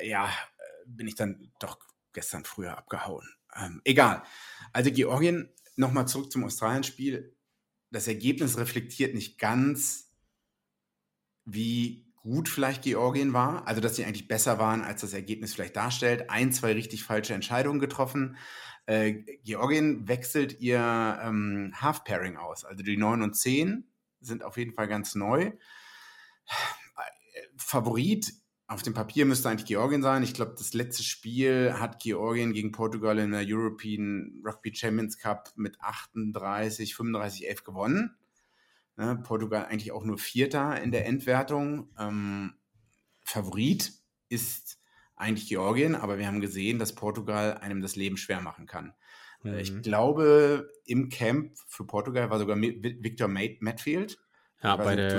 äh, 0.00 0.08
ja, 0.08 0.30
bin 0.86 1.06
ich 1.06 1.16
dann 1.16 1.52
doch 1.60 1.78
gestern 2.14 2.44
früher 2.44 2.78
abgehauen. 2.78 3.28
Ähm, 3.54 3.82
egal. 3.84 4.22
Also 4.72 4.90
Georgien, 4.90 5.50
nochmal 5.76 6.08
zurück 6.08 6.32
zum 6.32 6.44
Australien-Spiel. 6.44 7.33
Das 7.94 8.08
Ergebnis 8.08 8.58
reflektiert 8.58 9.14
nicht 9.14 9.38
ganz, 9.38 10.12
wie 11.44 12.12
gut 12.16 12.48
vielleicht 12.48 12.82
Georgien 12.82 13.32
war. 13.32 13.68
Also, 13.68 13.80
dass 13.80 13.94
sie 13.94 14.04
eigentlich 14.04 14.26
besser 14.26 14.58
waren, 14.58 14.82
als 14.82 15.02
das 15.02 15.12
Ergebnis 15.12 15.54
vielleicht 15.54 15.76
darstellt. 15.76 16.28
Ein, 16.28 16.52
zwei 16.52 16.72
richtig 16.72 17.04
falsche 17.04 17.34
Entscheidungen 17.34 17.78
getroffen. 17.78 18.36
Äh, 18.86 19.12
Georgien 19.44 20.08
wechselt 20.08 20.60
ihr 20.60 21.20
ähm, 21.22 21.72
Half-Pairing 21.76 22.36
aus. 22.36 22.64
Also 22.64 22.82
die 22.82 22.96
9 22.96 23.22
und 23.22 23.36
10 23.36 23.88
sind 24.20 24.42
auf 24.42 24.56
jeden 24.56 24.72
Fall 24.72 24.88
ganz 24.88 25.14
neu. 25.14 25.52
Favorit 27.56 28.32
auf 28.74 28.82
dem 28.82 28.92
Papier 28.92 29.24
müsste 29.24 29.48
eigentlich 29.48 29.66
Georgien 29.68 30.02
sein. 30.02 30.24
Ich 30.24 30.34
glaube, 30.34 30.54
das 30.58 30.74
letzte 30.74 31.04
Spiel 31.04 31.74
hat 31.78 32.02
Georgien 32.02 32.52
gegen 32.52 32.72
Portugal 32.72 33.18
in 33.18 33.30
der 33.30 33.44
European 33.46 34.42
Rugby 34.44 34.74
Champions 34.74 35.16
Cup 35.16 35.52
mit 35.54 35.80
38, 35.80 36.94
35, 36.94 37.48
11 37.48 37.64
gewonnen. 37.64 38.16
Ne, 38.96 39.16
Portugal 39.22 39.66
eigentlich 39.66 39.92
auch 39.92 40.04
nur 40.04 40.18
Vierter 40.18 40.80
in 40.82 40.90
der 40.90 41.06
Endwertung. 41.06 41.88
Ähm, 41.98 42.54
Favorit 43.22 43.92
ist 44.28 44.80
eigentlich 45.14 45.48
Georgien, 45.48 45.94
aber 45.94 46.18
wir 46.18 46.26
haben 46.26 46.40
gesehen, 46.40 46.80
dass 46.80 46.96
Portugal 46.96 47.58
einem 47.58 47.80
das 47.80 47.94
Leben 47.94 48.16
schwer 48.16 48.40
machen 48.40 48.66
kann. 48.66 48.92
Äh, 49.44 49.50
mhm. 49.50 49.58
Ich 49.58 49.82
glaube, 49.82 50.68
im 50.84 51.10
Camp 51.10 51.56
für 51.68 51.84
Portugal 51.84 52.28
war 52.30 52.40
sogar 52.40 52.60
Victor 52.60 53.28
Matfield. 53.28 54.18
Ja, 54.62 54.76
bei 54.76 54.96
der 54.96 55.10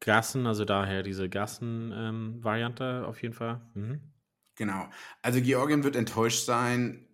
Gassen, 0.00 0.46
also 0.46 0.64
daher 0.64 1.02
diese 1.02 1.28
Gassen-Variante 1.28 3.00
ähm, 3.02 3.04
auf 3.04 3.22
jeden 3.22 3.34
Fall. 3.34 3.60
Mhm. 3.74 4.00
Genau. 4.54 4.88
Also 5.22 5.40
Georgien 5.40 5.84
wird 5.84 5.96
enttäuscht 5.96 6.44
sein, 6.44 7.06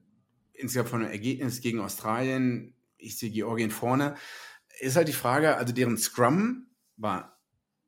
insgesamt 0.53 0.89
von 0.89 1.01
dem 1.01 1.11
Ergebnis 1.11 1.61
gegen 1.61 1.81
Australien. 1.81 2.75
Ich 2.97 3.19
sehe 3.19 3.31
Georgien 3.31 3.71
vorne. 3.71 4.15
Ist 4.81 4.97
halt 4.97 5.09
die 5.09 5.13
Frage, 5.13 5.57
also 5.57 5.73
deren 5.73 5.99
Scrum 5.99 6.69
war, 6.97 7.39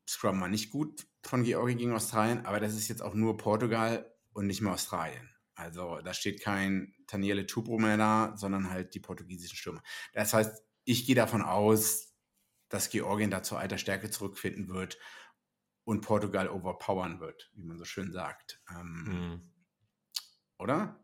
Scrum 0.08 0.40
war 0.40 0.48
nicht 0.48 0.70
gut 0.70 1.06
von 1.22 1.42
Georgien 1.42 1.78
gegen 1.78 1.92
Australien, 1.92 2.44
aber 2.46 2.60
das 2.60 2.74
ist 2.74 2.88
jetzt 2.88 3.02
auch 3.02 3.14
nur 3.14 3.36
Portugal 3.36 4.12
und 4.32 4.46
nicht 4.46 4.60
mehr 4.60 4.72
Australien. 4.72 5.30
Also 5.54 6.00
da 6.04 6.12
steht 6.12 6.42
kein 6.42 6.94
Taniele 7.06 7.46
Tupro 7.46 7.78
mehr 7.78 7.96
da, 7.96 8.34
sondern 8.36 8.70
halt 8.70 8.94
die 8.94 9.00
portugiesischen 9.00 9.56
Stürmer. 9.56 9.82
Das 10.12 10.34
heißt, 10.34 10.62
ich 10.84 11.06
gehe 11.06 11.14
davon 11.14 11.42
aus, 11.42 12.14
dass 12.68 12.90
Georgien 12.90 13.30
da 13.30 13.42
zur 13.42 13.58
alter 13.58 13.78
Stärke 13.78 14.10
zurückfinden 14.10 14.68
wird 14.68 14.98
und 15.84 16.00
Portugal 16.00 16.48
overpowern 16.48 17.20
wird, 17.20 17.50
wie 17.54 17.64
man 17.64 17.78
so 17.78 17.84
schön 17.84 18.12
sagt. 18.12 18.60
Ähm, 18.70 19.04
mhm. 19.04 19.40
Oder? 20.58 21.00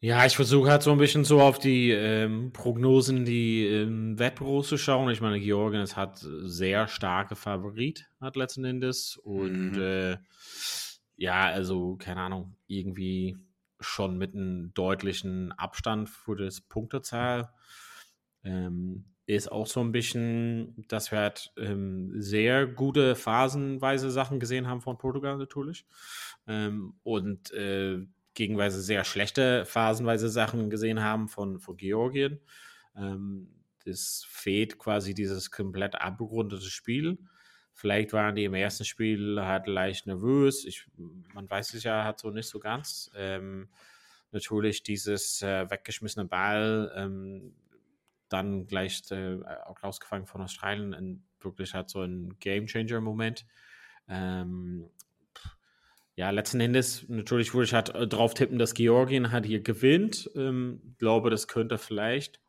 Ja, 0.00 0.26
ich 0.26 0.36
versuche 0.36 0.70
halt 0.70 0.82
so 0.82 0.92
ein 0.92 0.98
bisschen 0.98 1.24
so 1.24 1.40
auf 1.40 1.58
die 1.58 1.90
ähm, 1.90 2.52
Prognosen, 2.52 3.24
die 3.24 3.66
ähm, 3.66 4.18
Wettbüros 4.18 4.68
zu 4.68 4.76
schauen. 4.76 5.10
Ich 5.10 5.22
meine, 5.22 5.40
Georgien 5.40 5.80
es 5.80 5.96
hat 5.96 6.18
sehr 6.18 6.88
starke 6.88 7.36
Favorit, 7.36 8.06
hat 8.20 8.36
letzten 8.36 8.66
Endes. 8.66 9.16
Und 9.16 9.72
mhm. 9.72 9.80
äh, 9.80 10.16
ja, 11.16 11.46
also, 11.46 11.96
keine 11.96 12.20
Ahnung, 12.20 12.54
irgendwie 12.66 13.38
schon 13.80 14.18
mit 14.18 14.34
einem 14.34 14.74
deutlichen 14.74 15.52
Abstand 15.52 16.10
für 16.10 16.36
das 16.36 16.60
Punktezahl. 16.60 17.50
Ähm, 18.42 19.13
ist 19.26 19.50
auch 19.50 19.66
so 19.66 19.80
ein 19.80 19.92
bisschen, 19.92 20.84
dass 20.88 21.10
wir 21.10 21.18
halt 21.18 21.52
ähm, 21.56 22.12
sehr 22.20 22.66
gute 22.66 23.14
phasenweise 23.14 24.10
Sachen 24.10 24.38
gesehen 24.38 24.66
haben 24.68 24.82
von 24.82 24.98
Portugal 24.98 25.38
natürlich. 25.38 25.86
Ähm, 26.46 26.94
und 27.02 27.50
äh, 27.52 28.04
gegenweise 28.34 28.82
sehr 28.82 29.04
schlechte 29.04 29.64
phasenweise 29.64 30.28
Sachen 30.28 30.68
gesehen 30.68 31.02
haben 31.02 31.28
von, 31.28 31.58
von 31.58 31.76
Georgien. 31.76 32.40
Ähm, 32.96 33.48
das 33.84 34.26
fehlt 34.28 34.78
quasi 34.78 35.14
dieses 35.14 35.50
komplett 35.50 35.94
abgerundete 35.94 36.70
Spiel. 36.70 37.18
Vielleicht 37.72 38.12
waren 38.12 38.36
die 38.36 38.44
im 38.44 38.54
ersten 38.54 38.84
Spiel 38.84 39.40
halt 39.40 39.66
leicht 39.66 40.06
nervös. 40.06 40.64
Ich, 40.64 40.86
man 41.32 41.48
weiß 41.48 41.74
es 41.74 41.82
ja 41.82 42.04
halt 42.04 42.18
so 42.18 42.30
nicht 42.30 42.48
so 42.48 42.58
ganz. 42.60 43.10
Ähm, 43.16 43.68
natürlich 44.30 44.82
dieses 44.82 45.42
äh, 45.42 45.70
weggeschmissene 45.70 46.26
Ball, 46.26 46.92
ähm, 46.96 47.54
dann 48.34 48.66
gleich 48.66 49.02
äh, 49.10 49.38
rausgefangen 49.82 50.26
von 50.26 50.42
Australien, 50.42 50.92
in, 50.92 51.22
wirklich 51.40 51.74
halt 51.74 51.88
so 51.90 52.02
ein 52.02 52.36
Game-Changer-Moment. 52.40 53.46
Ähm, 54.08 54.90
ja, 56.16 56.30
letzten 56.30 56.60
Endes, 56.60 57.08
natürlich 57.08 57.54
würde 57.54 57.64
ich 57.64 57.74
halt 57.74 57.94
äh, 57.94 58.06
drauf 58.06 58.34
tippen, 58.34 58.58
dass 58.58 58.74
Georgien 58.74 59.32
halt 59.32 59.46
hier 59.46 59.62
gewinnt. 59.62 60.30
Ähm, 60.36 60.94
glaube, 60.98 61.30
das 61.30 61.48
könnte 61.48 61.78
vielleicht 61.78 62.40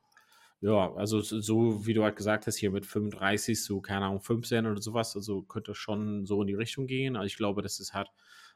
ja, 0.62 0.93
also 0.95 1.21
so 1.21 1.86
wie 1.86 1.93
du 1.93 2.04
halt 2.04 2.15
gesagt 2.15 2.48
hast, 2.48 2.58
hier 2.58 2.71
mit 2.71 2.86
35, 2.86 3.63
so 3.63 3.82
keine 3.82 4.06
Ahnung, 4.06 4.21
15 4.21 4.65
oder 4.65 4.82
sowas, 4.82 5.15
also 5.15 5.43
könnte 5.43 5.76
schon 5.76 6.26
so 6.26 6.41
in 6.41 6.48
die 6.48 6.56
Richtung 6.56 6.88
gehen. 6.88 7.15
Also 7.15 7.28
ich 7.28 7.38
glaube, 7.38 7.62
dass 7.62 7.80
es 7.80 7.93
halt 7.93 8.10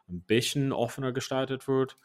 ein 0.07 0.21
bisschen 0.21 0.71
offener 0.71 1.11
gestaltet 1.11 1.67
wird. 1.67 1.97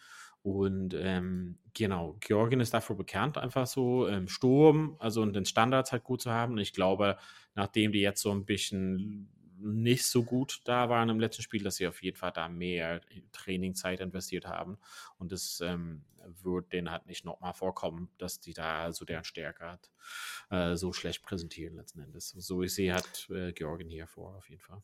Und 0.45 0.93
ähm, 0.93 1.57
genau, 1.73 2.19
Georgien 2.21 2.61
ist 2.61 2.75
dafür 2.75 2.97
bekannt, 2.97 3.39
einfach 3.39 3.67
so 3.67 4.07
im 4.07 4.29
Sturm, 4.29 4.95
also 4.99 5.23
und 5.23 5.33
den 5.33 5.47
Standards 5.47 5.91
halt 5.91 6.05
gut 6.05 6.21
zu 6.21 6.31
haben. 6.31 6.53
Und 6.53 6.59
ich 6.59 6.75
glaube, 6.75 7.17
nachdem 7.55 7.93
die 7.93 8.01
jetzt 8.01 8.21
so 8.21 8.31
ein 8.31 8.45
bisschen 8.45 9.31
nicht 9.59 10.05
so 10.05 10.23
gut 10.23 10.61
da 10.65 10.91
waren 10.91 11.09
im 11.09 11.19
letzten 11.19 11.41
Spiel, 11.41 11.63
dass 11.63 11.77
sie 11.77 11.87
auf 11.87 12.03
jeden 12.03 12.19
Fall 12.19 12.31
da 12.31 12.51
mehr 12.51 13.01
Trainingzeit 13.33 14.01
investiert 14.01 14.47
haben. 14.47 14.77
Und 15.17 15.33
es 15.33 15.63
ähm, 15.63 16.05
wird 16.43 16.75
denen 16.75 16.91
halt 16.91 17.07
nicht 17.07 17.25
nochmal 17.25 17.55
vorkommen, 17.55 18.11
dass 18.19 18.39
die 18.39 18.53
da 18.53 18.93
so 18.93 19.07
deren 19.07 19.25
Stärke 19.25 19.65
hat, 19.65 19.91
äh, 20.51 20.77
so 20.77 20.93
schlecht 20.93 21.23
präsentieren 21.23 21.77
letzten 21.77 22.01
Endes. 22.01 22.29
So 22.29 22.63
ich 22.63 22.75
sehe 22.75 22.93
hat 22.93 23.31
äh, 23.31 23.53
Georgien 23.53 23.89
hier 23.89 24.07
vor, 24.07 24.35
auf 24.37 24.51
jeden 24.51 24.61
Fall. 24.61 24.83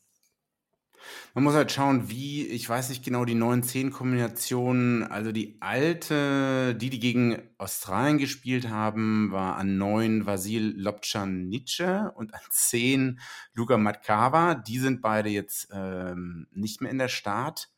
Man 1.34 1.44
muss 1.44 1.54
halt 1.54 1.72
schauen, 1.72 2.10
wie, 2.10 2.46
ich 2.46 2.68
weiß 2.68 2.88
nicht 2.88 3.04
genau, 3.04 3.24
die 3.24 3.34
9-10-Kombinationen, 3.34 5.04
also 5.04 5.32
die 5.32 5.56
alte, 5.60 6.74
die, 6.74 6.90
die 6.90 7.00
gegen 7.00 7.42
Australien 7.58 8.18
gespielt 8.18 8.68
haben, 8.68 9.30
war 9.32 9.56
an 9.56 9.78
9 9.78 10.26
Vasil 10.26 10.74
Lobcanice 10.76 12.10
und 12.14 12.34
an 12.34 12.40
10 12.50 13.20
Luka 13.54 13.76
Matkava. 13.76 14.54
Die 14.54 14.78
sind 14.78 15.02
beide 15.02 15.28
jetzt 15.30 15.68
ähm, 15.72 16.46
nicht 16.52 16.80
mehr 16.80 16.90
in 16.90 16.98
der 16.98 17.08
Start. 17.08 17.70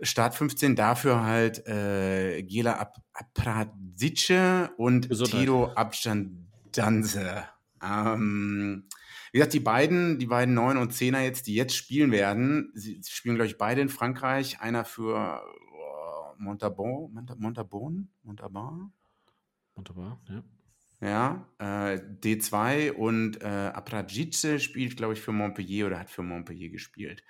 Start 0.00 0.34
15 0.34 0.76
dafür 0.76 1.22
halt 1.22 1.66
äh, 1.66 2.42
Gela 2.42 2.78
Ap 2.80 2.96
Apradice 3.12 4.70
und 4.76 5.08
Gesundheit. 5.08 5.40
Tiro 5.40 5.72
Abstandanze. 5.74 7.44
Ähm, 7.82 8.88
wie 9.34 9.38
gesagt, 9.38 9.54
die 9.54 9.60
beiden, 9.60 10.20
die 10.20 10.26
beiden 10.26 10.54
Neun 10.54 10.76
und 10.76 10.92
Zehner 10.92 11.20
jetzt, 11.20 11.48
die 11.48 11.56
jetzt 11.56 11.74
spielen 11.74 12.12
werden, 12.12 12.70
sie 12.74 13.00
spielen, 13.04 13.34
glaube 13.34 13.48
ich, 13.48 13.58
beide 13.58 13.80
in 13.80 13.88
Frankreich. 13.88 14.60
Einer 14.60 14.84
für 14.84 15.42
oh, 15.72 16.34
Montabon, 16.38 17.12
Montabon, 17.12 18.08
Montabon? 18.22 18.92
Montabon, 19.74 20.18
ja. 20.28 20.44
Ja, 21.00 21.48
äh, 21.58 21.98
D2 21.98 22.92
und 22.92 23.42
äh, 23.42 23.46
Apragice 23.74 24.60
spielt, 24.60 24.96
glaube 24.96 25.14
ich, 25.14 25.20
für 25.20 25.32
Montpellier 25.32 25.88
oder 25.88 25.98
hat 25.98 26.10
für 26.10 26.22
Montpellier 26.22 26.70
gespielt. 26.70 27.24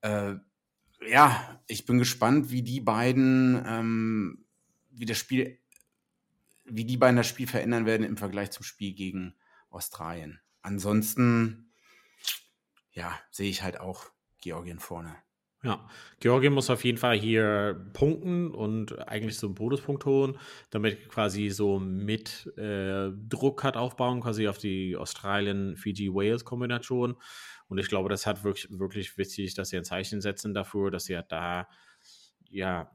Äh, 0.00 0.36
ja, 1.10 1.60
ich 1.66 1.84
bin 1.84 1.98
gespannt, 1.98 2.50
wie 2.50 2.62
die 2.62 2.80
beiden, 2.80 3.62
ähm, 3.66 4.46
wie 4.92 5.04
das 5.04 5.18
Spiel, 5.18 5.58
wie 6.64 6.86
die 6.86 6.96
beiden 6.96 7.18
das 7.18 7.28
Spiel 7.28 7.46
verändern 7.46 7.84
werden 7.84 8.06
im 8.06 8.16
Vergleich 8.16 8.50
zum 8.50 8.64
Spiel 8.64 8.94
gegen 8.94 9.34
Australien 9.68 10.40
ansonsten, 10.62 11.72
ja, 12.92 13.18
sehe 13.30 13.50
ich 13.50 13.62
halt 13.62 13.80
auch 13.80 14.06
Georgien 14.40 14.78
vorne. 14.78 15.16
Ja, 15.64 15.88
Georgien 16.20 16.52
muss 16.52 16.70
auf 16.70 16.84
jeden 16.84 16.98
Fall 16.98 17.18
hier 17.18 17.90
punkten 17.92 18.52
und 18.52 18.96
eigentlich 19.08 19.36
so 19.36 19.48
einen 19.48 19.56
Bonuspunkt 19.56 20.04
holen, 20.04 20.38
damit 20.70 21.08
quasi 21.08 21.50
so 21.50 21.80
mit 21.80 22.46
äh, 22.56 23.10
Druck 23.28 23.64
hat 23.64 23.76
aufbauen, 23.76 24.20
quasi 24.20 24.46
auf 24.46 24.58
die 24.58 24.96
Australien-Fiji-Wales-Kombination. 24.96 27.16
Und 27.66 27.78
ich 27.78 27.88
glaube, 27.88 28.08
das 28.08 28.24
hat 28.24 28.44
wirklich, 28.44 28.68
wirklich 28.70 29.18
wichtig, 29.18 29.54
dass 29.54 29.70
sie 29.70 29.78
ein 29.78 29.84
Zeichen 29.84 30.20
setzen 30.20 30.54
dafür, 30.54 30.92
dass 30.92 31.06
sie 31.06 31.14
ja 31.14 31.22
da 31.22 31.66
ja 32.50 32.90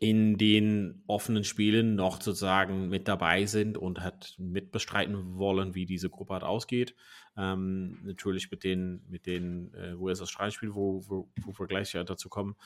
in 0.00 0.38
den 0.38 1.02
offenen 1.06 1.44
Spielen 1.44 1.94
noch 1.94 2.22
sozusagen 2.22 2.88
mit 2.88 3.06
dabei 3.06 3.44
sind 3.44 3.76
und 3.76 4.00
hat 4.00 4.34
mitbestreiten 4.38 5.36
wollen, 5.36 5.74
wie 5.74 5.84
diese 5.84 6.08
Gruppe 6.08 6.32
halt 6.32 6.42
ausgeht. 6.42 6.96
Ähm, 7.36 7.98
natürlich 8.02 8.50
mit 8.50 8.64
den, 8.64 9.04
mit 9.10 9.26
den 9.26 9.74
äh, 9.74 9.92
US-Australien-Spielen, 9.92 10.74
wo, 10.74 11.02
wo, 11.06 11.28
wo, 11.42 11.58
wir 11.58 11.66
gleich 11.66 11.92
ja 11.92 12.02
dazu 12.02 12.30
kommen. 12.30 12.56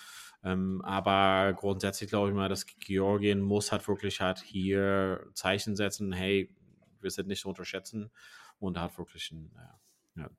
Ähm, 0.45 0.81
aber 0.85 1.55
grundsätzlich 1.55 2.09
glaube 2.09 2.29
ich 2.29 2.37
mal, 2.37 2.49
dass 2.49 2.67
Georgien 2.67 3.41
muss 3.41 3.73
halt 3.73 3.87
wirklich 3.89 4.21
halt 4.21 4.39
hier 4.39 5.27
Zeichen 5.35 5.75
setzen, 5.75 6.13
hey, 6.13 6.55
wir 7.01 7.11
sind 7.11 7.27
nicht 7.27 7.41
zu 7.41 7.49
unterschätzen 7.49 8.13
und 8.61 8.79
hat 8.79 8.97
wirklich 8.97 9.33
einen 9.33 9.53
ja, 10.15 10.31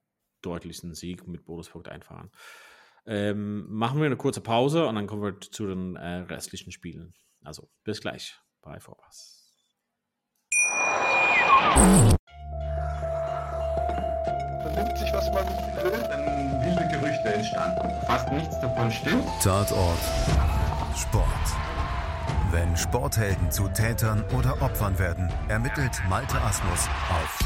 deutlichen 0.41 0.93
Sieg 0.93 1.27
mit 1.27 1.43
Bonuspunkt 1.43 1.89
einfahren. 1.89 2.31
Ähm, 3.07 3.65
machen 3.69 3.99
wir 3.99 4.07
eine 4.07 4.17
kurze 4.17 4.41
Pause 4.41 4.87
und 4.87 4.95
dann 4.95 5.05
kommen 5.05 5.21
wir 5.21 5.39
zu 5.39 5.67
den 5.67 5.95
äh, 5.95 6.17
restlichen 6.21 6.71
Spielen. 6.71 7.13
Also 7.43 7.69
bis 7.83 8.01
gleich 8.01 8.39
bei 8.61 8.79
Vorpass. 8.79 9.43
Vernimmt 14.61 14.97
sich, 14.97 15.13
was 15.13 15.31
man 15.31 15.45
will, 15.83 15.91
dann 16.09 16.25
wilde 16.65 16.87
Gerüchte 16.91 17.33
entstanden. 17.33 17.89
Fast 18.07 18.31
nichts 18.31 18.59
davon 18.59 18.91
stimmt. 18.91 19.27
Tatort 19.43 19.99
Sport. 20.97 21.25
Wenn 22.51 22.75
Sporthelden 22.75 23.51
zu 23.51 23.67
Tätern 23.67 24.23
oder 24.35 24.61
Opfern 24.61 24.97
werden, 24.97 25.29
ermittelt 25.49 26.01
Malte 26.09 26.39
Asmus 26.41 26.87
auf 27.09 27.39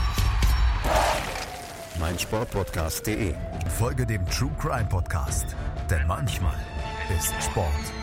meinsportpodcast.de. 2.00 3.34
Folge 3.78 4.06
dem 4.06 4.26
True 4.26 4.56
Crime 4.60 4.90
Podcast, 4.90 5.56
denn 5.90 6.08
manchmal 6.08 6.58
ist 7.18 7.34
Sport 7.44 7.94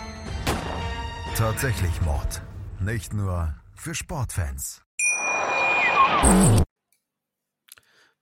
tatsächlich 1.36 2.00
Mord. 2.00 2.40
Nicht 2.80 3.12
nur 3.12 3.54
für 3.74 3.94
Sportfans. 3.94 4.82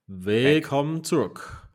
Willkommen 0.08 1.04
zurück. 1.04 1.68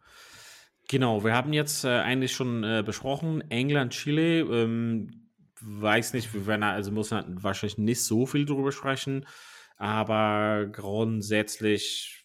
Genau, 0.90 1.24
wir 1.24 1.34
haben 1.34 1.54
jetzt 1.54 1.86
äh, 1.86 2.00
eigentlich 2.00 2.34
schon 2.34 2.66
äh, 2.66 2.84
besprochen, 2.86 3.42
England, 3.50 3.94
Chile. 3.94 4.42
Ähm, 4.42 5.30
weiß 5.62 6.14
nicht, 6.14 6.34
wir 6.34 6.46
werden 6.46 6.64
also 6.64 6.92
muss 6.92 7.12
man 7.12 7.42
wahrscheinlich 7.42 7.78
nicht 7.78 8.04
so 8.04 8.26
viel 8.26 8.46
drüber 8.46 8.74
sprechen, 8.74 9.26
aber 9.78 10.66
grundsätzlich 10.70 12.19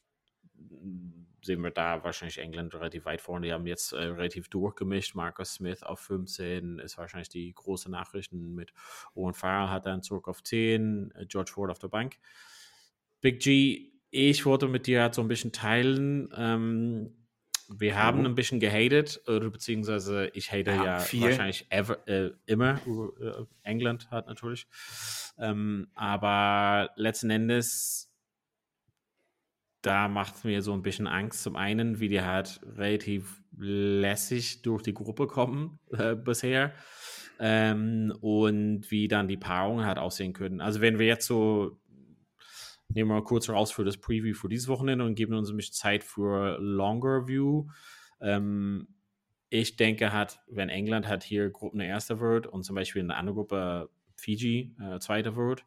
sehen 1.44 1.62
wir 1.62 1.70
da 1.70 2.02
wahrscheinlich 2.04 2.38
England 2.38 2.74
relativ 2.74 3.04
weit 3.04 3.20
vorne. 3.20 3.46
Die 3.46 3.52
haben 3.52 3.66
jetzt 3.66 3.92
äh, 3.92 4.02
relativ 4.02 4.48
durchgemischt. 4.48 5.14
Marcus 5.14 5.54
Smith 5.54 5.82
auf 5.82 6.00
15 6.00 6.78
ist 6.78 6.98
wahrscheinlich 6.98 7.28
die 7.28 7.52
große 7.52 7.90
Nachricht. 7.90 8.32
Mit 8.32 8.72
Owen 9.14 9.34
Farrell 9.34 9.70
hat 9.70 9.86
er 9.86 9.92
einen 9.92 10.02
Zurück 10.02 10.28
auf 10.28 10.42
10, 10.42 11.12
äh, 11.14 11.26
George 11.26 11.52
Ford 11.52 11.70
auf 11.70 11.78
der 11.78 11.88
Bank. 11.88 12.16
Big 13.20 13.40
G, 13.40 13.92
ich 14.10 14.46
wollte 14.46 14.68
mit 14.68 14.86
dir 14.86 15.02
halt 15.02 15.14
so 15.14 15.22
ein 15.22 15.28
bisschen 15.28 15.52
teilen. 15.52 16.28
Ähm, 16.36 17.14
wir 17.68 17.96
haben 17.96 18.20
mhm. 18.20 18.26
ein 18.26 18.34
bisschen 18.34 18.60
gehatet, 18.60 19.22
oder 19.26 19.50
beziehungsweise 19.50 20.30
ich 20.34 20.52
hate 20.52 20.70
ja, 20.70 20.98
ja 21.00 21.22
wahrscheinlich 21.22 21.66
ever, 21.70 22.06
äh, 22.06 22.30
immer. 22.46 22.80
Äh, 23.20 23.44
England 23.62 24.10
hat 24.10 24.26
natürlich. 24.26 24.66
Ähm, 25.38 25.88
aber 25.94 26.90
letzten 26.96 27.30
Endes 27.30 28.13
da 29.84 30.08
macht 30.08 30.44
mir 30.44 30.62
so 30.62 30.72
ein 30.72 30.82
bisschen 30.82 31.06
Angst. 31.06 31.42
Zum 31.42 31.56
einen, 31.56 32.00
wie 32.00 32.08
die 32.08 32.22
halt 32.22 32.60
relativ 32.76 33.42
lässig 33.56 34.62
durch 34.62 34.82
die 34.82 34.94
Gruppe 34.94 35.26
kommen 35.26 35.78
äh, 35.92 36.14
bisher 36.14 36.72
ähm, 37.38 38.12
und 38.20 38.90
wie 38.90 39.08
dann 39.08 39.28
die 39.28 39.36
Paarungen 39.36 39.84
halt 39.84 39.98
aussehen 39.98 40.32
können. 40.32 40.60
Also 40.60 40.80
wenn 40.80 40.98
wir 40.98 41.06
jetzt 41.06 41.26
so, 41.26 41.78
nehmen 42.88 43.10
wir 43.10 43.16
mal 43.16 43.24
kurz 43.24 43.48
raus 43.50 43.72
für 43.72 43.84
das 43.84 43.98
Preview 43.98 44.34
für 44.34 44.48
dieses 44.48 44.68
Wochenende 44.68 45.04
und 45.04 45.16
geben 45.16 45.34
uns 45.34 45.50
ein 45.50 45.56
bisschen 45.56 45.74
Zeit 45.74 46.02
für 46.02 46.58
Longer 46.60 47.28
View. 47.28 47.66
Ähm, 48.20 48.88
ich 49.50 49.76
denke 49.76 50.12
halt, 50.12 50.40
wenn 50.48 50.70
England 50.70 51.06
halt 51.06 51.22
hier 51.22 51.50
Gruppen 51.50 51.80
Erster 51.80 52.20
wird 52.20 52.46
und 52.46 52.64
zum 52.64 52.74
Beispiel 52.74 53.02
eine 53.02 53.16
andere 53.16 53.34
Gruppe 53.34 53.90
Fiji 54.16 54.74
äh, 54.80 54.98
Zweiter 54.98 55.36
wird, 55.36 55.66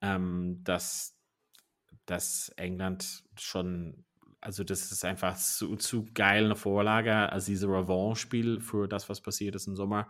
ähm, 0.00 0.60
dass 0.62 1.13
dass 2.06 2.50
England 2.56 3.24
schon, 3.38 4.04
also 4.40 4.64
das 4.64 4.92
ist 4.92 5.04
einfach 5.04 5.36
zu, 5.36 5.76
zu 5.76 6.06
geil 6.14 6.44
eine 6.44 6.56
Vorlage, 6.56 7.30
also 7.32 7.46
diese 7.46 7.68
Revanche-Spiel 7.68 8.60
für 8.60 8.88
das, 8.88 9.08
was 9.08 9.20
passiert 9.20 9.54
ist 9.54 9.66
im 9.66 9.76
Sommer, 9.76 10.08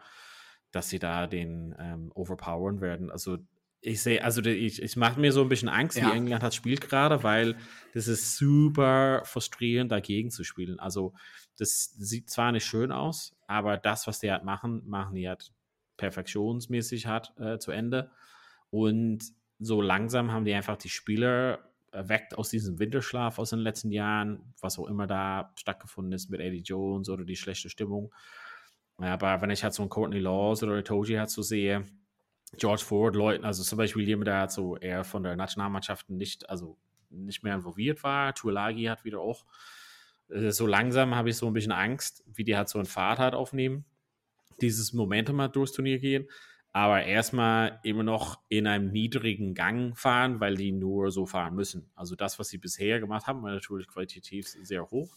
dass 0.71 0.89
sie 0.89 0.99
da 0.99 1.27
den 1.27 1.75
ähm, 1.79 2.11
overpowern 2.15 2.81
werden. 2.81 3.11
Also 3.11 3.39
ich 3.81 4.03
sehe, 4.03 4.25
also 4.25 4.43
ich, 4.43 4.83
ich 4.83 4.97
mache 4.97 5.21
mir 5.21 5.31
so 5.31 5.43
ein 5.43 5.49
bisschen 5.49 5.69
Angst, 5.69 5.99
ja. 5.99 6.07
wie 6.07 6.17
England 6.17 6.43
hat 6.43 6.55
spielt 6.55 6.81
gerade, 6.81 7.23
weil 7.23 7.57
das 7.93 8.09
ist 8.09 8.37
super 8.37 9.23
frustrierend, 9.25 9.93
dagegen 9.93 10.31
zu 10.31 10.43
spielen. 10.43 10.81
Also 10.81 11.13
das 11.59 11.93
sieht 11.99 12.31
zwar 12.31 12.51
nicht 12.51 12.65
schön 12.65 12.91
aus, 12.91 13.37
aber 13.47 13.77
das, 13.77 14.07
was 14.07 14.21
die 14.21 14.33
halt 14.33 14.43
machen, 14.43 14.83
machen 14.87 15.15
die 15.15 15.29
halt 15.29 15.53
perfektionsmäßig 15.99 17.07
hat 17.07 17.39
äh, 17.39 17.59
zu 17.59 17.73
Ende. 17.73 18.11
Und 18.71 19.23
so 19.59 19.81
langsam 19.81 20.33
haben 20.33 20.45
die 20.45 20.55
einfach 20.55 20.77
die 20.77 20.89
Spieler 20.89 21.59
erweckt 21.95 22.37
aus 22.37 22.51
diesem 22.51 22.79
Winterschlaf 22.79 23.39
aus 23.39 23.51
den 23.51 23.61
letzten 23.61 23.91
Jahren, 23.91 24.53
was 24.61 24.79
auch 24.79 24.87
immer 24.87 25.07
da 25.07 25.53
stattgefunden 25.57 26.13
ist 26.13 26.29
mit 26.29 26.41
Eddie 26.41 26.63
Jones 26.63 27.09
oder 27.09 27.25
die 27.25 27.37
schlechte 27.37 27.71
Stimmung. 27.71 28.13
Aber 28.99 29.41
wenn 29.41 29.51
ich 29.51 29.65
halt 29.65 29.75
so 29.75 29.83
einen 29.83 29.91
Courtney 29.91 30.19
Laws 30.19 30.63
oder 30.63 30.83
Toji 30.85 31.17
halt 31.17 31.31
so 31.31 31.43
sehe, 31.43 31.85
George 32.57 32.83
Ford, 32.85 33.17
Leuten, 33.17 33.45
also 33.45 33.63
zum 33.63 33.79
Beispiel 33.79 34.07
jemand, 34.07 34.29
der 34.29 34.39
halt 34.39 34.53
so 34.53 34.77
eher 34.77 35.03
von 35.05 35.23
der 35.23 35.35
Nationalmannschaft 35.35 36.11
nicht, 36.11 36.49
also 36.49 36.77
nicht 37.11 37.43
mehr 37.43 37.55
involviert 37.55 38.03
war. 38.05 38.35
Tuolagi 38.35 38.85
hat 38.85 39.05
wieder 39.05 39.21
auch 39.21 39.45
äh, 40.29 40.51
so 40.51 40.67
langsam 40.67 41.15
habe 41.15 41.31
ich 41.31 41.37
so 41.37 41.47
ein 41.47 41.53
bisschen 41.53 41.73
Angst, 41.73 42.23
wie 42.27 42.45
die 42.45 42.57
halt 42.57 42.69
so 42.69 42.79
einen 42.79 42.87
Fahrt 42.87 43.19
halt 43.19 43.35
aufnehmen, 43.35 43.85
dieses 44.61 44.93
Momentum 44.93 45.41
halt 45.41 45.57
durchs 45.57 45.73
Turnier 45.73 45.99
gehen 45.99 46.29
aber 46.75 47.05
erstmal 47.05 47.79
immer 47.85 48.03
noch 48.03 48.41
in 48.49 48.67
einem 48.67 48.91
niedrigen 48.91 49.55
Gang 49.55 49.97
fahren, 49.97 50.41
weil 50.41 50.57
die 50.57 50.73
nur 50.73 51.13
so 51.13 51.25
fahren 51.25 51.55
müssen. 51.55 51.89
Also 51.95 52.17
das, 52.17 52.41
was 52.41 52.49
sie 52.49 52.59
bisher 52.59 52.99
gemacht 52.99 53.29
haben, 53.29 53.45
war 53.45 53.53
natürlich 53.53 53.87
qualitativ 53.87 54.49
sehr 54.49 54.91
hoch. 54.91 55.17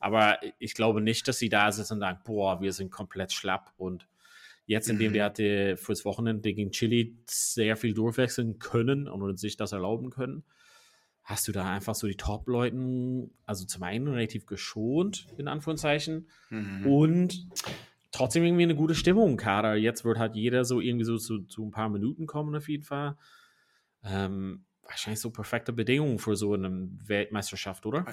Aber 0.00 0.40
ich 0.58 0.74
glaube 0.74 1.00
nicht, 1.00 1.28
dass 1.28 1.38
sie 1.38 1.48
da 1.48 1.70
sitzen 1.70 1.94
und 1.94 2.00
sagen, 2.00 2.18
boah, 2.24 2.60
wir 2.60 2.72
sind 2.72 2.90
komplett 2.90 3.32
schlapp. 3.32 3.72
Und 3.76 4.08
jetzt, 4.66 4.90
indem 4.90 5.10
mhm. 5.10 5.14
der 5.14 5.24
hatte 5.26 5.76
fürs 5.76 6.04
Wochenende 6.04 6.52
gegen 6.52 6.72
Chili 6.72 7.16
sehr 7.24 7.76
viel 7.76 7.94
durchwechseln 7.94 8.58
können 8.58 9.06
und 9.06 9.38
sich 9.38 9.56
das 9.56 9.70
erlauben 9.70 10.10
können, 10.10 10.42
hast 11.22 11.46
du 11.46 11.52
da 11.52 11.72
einfach 11.72 11.94
so 11.94 12.08
die 12.08 12.16
Top-Leuten, 12.16 13.30
also 13.44 13.64
zum 13.64 13.84
einen 13.84 14.08
relativ 14.08 14.44
geschont, 14.44 15.28
in 15.38 15.46
Anführungszeichen, 15.46 16.26
mhm. 16.50 16.84
und 16.84 17.46
trotzdem 18.16 18.44
irgendwie 18.44 18.64
eine 18.64 18.74
gute 18.74 18.94
Stimmung 18.94 19.30
im 19.32 19.36
Kader. 19.36 19.76
Jetzt 19.76 20.04
wird 20.04 20.18
halt 20.18 20.34
jeder 20.34 20.64
so 20.64 20.80
irgendwie 20.80 21.04
so 21.04 21.18
zu, 21.18 21.42
zu 21.42 21.64
ein 21.64 21.70
paar 21.70 21.88
Minuten 21.88 22.26
kommen 22.26 22.54
auf 22.54 22.68
jeden 22.68 22.82
Fall. 22.82 23.16
Ähm, 24.02 24.64
wahrscheinlich 24.82 25.20
so 25.20 25.30
perfekte 25.30 25.72
Bedingungen 25.72 26.18
für 26.18 26.36
so 26.36 26.54
eine 26.54 26.88
Weltmeisterschaft, 27.04 27.86
oder? 27.86 28.04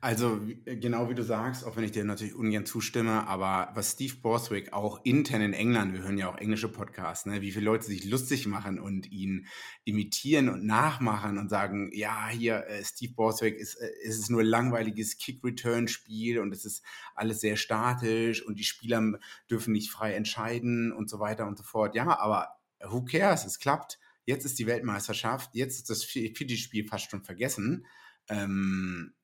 Also 0.00 0.40
äh, 0.66 0.76
genau 0.76 1.08
wie 1.08 1.14
du 1.14 1.22
sagst, 1.22 1.64
auch 1.64 1.76
wenn 1.76 1.84
ich 1.84 1.92
dir 1.92 2.04
natürlich 2.04 2.34
ungern 2.34 2.66
zustimme, 2.66 3.26
aber 3.26 3.70
was 3.74 3.92
Steve 3.92 4.14
Borswick 4.16 4.72
auch 4.72 5.04
intern 5.04 5.40
in 5.40 5.52
England, 5.54 5.94
wir 5.94 6.02
hören 6.02 6.18
ja 6.18 6.28
auch 6.28 6.36
englische 6.36 6.68
Podcasts, 6.68 7.26
ne, 7.26 7.40
wie 7.40 7.52
viele 7.52 7.64
Leute 7.64 7.86
sich 7.86 8.04
lustig 8.04 8.46
machen 8.46 8.78
und 8.78 9.10
ihn 9.10 9.46
imitieren 9.84 10.48
und 10.48 10.66
nachmachen 10.66 11.38
und 11.38 11.48
sagen, 11.48 11.90
ja, 11.94 12.28
hier 12.28 12.66
äh, 12.66 12.84
Steve 12.84 13.14
Borswick 13.14 13.56
ist, 13.56 13.76
äh, 13.76 13.90
ist 14.02 14.18
es 14.18 14.28
nur 14.28 14.44
langweiliges 14.44 15.16
Kick-Return-Spiel 15.18 16.38
und 16.38 16.52
es 16.52 16.64
ist 16.64 16.84
alles 17.14 17.40
sehr 17.40 17.56
statisch 17.56 18.44
und 18.44 18.58
die 18.58 18.64
Spieler 18.64 19.18
dürfen 19.50 19.72
nicht 19.72 19.90
frei 19.90 20.14
entscheiden 20.14 20.92
und 20.92 21.08
so 21.08 21.18
weiter 21.18 21.46
und 21.46 21.56
so 21.56 21.64
fort. 21.64 21.94
Ja, 21.94 22.18
aber 22.18 22.48
who 22.80 23.04
cares? 23.04 23.44
Es 23.44 23.58
klappt. 23.58 23.98
Jetzt 24.26 24.44
ist 24.44 24.58
die 24.58 24.66
Weltmeisterschaft, 24.66 25.54
jetzt 25.54 25.76
ist 25.76 25.90
das 25.90 26.04
Fiji-Spiel 26.04 26.86
fast 26.86 27.10
schon 27.10 27.22
vergessen. 27.22 27.86
Ähm, 28.28 29.14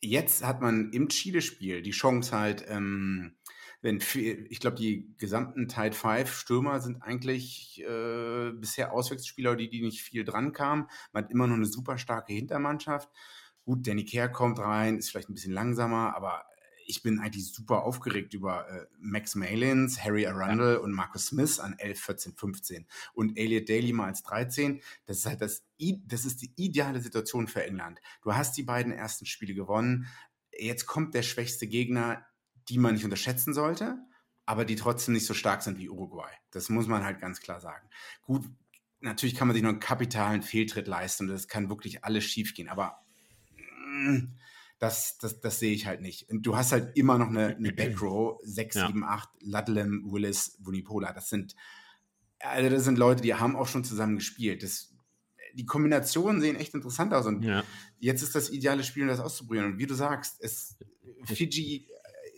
jetzt 0.00 0.44
hat 0.44 0.60
man 0.60 0.90
im 0.92 1.08
Chile-Spiel 1.08 1.82
die 1.82 1.90
Chance 1.90 2.36
halt, 2.36 2.64
ähm, 2.68 3.36
wenn 3.80 4.00
ich 4.50 4.58
glaube, 4.58 4.76
die 4.76 5.14
gesamten 5.18 5.68
Tide 5.68 5.92
5 5.94 6.32
Stürmer 6.32 6.80
sind 6.80 7.00
eigentlich 7.02 7.80
äh, 7.86 8.50
bisher 8.52 8.92
Auswechselspieler, 8.92 9.54
die, 9.54 9.68
die 9.68 9.82
nicht 9.82 10.02
viel 10.02 10.24
dran 10.24 10.52
kamen. 10.52 10.88
Man 11.12 11.24
hat 11.24 11.30
immer 11.30 11.46
noch 11.46 11.54
eine 11.54 11.66
super 11.66 11.96
starke 11.96 12.32
Hintermannschaft. 12.32 13.08
Gut, 13.64 13.86
Danny 13.86 14.04
Kerr 14.04 14.28
kommt 14.28 14.58
rein, 14.58 14.98
ist 14.98 15.10
vielleicht 15.10 15.28
ein 15.30 15.34
bisschen 15.34 15.52
langsamer, 15.52 16.16
aber 16.16 16.44
ich 16.88 17.02
bin 17.02 17.20
eigentlich 17.20 17.52
super 17.52 17.82
aufgeregt 17.82 18.32
über 18.32 18.68
äh, 18.68 18.86
Max 18.98 19.34
Malins, 19.34 20.02
Harry 20.02 20.26
Arundel 20.26 20.74
ja. 20.74 20.78
und 20.78 20.92
Marcus 20.92 21.26
Smith 21.26 21.60
an 21.60 21.74
11, 21.78 22.00
14, 22.00 22.34
15 22.34 22.86
und 23.12 23.36
Elliot 23.36 23.68
Daly 23.68 23.92
mal 23.92 24.06
als 24.06 24.22
13. 24.22 24.80
Das 25.04 25.18
ist 25.18 25.26
halt 25.26 25.42
das, 25.42 25.64
das 26.06 26.24
ist 26.24 26.40
die 26.40 26.52
ideale 26.56 27.00
Situation 27.00 27.46
für 27.46 27.62
England. 27.62 28.00
Du 28.22 28.34
hast 28.34 28.56
die 28.56 28.62
beiden 28.62 28.92
ersten 28.92 29.26
Spiele 29.26 29.54
gewonnen. 29.54 30.06
Jetzt 30.58 30.86
kommt 30.86 31.14
der 31.14 31.22
schwächste 31.22 31.66
Gegner, 31.66 32.26
die 32.70 32.78
man 32.78 32.94
nicht 32.94 33.04
unterschätzen 33.04 33.52
sollte. 33.54 33.98
aber 34.46 34.64
die 34.64 34.76
trotzdem 34.76 35.12
nicht 35.12 35.26
so 35.26 35.34
stark 35.34 35.62
sind 35.62 35.76
wie 35.76 35.90
Uruguay. 35.90 36.32
Das 36.52 36.70
muss 36.70 36.86
man 36.86 37.04
halt 37.04 37.20
ganz 37.20 37.38
klar 37.42 37.60
sagen. 37.60 37.86
Gut, 38.22 38.48
natürlich 39.00 39.34
kann 39.34 39.46
man 39.46 39.54
sich 39.54 39.62
noch 39.62 39.68
einen 39.68 39.78
kapitalen 39.78 40.40
Fehltritt 40.40 40.88
leisten 40.88 41.24
und 41.24 41.28
das 41.28 41.48
kann 41.48 41.68
wirklich 41.68 42.02
alles 42.02 42.24
schiefgehen, 42.24 42.70
aber 42.70 43.04
mm, 43.58 44.38
das, 44.78 45.18
das, 45.18 45.40
das 45.40 45.58
sehe 45.58 45.72
ich 45.72 45.86
halt 45.86 46.00
nicht. 46.00 46.28
Und 46.30 46.42
du 46.42 46.56
hast 46.56 46.72
halt 46.72 46.96
immer 46.96 47.18
noch 47.18 47.28
eine, 47.28 47.56
eine 47.56 47.72
Backrow, 47.72 48.40
6, 48.44 48.76
ja. 48.76 48.86
7, 48.86 49.04
8, 49.04 49.28
Ludlam, 49.40 50.02
Willis, 50.10 50.56
Vunipola. 50.60 51.12
Das 51.12 51.28
sind, 51.28 51.56
also 52.38 52.70
das 52.70 52.84
sind 52.84 52.98
Leute, 52.98 53.22
die 53.22 53.34
haben 53.34 53.56
auch 53.56 53.66
schon 53.66 53.84
zusammen 53.84 54.16
gespielt. 54.16 54.62
Das, 54.62 54.94
die 55.54 55.66
Kombinationen 55.66 56.40
sehen 56.40 56.56
echt 56.56 56.74
interessant 56.74 57.12
aus. 57.12 57.26
Und 57.26 57.42
ja. 57.42 57.64
jetzt 57.98 58.22
ist 58.22 58.34
das 58.34 58.50
ideale 58.50 58.84
Spiel, 58.84 59.02
um 59.02 59.08
das 59.08 59.20
auszuprobieren. 59.20 59.72
Und 59.72 59.78
wie 59.78 59.86
du 59.86 59.94
sagst, 59.94 60.36
es, 60.40 60.76
Fiji, 61.24 61.88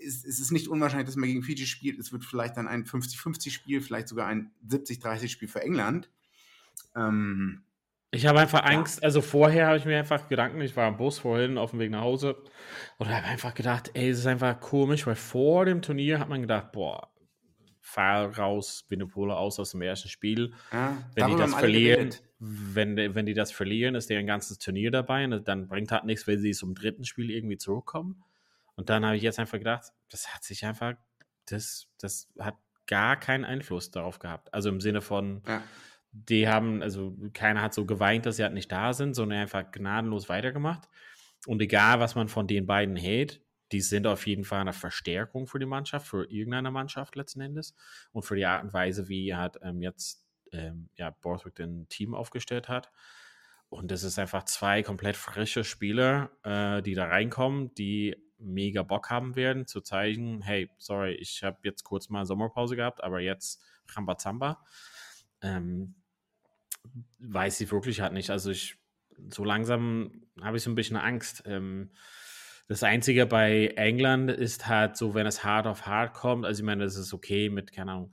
es, 0.02 0.24
es 0.24 0.40
ist 0.40 0.50
nicht 0.50 0.68
unwahrscheinlich, 0.68 1.06
dass 1.06 1.16
man 1.16 1.28
gegen 1.28 1.42
Fiji 1.42 1.66
spielt. 1.66 1.98
Es 1.98 2.10
wird 2.10 2.24
vielleicht 2.24 2.56
dann 2.56 2.68
ein 2.68 2.86
50-50-Spiel, 2.86 3.82
vielleicht 3.82 4.08
sogar 4.08 4.26
ein 4.28 4.50
70-30-Spiel 4.66 5.48
für 5.48 5.60
England. 5.60 6.10
Ähm, 6.96 7.64
ich 8.12 8.26
habe 8.26 8.40
einfach 8.40 8.64
Angst, 8.64 9.02
also 9.04 9.20
vorher 9.20 9.68
habe 9.68 9.78
ich 9.78 9.84
mir 9.84 9.98
einfach 9.98 10.28
Gedanken, 10.28 10.60
ich 10.60 10.74
war 10.76 10.86
am 10.86 10.96
Bus 10.96 11.20
vorhin 11.20 11.58
auf 11.58 11.70
dem 11.70 11.78
Weg 11.78 11.90
nach 11.90 12.00
Hause 12.00 12.36
und 12.98 13.08
habe 13.08 13.24
einfach 13.24 13.54
gedacht, 13.54 13.90
ey, 13.94 14.10
es 14.10 14.18
ist 14.18 14.26
einfach 14.26 14.58
komisch, 14.58 15.06
weil 15.06 15.14
vor 15.14 15.64
dem 15.64 15.80
Turnier 15.80 16.18
hat 16.18 16.28
man 16.28 16.40
gedacht, 16.40 16.72
boah, 16.72 17.12
fahr 17.80 18.36
raus, 18.36 18.84
Winnepole 18.88 19.36
aus 19.36 19.60
aus 19.60 19.72
dem 19.72 19.82
ersten 19.82 20.08
Spiel. 20.08 20.54
Ja, 20.72 20.96
wenn 21.14 21.28
die 21.28 21.36
das 21.36 21.54
verlieren, 21.54 22.14
wenn, 22.40 22.96
wenn 22.96 23.26
die 23.26 23.34
das 23.34 23.52
verlieren, 23.52 23.94
ist 23.94 24.10
deren 24.10 24.26
ganzes 24.26 24.58
Turnier 24.58 24.90
dabei 24.90 25.24
und 25.24 25.46
dann 25.46 25.68
bringt 25.68 25.92
halt 25.92 26.04
nichts, 26.04 26.26
wenn 26.26 26.40
sie 26.40 26.52
zum 26.52 26.74
dritten 26.74 27.04
Spiel 27.04 27.30
irgendwie 27.30 27.58
zurückkommen. 27.58 28.24
Und 28.74 28.90
dann 28.90 29.04
habe 29.04 29.16
ich 29.16 29.22
jetzt 29.22 29.38
einfach 29.38 29.58
gedacht, 29.58 29.92
das 30.08 30.34
hat 30.34 30.42
sich 30.42 30.64
einfach, 30.64 30.94
das, 31.46 31.86
das 31.98 32.28
hat 32.38 32.56
gar 32.86 33.16
keinen 33.16 33.44
Einfluss 33.44 33.90
darauf 33.92 34.18
gehabt. 34.18 34.52
Also 34.52 34.68
im 34.68 34.80
Sinne 34.80 35.00
von, 35.00 35.42
ja 35.46 35.62
die 36.12 36.48
haben, 36.48 36.82
also 36.82 37.16
keiner 37.32 37.62
hat 37.62 37.74
so 37.74 37.86
geweint, 37.86 38.26
dass 38.26 38.36
sie 38.36 38.42
halt 38.42 38.54
nicht 38.54 38.72
da 38.72 38.92
sind, 38.92 39.14
sondern 39.14 39.40
einfach 39.40 39.70
gnadenlos 39.70 40.28
weitergemacht. 40.28 40.88
Und 41.46 41.62
egal, 41.62 42.00
was 42.00 42.14
man 42.14 42.28
von 42.28 42.46
den 42.46 42.66
beiden 42.66 42.96
hält, 42.96 43.40
die 43.72 43.80
sind 43.80 44.06
auf 44.06 44.26
jeden 44.26 44.44
Fall 44.44 44.60
eine 44.60 44.72
Verstärkung 44.72 45.46
für 45.46 45.58
die 45.58 45.66
Mannschaft, 45.66 46.08
für 46.08 46.30
irgendeine 46.30 46.70
Mannschaft 46.70 47.14
letzten 47.14 47.40
Endes 47.40 47.74
und 48.12 48.24
für 48.24 48.34
die 48.34 48.44
Art 48.44 48.64
und 48.64 48.72
Weise, 48.72 49.08
wie 49.08 49.34
hat 49.34 49.58
ähm, 49.62 49.80
jetzt 49.80 50.26
ähm, 50.52 50.88
ja, 50.96 51.10
Borthwick 51.10 51.54
den 51.54 51.88
Team 51.88 52.14
aufgestellt 52.14 52.68
hat. 52.68 52.90
Und 53.68 53.92
es 53.92 54.02
ist 54.02 54.18
einfach 54.18 54.44
zwei 54.44 54.82
komplett 54.82 55.16
frische 55.16 55.62
Spieler, 55.62 56.30
äh, 56.42 56.82
die 56.82 56.94
da 56.94 57.06
reinkommen, 57.06 57.72
die 57.76 58.16
mega 58.38 58.82
Bock 58.82 59.10
haben 59.10 59.36
werden, 59.36 59.66
zu 59.66 59.80
zeigen, 59.80 60.42
hey, 60.42 60.68
sorry, 60.78 61.14
ich 61.14 61.44
habe 61.44 61.58
jetzt 61.62 61.84
kurz 61.84 62.08
mal 62.08 62.26
Sommerpause 62.26 62.74
gehabt, 62.74 63.04
aber 63.04 63.20
jetzt 63.20 63.62
Rambazamba. 63.94 64.64
Ähm, 65.42 65.94
weiß 67.18 67.60
ich 67.60 67.70
wirklich 67.72 68.00
halt 68.00 68.12
nicht. 68.12 68.30
Also 68.30 68.50
ich, 68.50 68.76
so 69.28 69.44
langsam 69.44 70.22
habe 70.40 70.56
ich 70.56 70.62
so 70.62 70.70
ein 70.70 70.74
bisschen 70.74 70.96
Angst. 70.96 71.42
Ähm, 71.46 71.90
das 72.68 72.82
Einzige 72.82 73.26
bei 73.26 73.68
England 73.76 74.30
ist 74.30 74.68
halt 74.68 74.96
so, 74.96 75.14
wenn 75.14 75.26
es 75.26 75.44
hart 75.44 75.66
auf 75.66 75.86
hart 75.86 76.14
kommt, 76.14 76.46
also 76.46 76.60
ich 76.60 76.64
meine, 76.64 76.84
das 76.84 76.96
ist 76.96 77.12
okay 77.12 77.50
mit, 77.50 77.72
keine 77.72 77.92
Ahnung, 77.92 78.10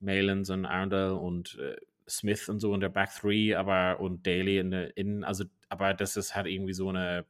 Malins 0.00 0.50
und 0.50 0.66
Arundel 0.66 1.12
und 1.12 1.58
äh, 1.58 1.76
Smith 2.08 2.48
und 2.48 2.58
so 2.58 2.74
in 2.74 2.80
der 2.80 2.88
Back 2.88 3.10
Three, 3.14 3.54
aber 3.54 4.00
und 4.00 4.26
Daly 4.26 4.58
in 4.58 4.72
der 4.72 4.96
Innen, 4.96 5.22
also, 5.22 5.44
aber 5.68 5.94
das 5.94 6.16
ist 6.16 6.34
halt 6.34 6.48
irgendwie 6.48 6.72
so 6.72 6.88
eine 6.88 7.24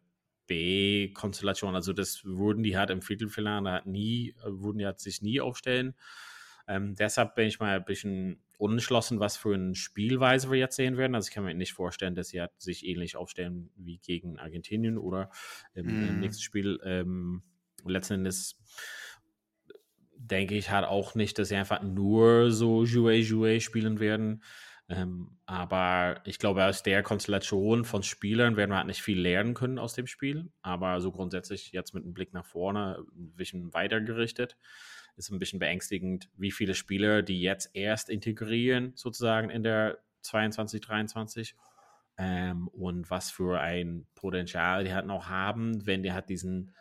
B-Konstellation. 0.47 1.75
Also 1.75 1.93
das 1.93 2.25
wurden 2.25 2.63
die 2.63 2.77
halt 2.79 2.91
im 2.91 3.03
Viertelfinale 3.03 3.71
halt 3.71 3.87
nie, 3.87 4.35
wurden 4.45 4.79
die 4.79 4.87
halt 4.87 5.01
sich 5.01 5.21
nie 5.21 5.41
aufstellen. 5.41 5.95
Ähm, 6.67 6.95
deshalb 6.95 7.35
bin 7.35 7.47
ich 7.47 7.61
mal 7.61 7.77
ein 7.77 7.85
bisschen 7.85 8.43
unentschlossen, 8.61 9.21
was 9.21 9.37
für 9.37 9.55
eine 9.55 9.75
Spielweise 9.75 10.51
wir 10.51 10.59
jetzt 10.59 10.77
sehen 10.77 10.97
werden. 10.97 11.15
Also 11.15 11.29
ich 11.29 11.35
kann 11.35 11.45
mir 11.45 11.55
nicht 11.55 11.73
vorstellen, 11.73 12.15
dass 12.15 12.29
sie 12.29 12.41
halt 12.41 12.53
sich 12.59 12.87
ähnlich 12.87 13.17
aufstellen 13.17 13.71
wie 13.77 13.99
gegen 13.99 14.39
Argentinien 14.39 14.99
oder 14.99 15.31
im, 15.73 15.87
mm. 15.87 15.89
im 15.89 16.15
mhm. 16.15 16.21
nächsten 16.21 16.43
Spiel. 16.43 16.79
Ähm, 16.85 17.43
letzten 17.85 18.15
Endes 18.15 18.61
denke 20.17 20.57
ich 20.57 20.71
halt 20.71 20.87
auch 20.87 21.15
nicht, 21.15 21.39
dass 21.39 21.49
sie 21.49 21.57
einfach 21.57 21.83
nur 21.83 22.51
so 22.51 22.85
Jouet 22.85 23.25
Jouet 23.25 23.63
spielen 23.63 23.99
werden. 23.99 24.43
Ähm, 24.89 25.39
aber 25.47 26.21
ich 26.27 26.39
glaube, 26.39 26.65
aus 26.65 26.83
der 26.83 27.03
Konstellation 27.03 27.85
von 27.85 28.03
Spielern 28.03 28.57
werden 28.57 28.71
wir 28.71 28.77
halt 28.77 28.89
nicht 28.89 29.03
viel 29.03 29.21
lernen 29.21 29.55
können 29.55 29.79
aus 29.79 29.95
dem 29.95 30.07
Spiel. 30.07 30.53
Aber 30.61 31.01
so 31.01 31.13
grundsätzlich 31.13 31.73
jetzt 31.73 31.95
mit 31.95 32.05
einem 32.05 32.13
Blick 32.13 32.35
nach 32.35 32.45
vorne 32.45 32.99
ein 33.17 33.35
bisschen 33.37 33.73
weiter 33.73 34.01
gerichtet 34.01 34.59
ist 35.21 35.31
ein 35.31 35.39
bisschen 35.39 35.59
beängstigend, 35.59 36.29
wie 36.37 36.51
viele 36.51 36.75
Spieler 36.75 37.23
die 37.23 37.41
jetzt 37.41 37.71
erst 37.75 38.09
integrieren, 38.09 38.93
sozusagen 38.95 39.51
in 39.51 39.63
der 39.63 39.99
22, 40.23 40.81
23. 40.81 41.55
Ähm, 42.19 42.69
und 42.69 43.11
was 43.11 43.31
für 43.31 43.61
ein 43.61 44.07
Potenzial 44.15 44.85
die 44.85 44.93
halt 44.93 45.07
noch 45.07 45.29
haben, 45.29 45.87
wenn 45.87 46.03
die 46.03 46.13
halt 46.13 46.29
diesen 46.29 46.75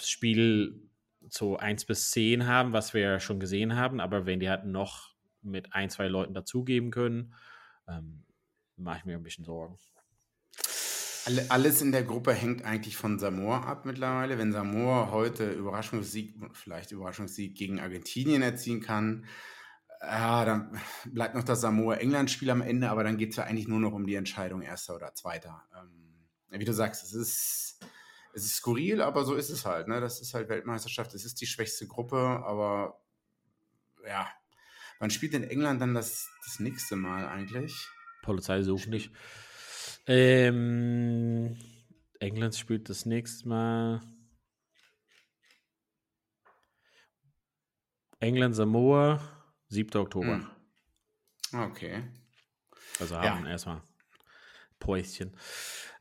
Spiel 0.00 0.88
so 1.28 1.56
1 1.56 1.84
bis 1.84 2.10
10 2.10 2.46
haben, 2.46 2.72
was 2.72 2.94
wir 2.94 3.20
schon 3.20 3.40
gesehen 3.40 3.76
haben, 3.76 4.00
aber 4.00 4.26
wenn 4.26 4.40
die 4.40 4.50
halt 4.50 4.64
noch 4.64 5.14
mit 5.42 5.72
ein, 5.72 5.90
zwei 5.90 6.08
Leuten 6.08 6.34
dazugeben 6.34 6.90
können, 6.90 7.34
ähm, 7.88 8.24
mache 8.76 8.98
ich 8.98 9.04
mir 9.04 9.16
ein 9.16 9.22
bisschen 9.22 9.44
Sorgen. 9.44 9.78
Alle, 11.24 11.50
alles 11.50 11.80
in 11.80 11.92
der 11.92 12.02
Gruppe 12.02 12.32
hängt 12.32 12.64
eigentlich 12.64 12.96
von 12.96 13.18
Samoa 13.18 13.62
ab 13.62 13.84
mittlerweile. 13.84 14.38
Wenn 14.38 14.52
Samoa 14.52 15.10
heute 15.12 15.50
Überraschungssieg, 15.52 16.34
vielleicht 16.52 16.90
Überraschungssieg 16.90 17.56
gegen 17.56 17.78
Argentinien 17.78 18.42
erzielen 18.42 18.80
kann, 18.80 19.26
ja, 20.00 20.44
dann 20.44 20.80
bleibt 21.04 21.36
noch 21.36 21.44
das 21.44 21.60
Samoa-England-Spiel 21.60 22.50
am 22.50 22.60
Ende, 22.60 22.90
aber 22.90 23.04
dann 23.04 23.18
geht 23.18 23.30
es 23.30 23.36
ja 23.36 23.44
eigentlich 23.44 23.68
nur 23.68 23.78
noch 23.78 23.92
um 23.92 24.04
die 24.04 24.16
Entscheidung 24.16 24.62
Erster 24.62 24.96
oder 24.96 25.14
Zweiter. 25.14 25.62
Ähm, 25.78 26.12
wie 26.50 26.64
du 26.64 26.74
sagst, 26.74 27.04
es 27.04 27.12
ist, 27.12 27.78
es 28.34 28.44
ist 28.44 28.56
skurril, 28.56 29.00
aber 29.00 29.24
so 29.24 29.34
ist 29.34 29.50
es 29.50 29.64
halt. 29.64 29.86
Ne? 29.86 30.00
Das 30.00 30.20
ist 30.20 30.34
halt 30.34 30.48
Weltmeisterschaft, 30.48 31.14
es 31.14 31.24
ist 31.24 31.40
die 31.40 31.46
schwächste 31.46 31.86
Gruppe, 31.86 32.18
aber 32.18 33.00
ja, 34.04 34.28
wann 34.98 35.10
spielt 35.10 35.34
denn 35.34 35.44
England 35.44 35.80
dann 35.80 35.94
das, 35.94 36.28
das 36.44 36.58
nächste 36.58 36.96
Mal 36.96 37.28
eigentlich? 37.28 37.88
Polizei 38.22 38.62
sucht 38.62 38.88
nicht. 38.88 39.12
Ähm, 40.06 41.56
England 42.18 42.56
spielt 42.56 42.88
das 42.88 43.06
nächste 43.06 43.48
Mal. 43.48 44.00
England 48.20 48.54
Samoa, 48.54 49.20
7. 49.68 50.00
Oktober. 50.00 50.48
Hm. 51.50 51.60
Okay. 51.60 52.04
Also 53.00 53.16
haben 53.16 53.44
ja. 53.44 53.50
erstmal 53.50 53.82
Päuschen. 54.78 55.36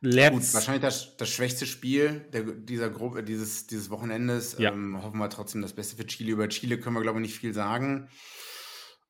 Let's 0.02 0.54
wahrscheinlich 0.54 0.82
das, 0.82 1.16
das 1.18 1.30
schwächste 1.30 1.68
Spiel 1.68 2.22
der, 2.34 2.44
dieser 2.44 2.90
Gruppe, 2.90 3.24
dieses, 3.24 3.68
dieses 3.68 3.90
Wochenendes. 3.92 4.58
Ja. 4.58 4.72
Ähm, 4.72 5.02
hoffen 5.02 5.20
wir 5.20 5.30
trotzdem 5.30 5.62
das 5.62 5.74
Beste 5.74 5.96
für 5.96 6.06
Chile. 6.08 6.32
Über 6.32 6.50
Chile 6.50 6.80
können 6.80 6.96
wir, 6.96 7.02
glaube 7.02 7.20
ich, 7.20 7.28
nicht 7.28 7.40
viel 7.40 7.54
sagen. 7.54 8.10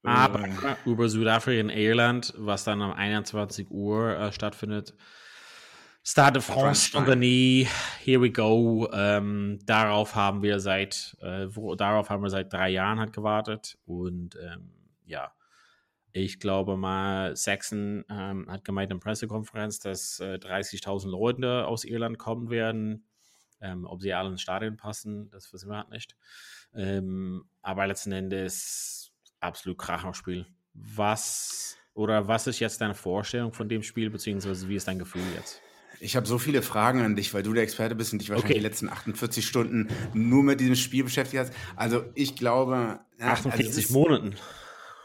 Aber 0.03 0.43
äh, 0.45 0.75
über 0.85 1.09
Südafrika 1.09 1.61
und 1.61 1.69
Irland, 1.69 2.33
was 2.37 2.63
dann 2.63 2.81
um 2.81 2.91
21 2.91 3.69
Uhr 3.69 4.17
äh, 4.17 4.31
stattfindet. 4.31 4.95
Stade 6.03 6.39
de 6.39 6.41
France 6.41 6.91
Compagnie, 6.91 7.67
here 8.03 8.19
we 8.19 8.31
go. 8.31 8.89
Ähm, 8.91 9.59
darauf 9.65 10.15
haben 10.15 10.41
wir 10.41 10.59
seit, 10.59 11.15
äh, 11.21 11.45
wo, 11.49 11.75
darauf 11.75 12.09
haben 12.09 12.23
wir 12.23 12.31
seit 12.31 12.51
drei 12.51 12.69
Jahren 12.69 12.99
halt 12.99 13.13
gewartet. 13.13 13.77
Und 13.85 14.35
ähm, 14.41 14.71
ja, 15.05 15.31
ich 16.11 16.39
glaube 16.39 16.75
mal, 16.75 17.35
Saxon 17.35 18.03
ähm, 18.09 18.47
hat 18.49 18.65
gemeint 18.65 18.91
in 18.91 18.97
der 18.97 19.03
Pressekonferenz, 19.03 19.79
dass 19.79 20.19
äh, 20.19 20.39
30.000 20.41 21.07
Leute 21.07 21.67
aus 21.67 21.85
Irland 21.85 22.17
kommen 22.17 22.49
werden. 22.49 23.05
Ähm, 23.61 23.85
ob 23.85 24.01
sie 24.01 24.11
alle 24.11 24.29
ins 24.29 24.41
Stadion 24.41 24.77
passen, 24.77 25.29
das 25.29 25.53
wissen 25.53 25.69
wir 25.69 25.77
halt 25.77 25.91
nicht. 25.91 26.15
Ähm, 26.73 27.45
aber 27.61 27.85
letzten 27.85 28.11
Endes 28.11 29.10
absolut 29.41 29.77
Kracherspiel. 29.77 30.45
Was 30.73 31.77
oder 31.93 32.27
was 32.27 32.47
ist 32.47 32.59
jetzt 32.59 32.79
deine 32.81 32.95
Vorstellung 32.95 33.53
von 33.53 33.67
dem 33.67 33.83
Spiel, 33.83 34.09
beziehungsweise 34.09 34.69
wie 34.69 34.75
ist 34.75 34.87
dein 34.87 34.99
Gefühl 34.99 35.23
jetzt? 35.35 35.61
Ich 35.99 36.15
habe 36.15 36.25
so 36.25 36.39
viele 36.39 36.63
Fragen 36.63 37.01
an 37.01 37.15
dich, 37.15 37.33
weil 37.33 37.43
du 37.43 37.53
der 37.53 37.63
Experte 37.63 37.93
bist 37.93 38.11
und 38.11 38.19
dich 38.19 38.29
wahrscheinlich 38.29 38.55
okay. 38.55 38.59
die 38.59 38.65
letzten 38.65 38.89
48 38.89 39.45
Stunden 39.45 39.87
nur 40.13 40.41
mit 40.41 40.59
diesem 40.59 40.75
Spiel 40.75 41.03
beschäftigt 41.03 41.43
hast. 41.43 41.53
Also 41.75 42.03
ich 42.15 42.35
glaube. 42.35 43.01
48 43.19 43.67
also 43.67 43.79
es 43.79 43.89
Monaten. 43.91 44.35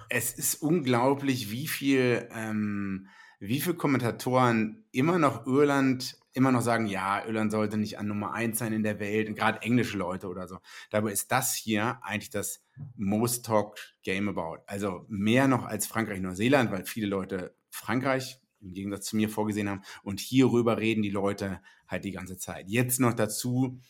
Es 0.08 0.32
ist 0.32 0.62
unglaublich, 0.62 1.50
wie 1.50 1.66
viel, 1.66 2.28
ähm, 2.32 3.08
wie 3.48 3.60
viele 3.60 3.76
Kommentatoren 3.76 4.84
immer 4.92 5.18
noch 5.18 5.46
Irland 5.46 6.18
immer 6.36 6.52
noch 6.52 6.60
sagen, 6.60 6.86
ja, 6.86 7.24
Irland 7.24 7.50
sollte 7.50 7.78
nicht 7.78 7.98
an 7.98 8.08
Nummer 8.08 8.34
1 8.34 8.58
sein 8.58 8.74
in 8.74 8.82
der 8.82 9.00
Welt, 9.00 9.34
gerade 9.34 9.62
englische 9.62 9.96
Leute 9.96 10.28
oder 10.28 10.46
so. 10.46 10.58
Dabei 10.90 11.10
ist 11.12 11.32
das 11.32 11.54
hier 11.54 11.98
eigentlich 12.02 12.28
das 12.28 12.62
most 12.94 13.46
talked 13.46 13.96
game 14.02 14.28
about. 14.28 14.62
Also 14.66 15.06
mehr 15.08 15.48
noch 15.48 15.64
als 15.64 15.86
Frankreich, 15.86 16.20
Neuseeland, 16.20 16.70
weil 16.70 16.84
viele 16.84 17.06
Leute 17.06 17.56
Frankreich 17.70 18.38
im 18.60 18.74
Gegensatz 18.74 19.06
zu 19.06 19.16
mir 19.16 19.30
vorgesehen 19.30 19.70
haben. 19.70 19.80
Und 20.02 20.20
hierüber 20.20 20.76
reden 20.76 21.02
die 21.02 21.10
Leute 21.10 21.62
halt 21.88 22.04
die 22.04 22.12
ganze 22.12 22.36
Zeit. 22.36 22.68
Jetzt 22.68 23.00
noch 23.00 23.14
dazu 23.14 23.80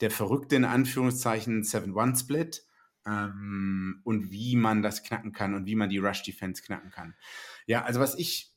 der 0.00 0.12
verrückte 0.12 0.54
in 0.54 0.64
Anführungszeichen 0.64 1.62
7-1-Split. 1.62 2.64
ähm, 3.06 4.00
und 4.04 4.30
wie 4.30 4.56
man 4.56 4.82
das 4.82 5.02
knacken 5.02 5.32
kann 5.32 5.54
und 5.54 5.66
wie 5.66 5.76
man 5.76 5.88
die 5.88 5.98
Rush-Defense 5.98 6.62
knacken 6.62 6.90
kann. 6.90 7.14
Ja, 7.66 7.82
also 7.82 7.98
was 8.00 8.16
ich. 8.16 8.52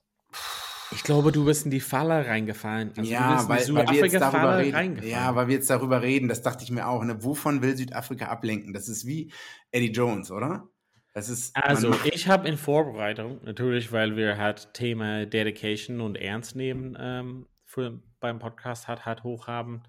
Ich 0.91 1.03
glaube, 1.03 1.31
du 1.31 1.45
bist 1.45 1.65
in 1.65 1.71
die 1.71 1.79
Falle 1.79 2.25
reingefallen. 2.25 2.93
Also 2.97 3.11
ja, 3.11 3.47
weil, 3.47 3.59
weil, 3.75 3.87
wir 3.89 4.05
jetzt 4.07 4.21
darüber 4.21 4.57
reden. 4.57 5.03
Ja, 5.03 5.35
weil 5.35 5.47
wir 5.47 5.55
jetzt 5.55 5.69
darüber 5.69 6.01
reden, 6.01 6.27
das 6.27 6.41
dachte 6.41 6.63
ich 6.63 6.71
mir 6.71 6.87
auch. 6.87 7.03
Ne? 7.03 7.23
Wovon 7.23 7.61
will 7.61 7.77
Südafrika 7.77 8.27
ablenken? 8.27 8.73
Das 8.73 8.89
ist 8.89 9.05
wie 9.05 9.31
Eddie 9.71 9.91
Jones, 9.91 10.31
oder? 10.31 10.67
Das 11.13 11.29
ist, 11.29 11.55
also, 11.55 11.93
ich 12.05 12.27
habe 12.27 12.47
in 12.47 12.57
Vorbereitung, 12.57 13.39
natürlich, 13.43 13.91
weil 13.91 14.15
wir 14.15 14.37
halt 14.37 14.73
Thema 14.73 15.25
Dedication 15.25 16.01
und 16.01 16.15
Ernst 16.15 16.55
nehmen 16.55 16.95
ähm, 16.99 17.47
für, 17.65 17.99
beim 18.19 18.39
Podcast 18.39 18.87
hat, 18.87 19.05
hat 19.05 19.23
hochhaben. 19.23 19.83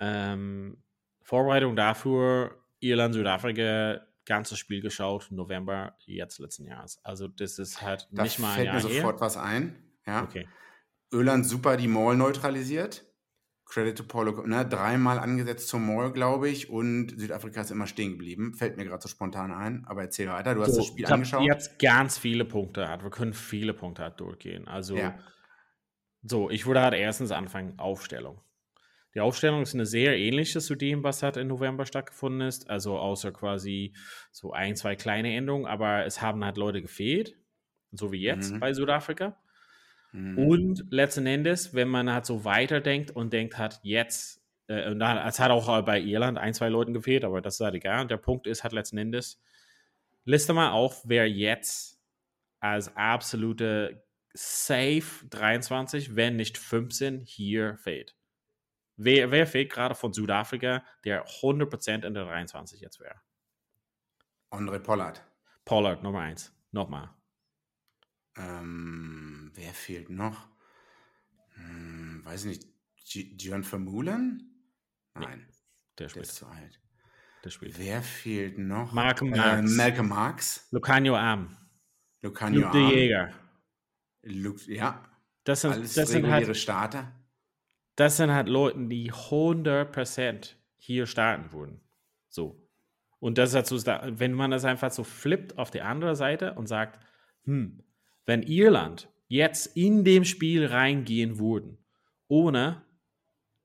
Ähm, 0.00 0.82
Vorbereitung 1.22 1.76
dafür, 1.76 2.60
Irland, 2.80 3.14
Südafrika, 3.14 4.00
ganzes 4.26 4.58
Spiel 4.58 4.80
geschaut, 4.80 5.28
November 5.30 5.94
jetzt 6.04 6.38
letzten 6.38 6.66
Jahres. 6.66 7.00
Also 7.04 7.28
das 7.28 7.58
ist 7.58 7.80
halt 7.82 8.08
da 8.10 8.22
nicht 8.24 8.38
mal 8.38 8.48
ein 8.48 8.54
fällt 8.54 8.66
Jahr 8.66 8.74
mir 8.74 8.80
sofort 8.80 9.16
her. 9.16 9.20
was 9.20 9.36
ein. 9.36 9.89
Ja. 10.06 10.24
Okay. 10.24 10.48
Öland 11.12 11.46
super 11.46 11.76
die 11.76 11.88
Mall 11.88 12.16
neutralisiert. 12.16 13.06
Credit 13.66 13.96
to 13.96 14.04
Paulo, 14.04 14.44
ne, 14.46 14.66
dreimal 14.66 15.20
angesetzt 15.20 15.68
zum 15.68 15.86
Mall, 15.86 16.12
glaube 16.12 16.48
ich, 16.48 16.70
und 16.70 17.14
Südafrika 17.16 17.60
ist 17.60 17.70
immer 17.70 17.86
stehen 17.86 18.12
geblieben. 18.12 18.52
Fällt 18.52 18.76
mir 18.76 18.84
gerade 18.84 19.00
so 19.00 19.08
spontan 19.08 19.52
ein, 19.52 19.84
aber 19.86 20.02
erzähl 20.02 20.28
weiter. 20.28 20.56
Du 20.56 20.62
hast 20.62 20.72
so, 20.72 20.78
das 20.78 20.86
Spiel 20.86 21.04
ich 21.04 21.10
angeschaut. 21.10 21.44
Jetzt 21.44 21.78
ganz 21.78 22.18
viele 22.18 22.44
Punkte 22.44 22.88
hat. 22.88 23.04
Wir 23.04 23.10
können 23.10 23.32
viele 23.32 23.72
Punkte 23.72 24.02
halt 24.02 24.18
durchgehen. 24.18 24.66
Also, 24.66 24.96
ja. 24.96 25.16
so, 26.22 26.50
ich 26.50 26.66
würde 26.66 26.80
halt 26.80 26.94
erstens 26.94 27.30
anfangen, 27.30 27.78
Aufstellung. 27.78 28.40
Die 29.14 29.20
Aufstellung 29.20 29.62
ist 29.62 29.74
eine 29.74 29.86
sehr 29.86 30.16
ähnliche 30.16 30.60
zu 30.60 30.74
dem, 30.74 31.02
was 31.02 31.22
halt 31.22 31.36
im 31.36 31.48
November 31.48 31.84
stattgefunden 31.84 32.46
ist. 32.46 32.70
Also 32.70 32.98
außer 32.98 33.32
quasi 33.32 33.94
so 34.30 34.52
ein, 34.52 34.76
zwei 34.76 34.96
kleine 34.96 35.34
Änderungen, 35.34 35.66
aber 35.66 36.06
es 36.06 36.22
haben 36.22 36.44
halt 36.44 36.56
Leute 36.56 36.82
gefehlt, 36.82 37.36
so 37.92 38.12
wie 38.12 38.20
jetzt 38.20 38.52
mhm. 38.52 38.60
bei 38.60 38.72
Südafrika. 38.72 39.36
Mhm. 40.12 40.38
Und 40.38 40.84
letzten 40.90 41.26
Endes, 41.26 41.74
wenn 41.74 41.88
man 41.88 42.12
halt 42.12 42.26
so 42.26 42.44
weiterdenkt 42.44 43.10
und 43.10 43.32
denkt 43.32 43.58
hat, 43.58 43.80
jetzt, 43.82 44.42
äh, 44.66 44.90
und 44.90 44.98
dann, 44.98 45.18
es 45.26 45.38
hat 45.38 45.50
auch 45.50 45.82
bei 45.82 46.00
Irland 46.00 46.38
ein, 46.38 46.54
zwei 46.54 46.68
Leuten 46.68 46.94
gefehlt, 46.94 47.24
aber 47.24 47.40
das 47.40 47.54
ist 47.54 47.60
halt 47.60 47.74
egal. 47.74 48.02
Und 48.02 48.10
der 48.10 48.16
Punkt 48.16 48.46
ist 48.46 48.62
halt 48.62 48.72
letzten 48.72 48.98
Endes, 48.98 49.40
liste 50.24 50.52
mal 50.52 50.70
auf, 50.70 51.02
wer 51.06 51.28
jetzt 51.28 52.00
als 52.60 52.94
absolute 52.96 54.04
Safe 54.32 55.26
23, 55.28 56.14
wenn 56.14 56.36
nicht 56.36 56.58
15, 56.58 57.20
hier 57.20 57.76
fehlt. 57.78 58.16
Wer, 58.96 59.30
wer 59.30 59.46
fehlt 59.46 59.72
gerade 59.72 59.94
von 59.94 60.12
Südafrika, 60.12 60.84
der 61.04 61.26
100% 61.26 62.06
in 62.06 62.14
der 62.14 62.24
23 62.24 62.80
jetzt 62.80 63.00
wäre? 63.00 63.20
André 64.50 64.78
Pollard. 64.78 65.24
Pollard, 65.64 66.02
Nummer 66.02 66.20
1. 66.20 66.52
Nochmal. 66.70 67.10
Ähm, 68.36 69.50
wer 69.54 69.72
fehlt 69.72 70.10
noch? 70.10 70.48
Hm, 71.54 72.24
weiß 72.24 72.44
nicht. 72.44 72.66
John 73.04 73.64
Vermeulen? 73.64 74.50
Nein. 75.14 75.46
Nee, 75.46 75.54
der, 75.98 76.08
der 76.08 76.22
ist 76.22 76.36
zu 76.36 76.46
alt. 76.46 76.80
Der 77.44 77.50
spielt. 77.50 77.78
Wer 77.78 78.02
fehlt 78.02 78.58
noch? 78.58 78.92
Malcolm 78.92 79.30
Marx. 79.30 79.72
Äh, 79.72 79.76
Malcolm 79.76 80.08
Marx. 80.08 80.68
Lucanio 80.70 81.16
Arm. 81.16 81.56
Lucanio 82.20 82.60
Luke 82.60 82.78
Arm. 82.78 82.90
Jäger. 82.90 83.32
Luke, 84.22 84.72
ja. 84.72 85.02
Das 85.44 85.62
sind, 85.62 85.72
Alles 85.72 85.94
das 85.94 86.10
sind 86.10 86.30
halt, 86.30 86.54
Starter. 86.56 87.12
Das 87.96 88.18
sind 88.18 88.30
halt 88.30 88.48
Leute, 88.48 88.78
die 88.86 89.10
100% 89.10 90.54
hier 90.76 91.06
starten 91.06 91.52
würden. 91.52 91.80
So. 92.28 92.68
Und 93.18 93.38
das 93.38 93.50
ist 93.50 93.54
halt 93.54 93.66
so, 93.66 93.76
wenn 94.18 94.32
man 94.32 94.50
das 94.50 94.64
einfach 94.64 94.90
so 94.90 95.04
flippt 95.04 95.58
auf 95.58 95.70
die 95.70 95.82
andere 95.82 96.16
Seite 96.16 96.54
und 96.54 96.66
sagt, 96.66 97.00
hm, 97.44 97.82
wenn 98.26 98.42
Irland 98.42 99.08
jetzt 99.28 99.76
in 99.76 100.04
dem 100.04 100.24
Spiel 100.24 100.66
reingehen 100.66 101.38
würden, 101.38 101.78
ohne 102.28 102.82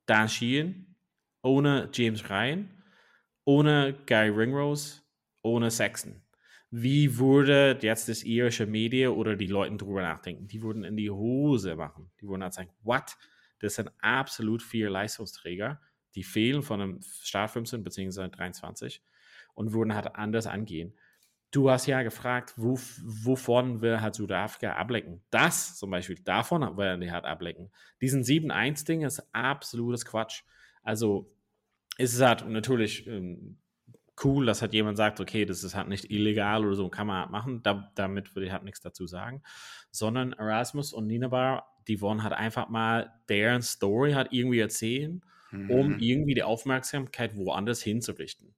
Dan 0.06 0.30
Sheehan, 0.30 0.96
ohne 1.42 1.90
James 1.94 2.30
Ryan, 2.30 2.70
ohne 3.46 3.96
Guy 4.08 4.30
Ringrose, 4.30 5.02
ohne 5.42 5.72
Sexton, 5.72 6.22
wie 6.72 7.18
würde 7.18 7.78
jetzt 7.82 8.10
das 8.10 8.24
irische 8.24 8.66
Media 8.66 9.10
oder 9.10 9.36
die 9.36 9.48
Leute 9.48 9.78
drüber 9.78 10.02
nachdenken? 10.02 10.48
Die 10.48 10.62
würden 10.62 10.84
in 10.84 10.98
die 10.98 11.10
Hose 11.10 11.76
machen. 11.76 12.12
Die 12.20 12.28
würden 12.28 12.44
halt 12.44 12.54
sagen, 12.54 12.72
what? 12.84 13.16
Das 13.60 13.76
sind 13.76 13.92
absolut 14.02 14.62
vier 14.62 14.90
Leistungsträger, 14.90 15.80
die 16.16 16.24
fehlen 16.24 16.64
von 16.64 16.82
einem 16.82 17.02
Start 17.02 17.52
15 17.52 17.84
bzw. 17.84 18.30
23 18.30 19.02
und 19.54 19.74
würden 19.74 19.96
halt 19.96 20.16
anders 20.16 20.48
angehen. 20.48 20.94
Du 21.52 21.70
hast 21.70 21.86
ja 21.86 22.04
gefragt, 22.04 22.54
wo, 22.58 22.78
wovon 23.04 23.82
wir 23.82 24.02
halt 24.02 24.16
Südafrika 24.16 24.74
ablecken. 24.74 25.22
Das 25.30 25.78
zum 25.78 25.90
Beispiel, 25.90 26.18
davon 26.18 26.78
werden 26.78 27.02
die 27.02 27.12
halt 27.12 27.26
ablecken. 27.26 27.72
Diesen 28.02 28.24
7-1-Ding 28.24 29.04
ist 29.04 29.24
absolutes 29.34 30.06
Quatsch. 30.06 30.44
Also 30.84 31.32
ist 31.98 32.14
es 32.14 32.22
halt 32.22 32.48
natürlich 32.48 33.08
ähm, 33.08 33.58
cool, 34.24 34.46
dass 34.46 34.62
halt 34.62 34.74
jemand 34.74 34.98
sagt, 34.98 35.20
okay, 35.20 35.46
das 35.46 35.64
ist 35.64 35.76
halt 35.76 35.88
nicht 35.88 36.10
illegal 36.12 36.66
oder 36.66 36.76
so, 36.76 36.90
kann 36.90 37.08
man 37.08 37.22
halt 37.22 37.32
machen. 37.32 37.62
Da, 37.64 37.92
damit 37.96 38.36
würde 38.36 38.48
ich 38.48 38.52
halt 38.52 38.64
nichts 38.64 38.82
dazu 38.82 39.08
sagen. 39.08 39.42
Sondern 39.92 40.34
Erasmus 40.34 40.94
und 40.94 41.08
Ninabar, 41.08 41.76
die 41.88 42.02
wollen 42.02 42.24
halt 42.24 42.34
einfach 42.34 42.70
mal 42.70 43.14
deren 43.30 43.62
Story 43.62 44.14
halt 44.14 44.30
irgendwie 44.32 44.60
erzählen, 44.60 45.22
mhm. 45.52 45.70
um 45.70 46.00
irgendwie 46.00 46.34
die 46.34 46.44
Aufmerksamkeit 46.44 47.36
woanders 47.36 47.82
hinzurichten. 47.82 48.56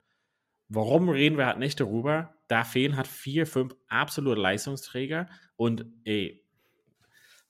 Warum 0.70 1.10
reden 1.10 1.38
wir 1.38 1.46
halt 1.46 1.60
nicht 1.60 1.80
darüber? 1.80 2.34
Da 2.48 2.64
fehlen 2.64 2.96
halt 2.96 3.08
vier, 3.08 3.46
fünf 3.46 3.76
absolute 3.88 4.40
Leistungsträger 4.40 5.28
und 5.56 5.86
ey, 6.06 6.44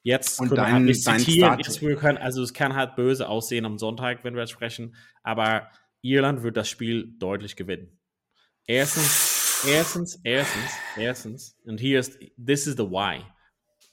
jetzt 0.03 0.39
und 0.39 0.49
können 0.49 0.57
dein, 0.57 0.67
wir 0.67 0.73
halt 0.73 0.83
nicht 0.85 1.03
zitieren, 1.03 1.59
jetzt, 1.59 1.81
wir 1.81 1.95
können, 1.95 2.17
also 2.17 2.41
es 2.41 2.53
kann 2.53 2.75
halt 2.75 2.95
böse 2.95 3.27
aussehen 3.27 3.65
am 3.65 3.77
Sonntag, 3.77 4.23
wenn 4.23 4.33
wir 4.33 4.41
jetzt 4.41 4.51
sprechen, 4.51 4.95
aber 5.23 5.69
Irland 6.01 6.43
wird 6.43 6.57
das 6.57 6.69
Spiel 6.69 7.13
deutlich 7.19 7.55
gewinnen. 7.55 7.99
Erstens, 8.65 9.63
erstens, 9.67 10.19
erstens, 10.23 10.71
erstens, 10.95 11.57
und 11.65 11.79
hier 11.79 11.99
ist, 11.99 12.19
this 12.43 12.67
is 12.67 12.75
the 12.77 12.89
why. 12.89 13.21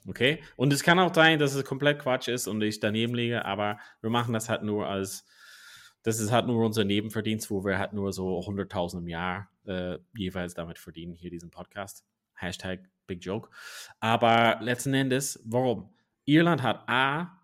Okay? 0.07 0.43
Und 0.57 0.73
es 0.73 0.83
kann 0.83 0.99
auch 0.99 1.15
sein, 1.15 1.39
dass 1.39 1.55
es 1.55 1.65
komplett 1.65 1.99
Quatsch 1.99 2.29
ist 2.29 2.47
und 2.47 2.63
ich 2.63 2.81
daneben 2.81 3.15
liege, 3.15 3.45
aber 3.45 3.79
wir 4.01 4.11
machen 4.11 4.35
das 4.35 4.49
halt 4.49 4.63
nur 4.63 4.87
als 4.87 5.27
das 6.05 6.21
ist 6.21 6.31
halt 6.31 6.47
nur 6.47 6.65
unser 6.65 6.85
Nebenverdienst, 6.85 7.51
wo 7.51 7.65
wir 7.65 7.79
halt 7.79 7.95
nur 7.95 8.13
so 8.13 8.39
100.000 8.39 8.99
im 8.99 9.09
Jahr 9.09 9.51
äh, 9.67 9.99
jeweils 10.15 10.55
damit 10.55 10.79
verdienen, 10.79 11.15
hier 11.15 11.31
diesen 11.31 11.51
Podcast. 11.51 12.05
Hashtag 12.35 12.81
Big 13.07 13.25
Joke. 13.25 13.49
Aber 14.01 14.59
letzten 14.61 14.93
Endes, 14.93 15.41
warum? 15.45 15.91
Irland 16.27 16.63
hat 16.63 16.89
A, 16.89 17.41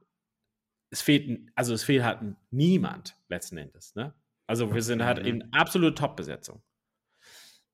es 0.90 1.00
fehlt, 1.00 1.50
also 1.54 1.72
es 1.72 1.82
fehlt 1.84 2.04
halt 2.04 2.20
niemand 2.50 3.16
letzten 3.28 3.56
Endes. 3.56 3.94
Ne? 3.94 4.12
Also 4.46 4.72
wir 4.74 4.82
sind 4.82 5.04
halt 5.04 5.18
in 5.18 5.52
absolute 5.52 5.94
Top-Besetzung. 5.94 6.62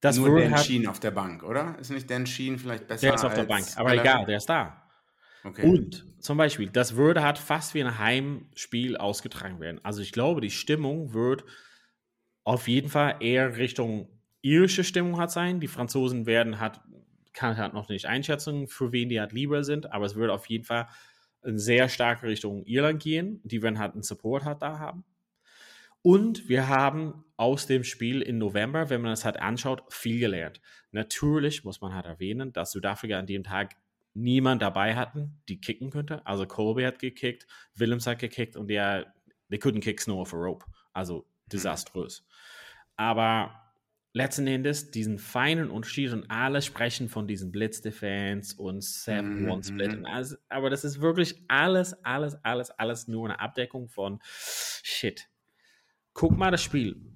Das 0.00 0.18
Nur 0.18 0.38
Dan 0.38 0.54
halt, 0.54 0.66
Sheen 0.66 0.86
auf 0.86 1.00
der 1.00 1.10
Bank, 1.10 1.42
oder? 1.42 1.76
Ist 1.80 1.90
nicht 1.90 2.08
Dan 2.08 2.26
Sheen 2.26 2.58
vielleicht 2.58 2.86
besser? 2.86 3.06
Der 3.06 3.14
ist 3.14 3.24
auf 3.24 3.34
der 3.34 3.44
Bank, 3.44 3.66
aber 3.76 3.94
egal, 3.94 4.24
der 4.26 4.36
ist 4.36 4.46
da. 4.46 4.85
Okay. 5.46 5.64
Und 5.64 6.04
zum 6.18 6.38
Beispiel, 6.38 6.68
das 6.68 6.96
würde 6.96 7.22
halt 7.22 7.38
fast 7.38 7.74
wie 7.74 7.82
ein 7.82 7.98
Heimspiel 7.98 8.96
ausgetragen 8.96 9.60
werden. 9.60 9.80
Also 9.84 10.02
ich 10.02 10.10
glaube, 10.10 10.40
die 10.40 10.50
Stimmung 10.50 11.14
wird 11.14 11.44
auf 12.42 12.66
jeden 12.66 12.88
Fall 12.88 13.16
eher 13.20 13.56
Richtung 13.56 14.08
irische 14.42 14.82
Stimmung 14.82 15.18
hat 15.18 15.30
sein. 15.30 15.60
Die 15.60 15.68
Franzosen 15.68 16.26
werden 16.26 16.58
hat, 16.58 16.80
kann 17.32 17.56
halt 17.56 17.74
noch 17.74 17.88
nicht 17.88 18.06
einschätzen, 18.06 18.66
für 18.66 18.90
wen 18.90 19.08
die 19.08 19.20
halt 19.20 19.32
lieber 19.32 19.62
sind, 19.62 19.92
aber 19.92 20.06
es 20.06 20.16
wird 20.16 20.30
auf 20.30 20.46
jeden 20.46 20.64
Fall 20.64 20.88
in 21.44 21.58
sehr 21.58 21.88
starke 21.88 22.26
Richtung 22.26 22.64
Irland 22.64 23.00
gehen. 23.00 23.40
Die 23.44 23.62
werden 23.62 23.78
halt 23.78 23.92
einen 23.92 24.02
Support 24.02 24.44
halt 24.44 24.62
da 24.62 24.80
haben. 24.80 25.04
Und 26.02 26.48
wir 26.48 26.68
haben 26.68 27.24
aus 27.36 27.66
dem 27.66 27.84
Spiel 27.84 28.20
im 28.20 28.38
November, 28.38 28.90
wenn 28.90 29.00
man 29.00 29.12
das 29.12 29.24
halt 29.24 29.38
anschaut, 29.38 29.82
viel 29.90 30.18
gelernt. 30.18 30.60
Natürlich 30.90 31.62
muss 31.62 31.80
man 31.80 31.94
halt 31.94 32.06
erwähnen, 32.06 32.52
dass 32.52 32.72
Südafrika 32.72 33.18
an 33.18 33.26
dem 33.26 33.44
Tag 33.44 33.76
niemand 34.16 34.62
dabei 34.62 34.96
hatten, 34.96 35.42
die 35.48 35.60
kicken 35.60 35.90
könnte. 35.90 36.26
Also 36.26 36.46
Colby 36.46 36.82
hat 36.84 36.98
gekickt, 36.98 37.46
Willems 37.74 38.06
hat 38.06 38.18
gekickt 38.18 38.56
und 38.56 38.68
der, 38.68 39.14
they 39.50 39.58
couldn't 39.58 39.82
kick 39.82 40.00
Snow 40.00 40.20
off 40.20 40.32
a 40.32 40.36
rope. 40.36 40.64
Also 40.92 41.18
mhm. 41.18 41.50
desaströs. 41.52 42.26
Aber 42.96 43.62
letzten 44.14 44.46
Endes 44.46 44.90
diesen 44.90 45.18
feinen 45.18 45.70
Unterschied 45.70 46.12
und 46.12 46.30
alle 46.30 46.62
sprechen 46.62 47.10
von 47.10 47.28
diesen 47.28 47.52
Blitz-Defense 47.52 48.56
und 48.56 48.82
Seven-One-Split. 48.82 49.98
Mhm. 49.98 50.06
Also, 50.06 50.36
aber 50.48 50.70
das 50.70 50.84
ist 50.84 51.02
wirklich 51.02 51.44
alles, 51.48 51.92
alles, 52.02 52.42
alles, 52.42 52.70
alles 52.70 53.08
nur 53.08 53.26
eine 53.26 53.38
Abdeckung 53.38 53.88
von 53.88 54.18
Shit. 54.22 55.28
Guck 56.14 56.38
mal 56.38 56.50
das 56.50 56.62
Spiel 56.62 57.15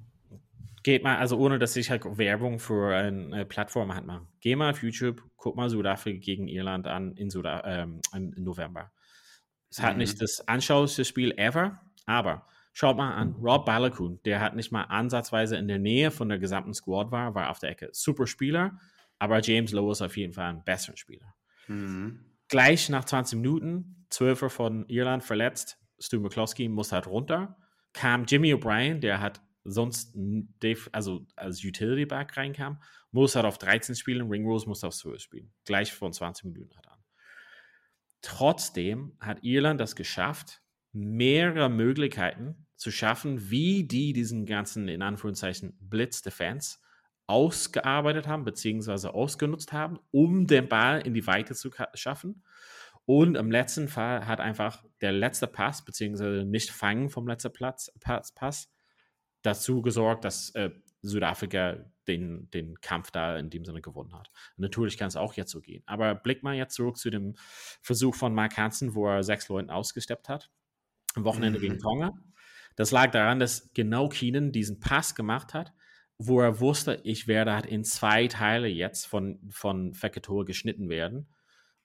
geht 0.83 1.03
mal, 1.05 1.19
also 1.19 1.39
ohne 1.39 1.59
dass 1.59 1.77
ich 1.77 1.91
halt 1.91 2.05
Werbung 2.05 2.59
für 2.59 2.95
eine 2.95 3.45
Plattform 3.45 3.95
halt 3.95 4.07
mache. 4.07 4.27
Geh 4.41 4.57
mal 4.57 4.71
auf 4.71 4.83
YouTube, 4.83 5.23
guck 5.37 5.57
mal 5.57 5.69
Südafrika 5.69 6.21
gegen 6.21 6.49
Irland 6.49 6.87
an 6.87 7.13
in, 7.13 7.31
Süda 7.31 7.63
ähm, 7.65 8.01
im 8.15 8.35
November. 8.45 8.91
Es 9.71 9.81
hat 9.81 9.93
mhm. 9.93 9.99
nicht 9.99 10.21
das 10.21 10.47
anschaulichste 10.49 11.05
Spiel 11.05 11.33
ever, 11.37 11.81
aber 12.07 12.47
Schaut 12.73 12.97
mal 12.97 13.13
an, 13.15 13.35
Rob 13.43 13.67
Balakun, 13.67 14.21
der 14.25 14.41
hat 14.41 14.55
nicht 14.55 14.71
mal 14.71 14.85
ansatzweise 14.85 15.57
in 15.57 15.67
der 15.67 15.79
Nähe 15.79 16.11
von 16.11 16.29
der 16.29 16.39
gesamten 16.39 16.73
Squad 16.73 17.11
war, 17.11 17.35
war 17.35 17.51
auf 17.51 17.59
der 17.59 17.71
Ecke. 17.71 17.89
Super 17.93 18.27
Spieler, 18.27 18.79
aber 19.19 19.41
James 19.41 19.73
Lowe 19.73 19.93
ist 19.93 20.03
auf 20.03 20.17
jeden 20.17 20.33
Fall 20.33 20.51
ein 20.51 20.65
besserer 20.65 20.97
Spieler. 20.97 21.35
Mhm. 21.67 22.21
Gleich 22.49 22.89
nach 22.89 23.05
20 23.05 23.39
Minuten, 23.39 24.07
Zwölfer 24.09 24.51
von 24.51 24.87
Irland 24.89 25.25
verletzt, 25.25 25.79
Stu 25.99 26.21
McCloskey 26.21 26.69
muss 26.69 26.93
halt 26.93 27.07
runter, 27.07 27.57
kam 27.93 28.25
Jimmy 28.25 28.55
O'Brien, 28.55 29.01
der 29.01 29.21
hat 29.21 29.43
sonst 29.65 30.17
also 30.93 31.27
als 31.37 31.65
Utility 31.65 32.07
Back 32.07 32.37
reinkam, 32.37 32.83
muss 33.11 33.35
halt 33.35 33.47
auf 33.47 33.59
13 33.59 33.95
spielen, 33.95 34.31
Ringrose 34.31 34.69
muss 34.69 34.85
auf 34.85 34.95
12 34.95 35.21
spielen. 35.21 35.53
Gleich 35.65 35.93
von 35.93 36.13
20 36.13 36.47
Minuten 36.47 36.77
hat 36.77 36.89
an. 36.89 36.99
Trotzdem 38.23 39.17
hat 39.21 39.43
Irland 39.43 39.81
das 39.81 39.97
geschafft, 39.97 40.63
mehrere 40.93 41.69
Möglichkeiten 41.69 42.67
zu 42.77 42.91
schaffen, 42.91 43.51
wie 43.51 43.85
die 43.85 44.13
diesen 44.13 44.47
ganzen, 44.47 44.89
in 44.89 45.03
Anführungszeichen, 45.03 45.77
Blitz-Defense 45.81 46.79
ausgearbeitet 47.27 48.27
haben, 48.27 48.45
beziehungsweise 48.45 49.15
ausgenutzt 49.15 49.73
haben, 49.73 49.99
um 50.11 50.47
den 50.47 50.69
Ball 50.69 51.01
in 51.01 51.15
die 51.15 51.27
Weite 51.27 51.55
zu 51.55 51.71
schaffen. 51.95 52.43
Und 53.07 53.37
im 53.37 53.51
letzten 53.51 53.89
Fall 53.89 54.27
hat 54.27 54.41
einfach 54.41 54.85
der 55.01 55.13
letzte 55.13 55.47
Pass, 55.47 55.85
beziehungsweise 55.85 56.45
nicht 56.45 56.71
Fangen 56.71 57.09
vom 57.09 57.27
letzten 57.27 57.53
Platz, 57.53 57.93
Pass, 58.01 58.33
Pass 58.33 58.71
dazu 59.43 59.83
gesorgt, 59.83 60.25
dass 60.25 60.51
äh, 60.51 60.71
Südafrika 61.03 61.79
den, 62.07 62.51
den 62.51 62.81
Kampf 62.81 63.11
da 63.11 63.37
in 63.37 63.51
dem 63.51 63.65
Sinne 63.65 63.81
gewonnen 63.81 64.13
hat. 64.13 64.31
Und 64.57 64.63
natürlich 64.63 64.99
kann 64.99 65.09
es 65.09 65.17
auch 65.17 65.35
jetzt 65.35 65.51
so 65.51 65.61
gehen. 65.61 65.83
Aber 65.87 66.15
blick 66.15 66.43
mal 66.43 66.55
jetzt 66.55 66.75
zurück 66.75 66.97
zu 66.97 67.11
dem 67.11 67.35
Versuch 67.83 68.15
von 68.15 68.35
Mark 68.35 68.57
Hansen, 68.57 68.95
wo 68.95 69.07
er 69.07 69.23
sechs 69.23 69.49
Leuten 69.49 69.71
ausgesteppt 69.71 70.29
hat. 70.29 70.51
Am 71.15 71.25
Wochenende 71.25 71.59
mhm. 71.59 71.63
gegen 71.63 71.79
Tonga. 71.79 72.13
Das 72.77 72.91
lag 72.91 73.11
daran, 73.11 73.39
dass 73.39 73.71
genau 73.75 74.09
Keenan 74.09 74.53
diesen 74.53 74.81
Pass 74.81 75.15
gemacht 75.15 75.55
hat, 75.55 75.73
wo 76.19 76.41
er 76.41 76.61
wusste, 76.61 77.01
ich 77.05 77.27
werde 77.27 77.53
halt 77.53 77.67
in 77.67 77.85
zwei 77.85 78.29
Teile 78.29 78.69
jetzt 78.69 79.07
von, 79.07 79.41
von 79.51 79.95
Feketore 79.95 80.45
geschnitten 80.45 80.89
werden. 80.89 81.29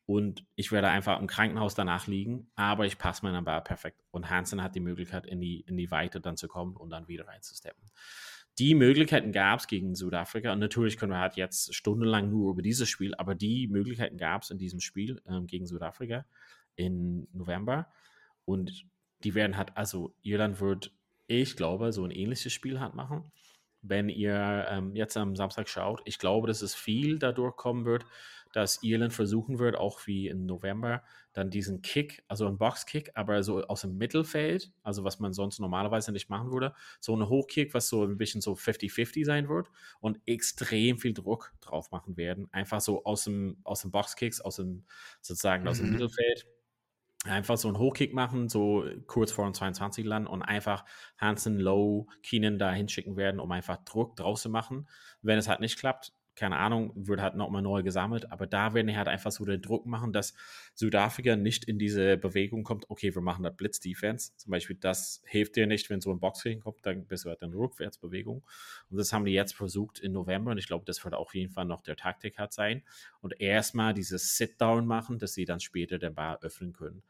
Und 0.06 0.46
ich 0.56 0.72
werde 0.72 0.90
einfach 0.90 1.20
im 1.20 1.28
Krankenhaus 1.28 1.74
danach 1.74 2.06
liegen, 2.06 2.48
aber 2.56 2.86
ich 2.86 3.00
passe 3.00 3.26
meinen 3.26 3.44
Ball 3.44 3.62
perfekt. 3.62 4.04
Und 4.12 4.30
Hansen 4.30 4.62
hat 4.62 4.76
die 4.76 4.80
Möglichkeit, 4.80 5.26
in 5.26 5.42
die, 5.42 5.62
in 5.62 5.78
die 5.78 5.90
Weite 5.90 6.22
dann 6.22 6.38
zu 6.38 6.48
kommen 6.48 6.76
und 6.76 6.92
dann 6.92 7.08
wieder 7.08 7.28
reinzusteppen 7.28 7.90
die 8.58 8.74
Möglichkeiten 8.74 9.32
gab 9.32 9.60
es 9.60 9.68
gegen 9.68 9.96
Südafrika. 9.96 10.54
Und 10.54 10.60
natürlich 10.60 10.98
können 10.98 11.12
wir 11.12 11.20
halt 11.20 11.36
jetzt 11.36 11.74
stundenlang 11.76 12.30
nur 12.30 12.52
über 12.52 12.62
dieses 12.62 12.88
Spiel, 12.90 13.14
aber 13.16 13.36
die 13.36 13.68
Möglichkeiten 13.68 14.18
gab 14.18 14.44
es 14.44 14.50
in 14.50 14.58
diesem 14.58 14.80
Spiel 14.80 15.22
ähm, 15.28 15.48
gegen 15.48 15.66
Südafrika 15.66 16.26
im 16.76 17.28
November. 17.34 17.88
Und 18.46 18.86
die 19.24 19.36
werden 19.36 19.58
halt, 19.58 19.76
also 19.76 20.14
Irland 20.22 20.60
wird, 20.62 20.94
ich 21.28 21.58
glaube, 21.58 21.92
so 21.92 22.06
ein 22.06 22.12
ähnliches 22.12 22.54
Spiel 22.54 22.80
halt 22.80 22.94
machen. 22.94 23.32
Wenn 23.82 24.10
ihr 24.10 24.68
ähm, 24.70 24.96
jetzt 24.96 25.18
am 25.18 25.36
Samstag 25.36 25.68
schaut, 25.68 26.02
ich 26.06 26.18
glaube, 26.18 26.48
dass 26.48 26.62
es 26.62 26.74
viel 26.74 27.20
dadurch 27.20 27.56
kommen 27.56 27.86
wird, 27.86 28.06
dass 28.56 28.82
Irland 28.84 29.12
versuchen 29.12 29.60
wird, 29.60 29.76
auch 29.76 30.08
wie 30.08 30.30
im 30.30 30.46
November, 30.46 31.04
dann 31.34 31.50
diesen 31.50 31.82
Kick, 31.82 32.24
also 32.30 32.48
einen 32.48 32.58
Boxkick, 32.58 33.12
aber 33.14 33.44
so 33.44 33.62
aus 33.64 33.82
dem 33.82 33.98
Mittelfeld, 33.98 34.72
also 34.82 35.04
was 35.04 35.20
man 35.20 35.34
sonst 35.34 35.60
normalerweise 35.60 36.14
nicht 36.14 36.30
machen 36.30 36.52
würde, 36.52 36.74
so 37.02 37.12
einen 37.12 37.28
Hochkick, 37.28 37.74
was 37.74 37.90
so 37.90 38.06
ein 38.06 38.18
bisschen 38.18 38.40
so 38.40 38.54
50-50 38.54 39.26
sein 39.26 39.50
wird 39.50 39.70
und 40.00 40.22
extrem 40.26 41.00
viel 41.00 41.14
Druck 41.14 41.52
drauf 41.60 41.92
machen 41.92 42.16
werden. 42.16 42.48
Einfach 42.54 42.80
so 42.80 43.04
aus 43.04 43.26
dem, 43.26 43.58
aus 43.66 43.82
dem 43.82 43.92
Boxkicks, 43.92 44.40
aus 44.40 44.56
dem, 44.56 44.86
sozusagen 45.20 45.68
aus 45.68 45.80
dem 45.80 45.88
mhm. 45.88 45.94
Mittelfeld. 45.94 46.48
Einfach 47.26 47.58
so 47.58 47.68
einen 47.68 47.80
Hochkick 47.80 48.14
machen, 48.14 48.48
so 48.48 48.86
kurz 49.08 49.34
vor 49.34 49.46
dem 49.46 49.54
22 49.54 50.06
landen 50.06 50.28
und 50.30 50.44
einfach 50.44 50.86
Hansen, 51.18 51.60
Low, 51.60 52.08
Keenan 52.24 52.58
da 52.58 52.72
hinschicken 52.72 53.18
werden, 53.18 53.42
um 53.42 53.52
einfach 53.52 53.84
Druck 53.84 54.16
draus 54.16 54.44
zu 54.44 54.50
machen. 54.50 54.88
Wenn 55.22 55.40
es 55.40 55.50
halt 55.50 55.60
nicht 55.60 55.78
klappt, 55.78 56.14
keine 56.36 56.58
Ahnung, 56.58 56.92
wird 56.96 57.22
halt 57.22 57.36
nochmal 57.36 57.62
neu 57.62 57.84
gesammelt, 57.84 58.32
aber 58.32 58.48
da 58.48 58.74
werden 58.74 58.88
die 58.88 58.98
halt 58.98 59.08
einfach 59.08 59.32
so 59.32 59.46
den 59.46 59.62
Druck 59.62 59.86
machen, 59.86 60.14
dass 60.14 60.34
Südafrika 60.74 61.36
nicht 61.36 61.66
in 61.66 61.80
diese 61.80 62.18
Bewegung 62.18 62.64
kommt, 62.64 62.90
okay, 62.90 63.14
wir 63.16 63.22
machen 63.22 63.44
da 63.44 63.50
Blitz-Defense. 63.50 64.34
Zum 64.38 64.52
Beispiel, 64.52 64.78
das 64.80 65.22
hilft 65.26 65.56
dir 65.56 65.68
nicht, 65.68 65.90
wenn 65.90 66.02
so 66.02 66.12
ein 66.12 66.20
Boxring 66.20 66.60
kommt, 66.60 66.86
dann 66.86 67.06
bist 67.06 67.26
du 67.26 67.30
halt 67.30 67.42
in 67.42 67.54
Rückwärtsbewegung. 67.54 68.44
Und 68.90 68.98
das 68.98 69.14
haben 69.14 69.26
die 69.26 69.34
jetzt 69.34 69.56
versucht 69.56 70.00
im 70.00 70.12
November 70.12 70.52
und 70.52 70.58
ich 70.58 70.68
glaube, 70.68 70.86
das 70.86 71.04
wird 71.04 71.14
auf 71.14 71.34
jeden 71.36 71.52
Fall 71.52 71.66
noch 71.66 71.82
der 71.82 71.96
Taktik 71.96 72.38
halt 72.38 72.54
sein. 72.54 72.84
Und 73.22 73.40
erstmal 73.40 73.94
dieses 73.94 74.38
Sit-Down 74.38 74.86
machen, 74.86 75.20
dass 75.20 75.34
sie 75.34 75.46
dann 75.46 75.60
später 75.60 75.98
den 75.98 76.16
Bar 76.16 76.40
öffnen 76.42 76.74
können. 76.74 77.04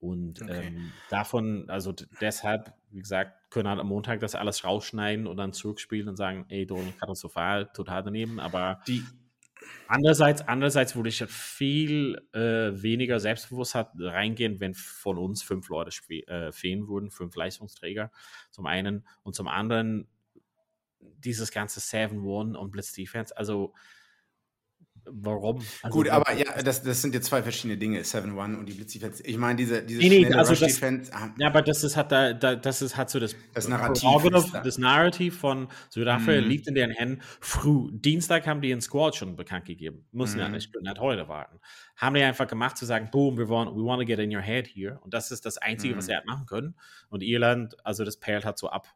Und 0.00 0.40
okay. 0.40 0.68
ähm, 0.68 0.92
davon, 1.10 1.68
also 1.68 1.94
deshalb, 2.20 2.72
wie 2.90 3.00
gesagt, 3.00 3.50
können 3.50 3.68
halt 3.68 3.80
am 3.80 3.88
Montag 3.88 4.20
das 4.20 4.34
alles 4.34 4.64
rausschneiden 4.64 5.26
und 5.26 5.36
dann 5.36 5.52
zurückspielen 5.52 6.08
und 6.08 6.16
sagen, 6.16 6.46
ey, 6.48 6.66
Don, 6.66 6.94
katastrophal, 6.98 7.66
total 7.74 8.02
daneben. 8.02 8.40
Aber 8.40 8.80
die 8.86 9.04
andererseits, 9.88 10.40
andererseits 10.48 10.96
würde 10.96 11.10
ich 11.10 11.20
halt 11.20 11.30
viel 11.30 12.26
äh, 12.32 12.82
weniger 12.82 13.20
selbstbewusst 13.20 13.76
reingehen, 13.98 14.58
wenn 14.60 14.72
von 14.72 15.18
uns 15.18 15.42
fünf 15.42 15.68
Leute 15.68 15.90
äh, 16.26 16.50
fehlen 16.50 16.88
würden, 16.88 17.10
fünf 17.10 17.36
Leistungsträger 17.36 18.10
zum 18.50 18.64
einen. 18.66 19.06
Und 19.22 19.34
zum 19.34 19.48
anderen 19.48 20.08
dieses 21.00 21.50
ganze 21.50 21.80
7-1 21.80 22.54
und 22.54 22.70
Blitz-Defense. 22.70 23.36
Also 23.36 23.74
Warum? 25.04 25.62
Also 25.82 25.96
Gut, 25.96 26.08
aber 26.08 26.32
ja, 26.32 26.62
das, 26.62 26.82
das 26.82 27.02
sind 27.02 27.14
jetzt 27.14 27.26
zwei 27.26 27.42
verschiedene 27.42 27.76
Dinge, 27.76 28.00
7-1 28.00 28.56
und 28.56 28.66
die 28.66 28.74
Blitzdefense. 28.74 29.22
Ich 29.24 29.36
meine, 29.38 29.56
diese, 29.56 29.82
diese 29.82 30.00
nee, 30.00 30.08
nee, 30.08 30.34
also 30.34 30.54
das, 30.54 30.82
ah, 31.12 31.30
Ja, 31.38 31.48
aber 31.48 31.62
das 31.62 31.84
ist 31.84 31.96
hat 31.96 32.12
da, 32.12 32.32
da, 32.32 32.56
das 32.56 32.82
ist 32.82 32.96
hat 32.96 33.10
so 33.10 33.18
das, 33.18 33.34
das 33.54 33.68
Narrativ. 33.68 34.50
Da. 34.52 34.60
Das 34.60 34.78
Narrativ 34.78 35.38
von 35.38 35.68
Südafrika 35.88 36.40
mhm. 36.40 36.48
liegt 36.48 36.68
in 36.68 36.74
deren 36.74 36.90
Händen. 36.90 37.22
Früh, 37.40 37.88
Dienstag 37.92 38.46
haben 38.46 38.60
die 38.60 38.70
in 38.70 38.80
Squad 38.80 39.16
schon 39.16 39.36
bekannt 39.36 39.64
gegeben. 39.64 40.06
Müssen 40.12 40.36
mhm. 40.36 40.40
ja 40.40 40.48
nicht, 40.48 40.72
können 40.72 40.88
halt 40.88 41.00
heute 41.00 41.28
warten. 41.28 41.58
Haben 41.96 42.14
die 42.14 42.22
einfach 42.22 42.46
gemacht 42.46 42.76
zu 42.76 42.86
sagen, 42.86 43.08
boom, 43.10 43.36
we 43.36 43.48
want, 43.48 43.70
we 43.74 43.84
want 43.84 44.00
to 44.00 44.06
get 44.06 44.18
in 44.18 44.34
your 44.34 44.42
head 44.42 44.66
here. 44.66 44.98
Und 45.02 45.14
das 45.14 45.30
ist 45.30 45.46
das 45.46 45.58
Einzige, 45.58 45.94
mhm. 45.94 45.98
was 45.98 46.06
sie 46.06 46.14
halt 46.14 46.26
machen 46.26 46.46
können. 46.46 46.74
Und 47.08 47.22
Irland, 47.22 47.74
also 47.84 48.04
das 48.04 48.18
perlt 48.18 48.44
hat 48.44 48.58
so 48.58 48.68
ab 48.68 48.86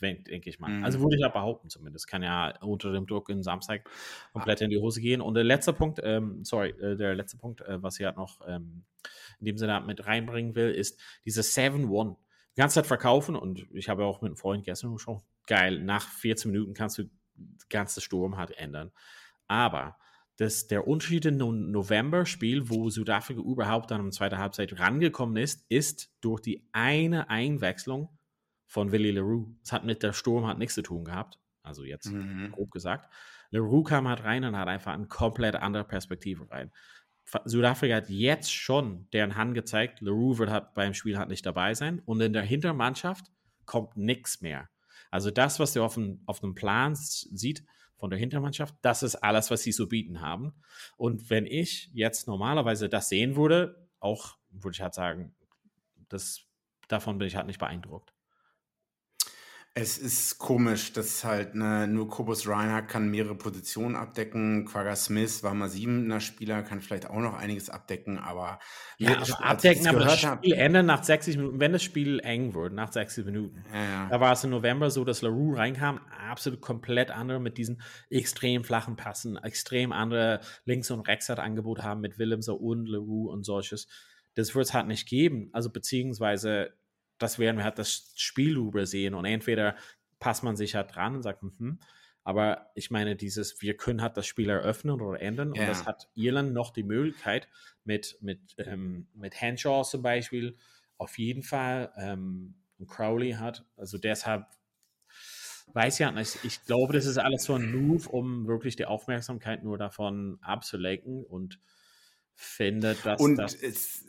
denke 0.00 0.48
ich 0.48 0.58
mal. 0.60 0.68
Also 0.68 0.78
mhm. 0.78 0.84
Also 0.84 1.00
würde 1.00 1.16
ich 1.16 1.22
ja 1.22 1.28
behaupten 1.28 1.68
zumindest. 1.68 2.08
Kann 2.08 2.22
ja 2.22 2.54
unter 2.60 2.92
dem 2.92 3.06
Druck 3.06 3.28
in 3.28 3.42
Samstag 3.42 3.88
komplett 4.32 4.60
in 4.60 4.70
die 4.70 4.78
Hose 4.78 5.00
gehen. 5.00 5.20
Und 5.20 5.34
der 5.34 5.44
letzte 5.44 5.72
Punkt, 5.72 6.00
ähm, 6.02 6.44
sorry, 6.44 6.70
äh, 6.70 6.96
der 6.96 7.14
letzte 7.14 7.36
Punkt, 7.36 7.60
äh, 7.62 7.82
was 7.82 7.98
ich 7.98 8.06
halt 8.06 8.16
noch 8.16 8.40
ähm, 8.46 8.84
in 9.40 9.46
dem 9.46 9.58
Sinne 9.58 9.80
mit 9.80 10.06
reinbringen 10.06 10.54
will, 10.54 10.70
ist 10.70 11.00
diese 11.24 11.42
7-1. 11.42 12.16
Die 12.56 12.60
ganze 12.60 12.76
Zeit 12.76 12.86
verkaufen 12.86 13.36
und 13.36 13.66
ich 13.72 13.88
habe 13.88 14.04
auch 14.04 14.20
mit 14.20 14.30
einem 14.30 14.36
Freund 14.36 14.64
gestern 14.64 14.98
schon, 14.98 15.22
geil, 15.46 15.80
nach 15.80 16.08
14 16.08 16.50
Minuten 16.50 16.74
kannst 16.74 16.98
du 16.98 17.04
das 17.36 17.68
ganze 17.68 18.00
Sturm 18.00 18.36
halt 18.36 18.50
ändern. 18.58 18.90
Aber 19.46 19.96
das, 20.38 20.68
der 20.68 20.86
Unterschied 20.86 21.24
im 21.26 21.36
November-Spiel, 21.36 22.68
wo 22.68 22.90
Südafrika 22.90 23.40
überhaupt 23.40 23.90
dann 23.90 24.00
in 24.00 24.06
der 24.06 24.12
zweiten 24.12 24.38
Halbzeit 24.38 24.78
rangekommen 24.78 25.36
ist, 25.36 25.66
ist 25.68 26.12
durch 26.20 26.40
die 26.40 26.68
eine 26.72 27.28
Einwechslung 27.28 28.08
von 28.68 28.92
Willy 28.92 29.10
LaRue. 29.10 29.46
Es 29.64 29.72
hat 29.72 29.84
mit 29.84 30.02
der 30.02 30.12
Sturm 30.12 30.46
hat 30.46 30.58
nichts 30.58 30.74
zu 30.74 30.82
tun 30.82 31.04
gehabt. 31.04 31.40
Also 31.62 31.84
jetzt 31.84 32.12
mhm. 32.12 32.52
grob 32.52 32.70
gesagt. 32.70 33.12
LaRue 33.50 33.82
kam 33.82 34.06
halt 34.06 34.22
rein 34.22 34.44
und 34.44 34.56
hat 34.56 34.68
einfach 34.68 34.92
eine 34.92 35.06
komplett 35.06 35.56
andere 35.56 35.84
Perspektive 35.84 36.48
rein. 36.50 36.70
Südafrika 37.44 37.96
hat 37.96 38.08
jetzt 38.08 38.52
schon 38.52 39.08
deren 39.12 39.36
Hand 39.36 39.54
gezeigt, 39.54 40.00
LaRue 40.00 40.38
wird 40.38 40.50
halt 40.50 40.72
beim 40.74 40.94
Spiel 40.94 41.18
halt 41.18 41.28
nicht 41.28 41.44
dabei 41.44 41.74
sein 41.74 42.00
und 42.06 42.20
in 42.20 42.32
der 42.32 42.42
Hintermannschaft 42.42 43.26
kommt 43.66 43.96
nichts 43.96 44.40
mehr. 44.40 44.70
Also 45.10 45.30
das, 45.30 45.58
was 45.58 45.76
ihr 45.76 45.82
auf 45.82 45.94
dem, 45.94 46.22
auf 46.26 46.40
dem 46.40 46.54
Plan 46.54 46.94
sieht 46.94 47.64
von 47.96 48.10
der 48.10 48.18
Hintermannschaft, 48.18 48.74
das 48.80 49.02
ist 49.02 49.16
alles, 49.16 49.50
was 49.50 49.62
sie 49.62 49.72
zu 49.72 49.88
bieten 49.88 50.20
haben. 50.20 50.54
Und 50.96 51.28
wenn 51.28 51.44
ich 51.44 51.90
jetzt 51.92 52.28
normalerweise 52.28 52.88
das 52.88 53.08
sehen 53.08 53.36
würde, 53.36 53.88
auch 54.00 54.38
würde 54.50 54.74
ich 54.74 54.80
halt 54.80 54.94
sagen, 54.94 55.34
das, 56.08 56.46
davon 56.88 57.18
bin 57.18 57.28
ich 57.28 57.36
halt 57.36 57.46
nicht 57.46 57.58
beeindruckt. 57.58 58.14
Es 59.80 59.96
ist 59.96 60.38
komisch, 60.38 60.92
dass 60.92 61.22
halt 61.22 61.54
ne, 61.54 61.86
nur 61.86 62.08
Kobus 62.08 62.48
Reinhardt 62.48 62.88
kann 62.88 63.12
mehrere 63.12 63.36
Positionen 63.36 63.94
abdecken. 63.94 64.64
Quagga 64.64 64.96
Smith 64.96 65.44
war 65.44 65.54
mal 65.54 65.68
siebener 65.68 66.18
Spieler, 66.18 66.64
kann 66.64 66.80
vielleicht 66.80 67.08
auch 67.08 67.20
noch 67.20 67.34
einiges 67.34 67.70
abdecken, 67.70 68.18
aber 68.18 68.58
ja, 68.96 69.14
also 69.14 69.34
abdecken, 69.34 69.86
aber 69.86 70.00
das 70.00 70.18
Spiel 70.18 70.28
hab, 70.28 70.44
endet 70.44 70.84
nach 70.84 71.04
60 71.04 71.36
Minuten, 71.36 71.60
wenn 71.60 71.72
das 71.72 71.84
Spiel 71.84 72.18
eng 72.24 72.54
wird, 72.54 72.72
nach 72.72 72.92
60 72.92 73.24
Minuten. 73.24 73.64
Ja, 73.72 73.84
ja. 73.84 74.08
Da 74.10 74.18
war 74.18 74.32
es 74.32 74.42
im 74.42 74.50
November 74.50 74.90
so, 74.90 75.04
dass 75.04 75.22
LaRue 75.22 75.56
reinkam, 75.56 76.00
absolut 76.28 76.60
komplett 76.60 77.12
andere 77.12 77.38
mit 77.38 77.56
diesen 77.56 77.80
extrem 78.10 78.64
flachen 78.64 78.96
Passen, 78.96 79.36
extrem 79.36 79.92
andere 79.92 80.40
Links- 80.64 80.90
und 80.90 81.06
Rechts-Angebot 81.06 81.84
haben 81.84 82.00
mit 82.00 82.18
Willemser 82.18 82.60
und 82.60 82.88
LaRue 82.88 83.30
und 83.30 83.44
solches. 83.44 83.86
Das 84.34 84.56
wird 84.56 84.66
es 84.66 84.74
halt 84.74 84.88
nicht 84.88 85.08
geben. 85.08 85.50
Also 85.52 85.70
beziehungsweise 85.70 86.72
das 87.18 87.38
werden 87.38 87.56
wir 87.56 87.64
halt 87.64 87.78
das 87.78 88.12
Spiel 88.16 88.56
übersehen 88.56 89.14
und 89.14 89.24
entweder 89.24 89.76
passt 90.18 90.42
man 90.42 90.56
sich 90.56 90.74
halt 90.74 90.94
dran 90.94 91.16
und 91.16 91.22
sagt, 91.22 91.42
hm, 91.42 91.78
aber 92.24 92.70
ich 92.74 92.90
meine, 92.90 93.16
dieses, 93.16 93.62
wir 93.62 93.76
können 93.76 94.02
halt 94.02 94.16
das 94.16 94.26
Spiel 94.26 94.50
eröffnen 94.50 95.00
oder 95.00 95.20
ändern 95.20 95.54
ja. 95.54 95.62
und 95.62 95.68
das 95.68 95.86
hat 95.86 96.10
Irland 96.14 96.52
noch 96.52 96.72
die 96.72 96.82
Möglichkeit 96.82 97.48
mit, 97.84 98.18
mit, 98.20 98.54
ähm, 98.58 99.08
mit 99.14 99.40
Henshaw 99.40 99.82
zum 99.82 100.02
Beispiel 100.02 100.56
auf 100.98 101.18
jeden 101.18 101.42
Fall 101.42 101.92
ähm, 101.96 102.54
und 102.78 102.88
Crowley 102.88 103.32
hat. 103.32 103.64
Also 103.76 103.96
deshalb 103.96 104.46
weiß 105.72 105.94
ich 105.94 106.00
ja 106.00 106.10
nicht. 106.10 106.44
Ich 106.44 106.64
glaube, 106.64 106.92
das 106.92 107.06
ist 107.06 107.18
alles 107.18 107.44
so 107.44 107.54
ein 107.54 107.72
Move, 107.72 108.08
um 108.08 108.46
wirklich 108.46 108.76
die 108.76 108.86
Aufmerksamkeit 108.86 109.64
nur 109.64 109.78
davon 109.78 110.38
abzulenken 110.42 111.24
und 111.24 111.58
findet, 112.34 113.04
dass 113.04 113.20
und 113.20 113.36
das 113.36 113.54
es, 113.54 114.04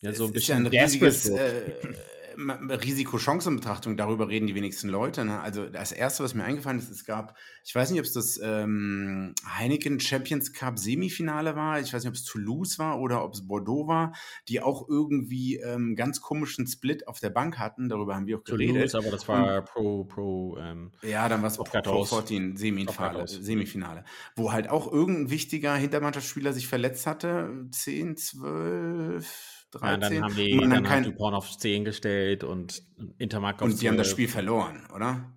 ja 0.00 0.12
so 0.12 0.24
ein 0.24 0.30
es 0.30 0.36
ist 0.36 0.46
bisschen 0.46 0.64
ja 0.64 0.70
ein 0.70 0.84
riesiges 0.84 1.28
äh, 1.28 1.72
Risiko-Chancen-Betrachtung, 2.38 3.96
darüber 3.96 4.28
reden 4.28 4.46
die 4.46 4.54
wenigsten 4.54 4.88
Leute. 4.88 5.24
Ne? 5.24 5.40
Also 5.40 5.66
das 5.66 5.92
Erste, 5.92 6.22
was 6.22 6.34
mir 6.34 6.44
eingefallen 6.44 6.78
ist, 6.78 6.90
es 6.90 7.04
gab, 7.04 7.36
ich 7.64 7.74
weiß 7.74 7.90
nicht, 7.90 8.00
ob 8.00 8.06
es 8.06 8.12
das 8.12 8.40
ähm, 8.42 9.34
Heineken 9.58 9.98
Champions 10.00 10.52
Cup 10.52 10.78
Semifinale 10.78 11.56
war, 11.56 11.80
ich 11.80 11.92
weiß 11.92 12.04
nicht, 12.04 12.10
ob 12.10 12.14
es 12.14 12.24
Toulouse 12.24 12.78
war 12.78 13.00
oder 13.00 13.24
ob 13.24 13.34
es 13.34 13.46
Bordeaux 13.46 13.88
war, 13.88 14.14
die 14.48 14.60
auch 14.60 14.88
irgendwie 14.88 15.56
ähm, 15.56 15.96
ganz 15.96 16.20
komischen 16.20 16.66
Split 16.66 17.08
auf 17.08 17.20
der 17.20 17.30
Bank 17.30 17.58
hatten, 17.58 17.88
darüber 17.88 18.14
haben 18.14 18.26
wir 18.26 18.38
auch 18.38 18.44
geredet. 18.44 18.90
Toulouse, 18.90 18.94
aber 18.94 19.10
das 19.10 19.26
war 19.26 19.62
Pro, 19.62 20.04
Pro, 20.04 20.56
ähm, 20.58 20.92
Ja, 21.02 21.28
dann 21.28 21.42
war 21.42 21.48
es 21.48 21.56
Pro, 21.56 21.64
Top 21.64 21.82
Pro 21.82 22.04
14 22.04 22.28
14 22.28 22.56
Semifinale, 22.56 23.18
Top 23.18 23.28
14. 23.28 23.44
Semifinale, 23.44 24.04
wo 24.36 24.52
halt 24.52 24.70
auch 24.70 24.90
irgendein 24.90 25.30
wichtiger 25.30 25.74
Hintermannschaftsspieler 25.74 26.52
sich 26.52 26.68
verletzt 26.68 27.06
hatte, 27.06 27.66
10, 27.70 28.16
12, 28.16 29.57
ja, 29.74 29.96
13. 29.96 30.00
dann 30.00 30.22
haben 30.22 30.36
die, 30.36 30.52
und 30.54 30.60
dann 30.62 30.70
dann 30.70 30.84
hat 30.84 30.92
kein, 30.92 31.04
Dupont 31.04 31.34
auf 31.34 31.56
10 31.56 31.84
gestellt 31.84 32.44
und 32.44 32.82
Intermark 33.18 33.62
auf 33.62 33.68
und 33.68 33.80
die 33.80 33.88
haben 33.88 33.96
das 33.96 34.08
12. 34.08 34.12
Spiel 34.12 34.28
verloren, 34.28 34.86
oder? 34.94 35.32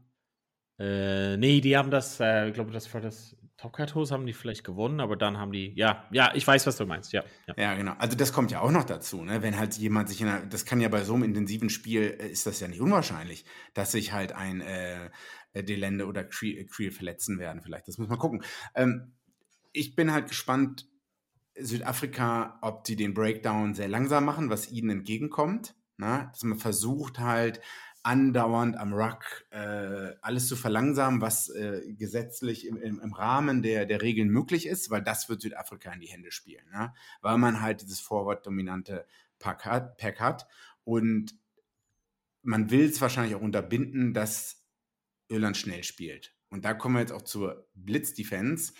Äh, 0.79 1.37
nee, 1.37 1.61
die 1.61 1.77
haben 1.77 1.91
das, 1.91 2.19
äh, 2.19 2.47
ich 2.47 2.53
glaube, 2.53 2.71
das 2.71 2.91
war 2.93 3.01
das 3.01 3.35
Top-Kartos, 3.61 4.11
haben 4.11 4.25
die 4.25 4.33
vielleicht 4.33 4.63
gewonnen, 4.63 4.99
aber 4.99 5.15
dann 5.15 5.37
haben 5.37 5.51
die, 5.51 5.73
ja, 5.75 6.07
ja, 6.11 6.31
ich 6.33 6.47
weiß, 6.47 6.65
was 6.65 6.77
du 6.77 6.87
meinst, 6.87 7.13
ja. 7.13 7.23
ja. 7.47 7.53
Ja, 7.55 7.75
genau. 7.75 7.93
Also 7.99 8.17
das 8.17 8.33
kommt 8.33 8.49
ja 8.49 8.61
auch 8.61 8.71
noch 8.71 8.85
dazu, 8.85 9.23
ne? 9.23 9.43
Wenn 9.43 9.59
halt 9.59 9.77
jemand 9.77 10.09
sich 10.09 10.19
in 10.19 10.27
einer, 10.27 10.43
das 10.47 10.65
kann 10.65 10.81
ja 10.81 10.89
bei 10.89 11.03
so 11.03 11.13
einem 11.13 11.23
intensiven 11.23 11.69
Spiel, 11.69 12.17
äh, 12.19 12.27
ist 12.27 12.47
das 12.47 12.59
ja 12.59 12.67
nicht 12.67 12.81
unwahrscheinlich, 12.81 13.45
dass 13.75 13.91
sich 13.91 14.13
halt 14.13 14.31
ein 14.31 14.61
äh, 14.61 15.11
äh, 15.53 15.63
Delende 15.63 16.07
oder 16.07 16.23
Creel 16.23 16.65
Creel 16.65 16.91
verletzen 16.91 17.37
werden 17.37 17.61
vielleicht. 17.61 17.87
Das 17.87 17.99
muss 17.99 18.09
man 18.09 18.17
gucken. 18.17 18.43
Ähm, 18.73 19.13
ich 19.73 19.95
bin 19.95 20.11
halt 20.11 20.29
gespannt, 20.29 20.87
Südafrika, 21.59 22.57
ob 22.61 22.83
die 22.83 22.95
den 22.95 23.13
Breakdown 23.13 23.73
sehr 23.73 23.87
langsam 23.87 24.25
machen, 24.25 24.49
was 24.49 24.71
ihnen 24.71 24.89
entgegenkommt. 24.89 25.75
Ne? 25.97 26.29
Dass 26.31 26.43
man 26.43 26.57
versucht 26.57 27.19
halt 27.19 27.61
andauernd 28.03 28.77
am 28.77 28.93
Ruck 28.93 29.45
äh, 29.51 30.13
alles 30.21 30.47
zu 30.47 30.55
verlangsamen, 30.55 31.21
was 31.21 31.49
äh, 31.49 31.81
gesetzlich 31.93 32.65
im, 32.65 32.77
im, 32.77 32.99
im 32.99 33.13
Rahmen 33.13 33.61
der, 33.61 33.85
der 33.85 34.01
Regeln 34.01 34.29
möglich 34.29 34.65
ist, 34.65 34.89
weil 34.89 35.03
das 35.03 35.29
wird 35.29 35.41
Südafrika 35.41 35.91
in 35.93 35.99
die 35.99 36.07
Hände 36.07 36.31
spielen. 36.31 36.65
Ne? 36.71 36.93
Weil 37.21 37.37
man 37.37 37.61
halt 37.61 37.81
dieses 37.81 37.99
Forward-dominante 37.99 39.05
Pack 39.37 39.65
hat, 39.65 39.97
Pack 39.97 40.19
hat 40.19 40.47
und 40.83 41.35
man 42.41 42.71
will 42.71 42.85
es 42.85 43.01
wahrscheinlich 43.01 43.35
auch 43.35 43.41
unterbinden, 43.41 44.13
dass 44.13 44.65
Irland 45.27 45.57
schnell 45.57 45.83
spielt. 45.83 46.33
Und 46.49 46.65
da 46.65 46.73
kommen 46.73 46.95
wir 46.95 47.01
jetzt 47.01 47.13
auch 47.13 47.21
zur 47.21 47.67
Blitz-Defense. 47.75 48.73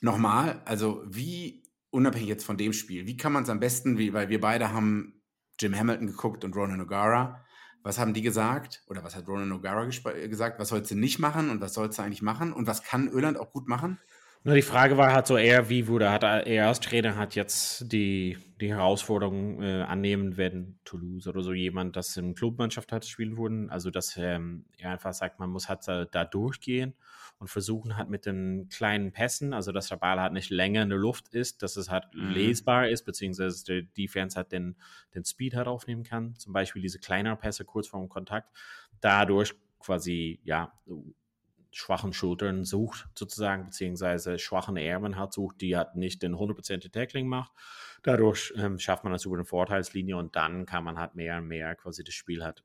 Nochmal, 0.00 0.62
also 0.64 1.02
wie, 1.06 1.64
unabhängig 1.90 2.28
jetzt 2.28 2.44
von 2.44 2.56
dem 2.56 2.72
Spiel, 2.72 3.06
wie 3.06 3.16
kann 3.16 3.32
man 3.32 3.42
es 3.42 3.50
am 3.50 3.60
besten, 3.60 3.98
wie, 3.98 4.12
weil 4.12 4.28
wir 4.28 4.40
beide 4.40 4.72
haben 4.72 5.22
Jim 5.60 5.76
Hamilton 5.76 6.06
geguckt 6.06 6.44
und 6.44 6.54
Ronan 6.54 6.80
O'Gara. 6.80 7.40
Was 7.82 7.98
haben 7.98 8.14
die 8.14 8.22
gesagt? 8.22 8.82
Oder 8.86 9.02
was 9.02 9.16
hat 9.16 9.26
Ronan 9.28 9.52
O'Gara 9.52 9.84
gesp- 9.88 10.28
gesagt? 10.28 10.58
Was 10.60 10.68
sollst 10.68 10.90
du 10.90 10.94
nicht 10.94 11.18
machen 11.18 11.50
und 11.50 11.60
was 11.60 11.74
sollst 11.74 11.98
du 11.98 12.02
eigentlich 12.02 12.22
machen? 12.22 12.52
Und 12.52 12.66
was 12.66 12.82
kann 12.82 13.08
Irland 13.08 13.38
auch 13.38 13.52
gut 13.52 13.68
machen? 13.68 13.98
Nur 14.44 14.54
die 14.54 14.62
Frage 14.62 14.96
war 14.96 15.12
halt 15.12 15.26
so 15.26 15.36
eher, 15.36 15.68
wie 15.68 15.88
wurde, 15.88 16.10
hat 16.10 16.22
er 16.22 16.68
als 16.68 16.80
Trainer 16.80 17.16
hat 17.16 17.34
jetzt 17.34 17.92
die, 17.92 18.38
die 18.60 18.70
Herausforderung 18.70 19.60
äh, 19.62 19.82
annehmen, 19.82 20.36
wenn 20.36 20.78
Toulouse 20.84 21.26
oder 21.26 21.42
so 21.42 21.52
jemand, 21.52 21.96
das 21.96 22.16
in 22.16 22.34
Clubmannschaft 22.34 22.92
hat 22.92 23.04
spielen 23.04 23.36
würden. 23.36 23.68
Also, 23.68 23.90
dass 23.90 24.16
ähm, 24.16 24.64
er 24.78 24.92
einfach 24.92 25.12
sagt, 25.12 25.38
man 25.38 25.50
muss 25.50 25.68
halt 25.68 25.86
da, 25.86 26.04
da 26.04 26.24
durchgehen 26.24 26.94
und 27.38 27.48
versuchen 27.48 27.96
halt 27.96 28.08
mit 28.08 28.26
den 28.26 28.68
kleinen 28.70 29.12
Pässen, 29.12 29.52
also 29.52 29.72
dass 29.72 29.88
der 29.88 29.96
Ball 29.96 30.20
halt 30.20 30.32
nicht 30.32 30.50
länger 30.50 30.82
in 30.82 30.88
der 30.88 30.98
Luft 30.98 31.28
ist, 31.28 31.62
dass 31.62 31.76
es 31.76 31.90
halt 31.90 32.04
Mhm. 32.14 32.20
lesbar 32.22 32.88
ist, 32.88 33.04
beziehungsweise 33.04 33.64
der 33.64 33.82
Defense 33.82 34.36
halt 34.36 34.52
den, 34.52 34.76
den 35.14 35.24
Speed 35.24 35.54
halt 35.54 35.66
aufnehmen 35.66 36.04
kann. 36.04 36.36
Zum 36.36 36.52
Beispiel 36.52 36.80
diese 36.80 37.00
kleineren 37.00 37.38
Pässe 37.38 37.64
kurz 37.64 37.88
vor 37.88 38.00
dem 38.00 38.08
Kontakt. 38.08 38.48
Dadurch 39.00 39.54
quasi, 39.80 40.40
ja, 40.44 40.72
schwachen 41.78 42.12
Schultern 42.12 42.64
sucht, 42.64 43.08
sozusagen, 43.14 43.66
beziehungsweise 43.66 44.38
schwachen 44.38 44.76
Ärmeln 44.76 45.16
hat, 45.16 45.32
sucht, 45.32 45.60
die 45.60 45.76
halt 45.76 45.94
nicht 45.94 46.22
den 46.22 46.34
100% 46.34 46.90
Tackling 46.90 47.28
macht. 47.28 47.52
Dadurch 48.02 48.52
ähm, 48.56 48.78
schafft 48.78 49.04
man 49.04 49.12
das 49.12 49.24
über 49.24 49.36
eine 49.36 49.44
Vorteilslinie 49.44 50.16
und 50.16 50.36
dann 50.36 50.66
kann 50.66 50.84
man 50.84 50.98
halt 50.98 51.14
mehr 51.14 51.38
und 51.38 51.46
mehr 51.46 51.74
quasi 51.76 52.02
das 52.02 52.14
Spiel 52.14 52.44
halt 52.44 52.64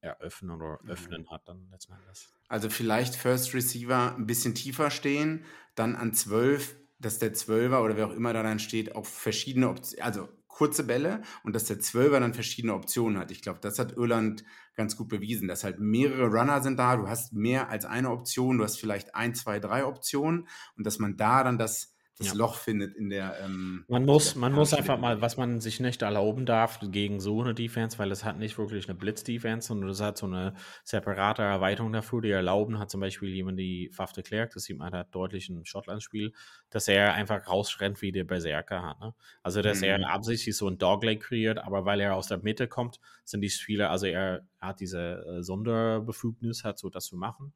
eröffnen 0.00 0.50
oder 0.50 0.78
öffnen 0.86 1.30
hat 1.30 1.48
dann 1.48 1.68
letzten 1.70 1.94
Endes. 1.94 2.32
Also 2.48 2.68
vielleicht 2.68 3.16
First 3.16 3.54
Receiver 3.54 4.14
ein 4.14 4.26
bisschen 4.26 4.54
tiefer 4.54 4.90
stehen, 4.90 5.44
dann 5.74 5.96
an 5.96 6.12
12, 6.12 6.76
dass 6.98 7.18
der 7.18 7.32
Zwölfer 7.32 7.82
oder 7.82 7.96
wer 7.96 8.06
auch 8.06 8.12
immer 8.12 8.32
da 8.32 8.42
dann 8.42 8.58
steht, 8.58 8.94
auch 8.94 9.06
verschiedene 9.06 9.68
Optionen, 9.68 10.04
also 10.04 10.28
kurze 10.54 10.84
Bälle 10.84 11.20
und 11.42 11.54
dass 11.54 11.64
der 11.64 11.80
Zwölfer 11.80 12.20
dann 12.20 12.32
verschiedene 12.32 12.74
Optionen 12.74 13.18
hat. 13.18 13.32
Ich 13.32 13.42
glaube, 13.42 13.58
das 13.60 13.78
hat 13.80 13.96
Irland 13.96 14.44
ganz 14.76 14.96
gut 14.96 15.08
bewiesen, 15.08 15.48
dass 15.48 15.64
halt 15.64 15.80
mehrere 15.80 16.26
Runner 16.26 16.62
sind 16.62 16.78
da, 16.78 16.96
du 16.96 17.08
hast 17.08 17.32
mehr 17.32 17.70
als 17.70 17.84
eine 17.84 18.10
Option, 18.10 18.58
du 18.58 18.64
hast 18.64 18.78
vielleicht 18.78 19.16
ein, 19.16 19.34
zwei, 19.34 19.58
drei 19.58 19.84
Optionen 19.84 20.48
und 20.76 20.86
dass 20.86 21.00
man 21.00 21.16
da 21.16 21.42
dann 21.42 21.58
das, 21.58 21.93
das 22.18 22.28
Ja. 22.28 22.34
Loch 22.34 22.56
findet 22.56 22.94
in 22.96 23.10
der 23.10 23.38
ähm, 23.40 23.84
Man 23.88 24.06
muss, 24.06 24.32
der 24.32 24.40
man 24.40 24.52
muss 24.52 24.72
einfach 24.72 24.98
mal, 24.98 25.20
was 25.20 25.36
man 25.36 25.60
sich 25.60 25.78
nicht 25.80 26.00
erlauben 26.02 26.46
darf 26.46 26.78
gegen 26.82 27.20
so 27.20 27.42
eine 27.42 27.54
Defense, 27.54 27.98
weil 27.98 28.10
es 28.12 28.24
hat 28.24 28.38
nicht 28.38 28.56
wirklich 28.56 28.88
eine 28.88 28.94
Blitz-Defense, 28.96 29.68
sondern 29.68 29.90
es 29.90 30.00
hat 30.00 30.16
so 30.16 30.26
eine 30.26 30.54
separate 30.84 31.42
Erweiterung 31.42 31.92
dafür, 31.92 32.22
die 32.22 32.30
erlauben 32.30 32.78
hat 32.78 32.90
zum 32.90 33.00
Beispiel 33.00 33.28
jemand 33.28 33.58
die 33.58 33.90
Faf 33.92 34.12
de 34.12 34.22
Klerk, 34.24 34.52
das 34.54 34.62
sieht 34.64 34.78
man 34.78 34.92
halt 34.94 35.08
deutlich 35.14 35.50
im 35.50 35.64
Schottland-Spiel, 35.66 36.32
dass 36.70 36.88
er 36.88 37.12
einfach 37.14 37.46
rausrennt, 37.46 38.00
wie 38.00 38.12
der 38.12 38.24
Berserker 38.24 38.82
hat. 38.82 39.00
Ne? 39.00 39.14
Also, 39.42 39.60
dass 39.60 39.80
Mhm. 39.80 39.84
er 39.84 40.10
absichtlich 40.10 40.56
so 40.56 40.68
ein 40.68 40.78
Dogleg 40.78 41.20
kreiert, 41.22 41.58
aber 41.58 41.84
weil 41.84 42.00
er 42.00 42.14
aus 42.16 42.28
der 42.28 42.38
Mitte 42.38 42.68
kommt, 42.68 43.00
sind 43.24 43.42
die 43.42 43.50
Spieler, 43.50 43.90
also 43.90 44.06
er 44.06 44.46
hat 44.60 44.80
diese 44.80 45.24
äh, 45.40 45.42
Sonderbefugnis, 45.42 46.64
hat 46.64 46.78
so 46.78 46.88
das 46.88 47.06
zu 47.06 47.16
machen. 47.16 47.52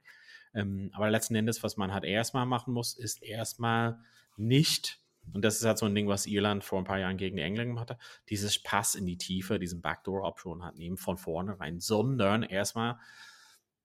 Ähm, 0.54 0.90
aber 0.92 1.10
letzten 1.10 1.34
Endes, 1.34 1.62
was 1.62 1.76
man 1.76 1.92
halt 1.92 2.04
erstmal 2.04 2.46
machen 2.46 2.72
muss, 2.72 2.94
ist 2.94 3.22
erstmal 3.22 4.00
nicht, 4.36 5.00
und 5.32 5.44
das 5.44 5.56
ist 5.56 5.64
halt 5.64 5.78
so 5.78 5.86
ein 5.86 5.94
Ding, 5.94 6.08
was 6.08 6.26
Irland 6.26 6.64
vor 6.64 6.78
ein 6.78 6.84
paar 6.84 6.98
Jahren 6.98 7.16
gegen 7.16 7.36
die 7.36 7.42
Engländer 7.42 7.74
gemacht 7.74 7.90
hat, 7.90 8.00
dieses 8.28 8.62
Pass 8.62 8.94
in 8.94 9.06
die 9.06 9.18
Tiefe, 9.18 9.58
diesen 9.58 9.82
Backdoor-Option 9.82 10.64
hat 10.64 10.76
nehmen 10.76 10.96
von 10.96 11.18
vorne 11.18 11.58
rein, 11.60 11.80
sondern 11.80 12.42
erstmal 12.42 12.98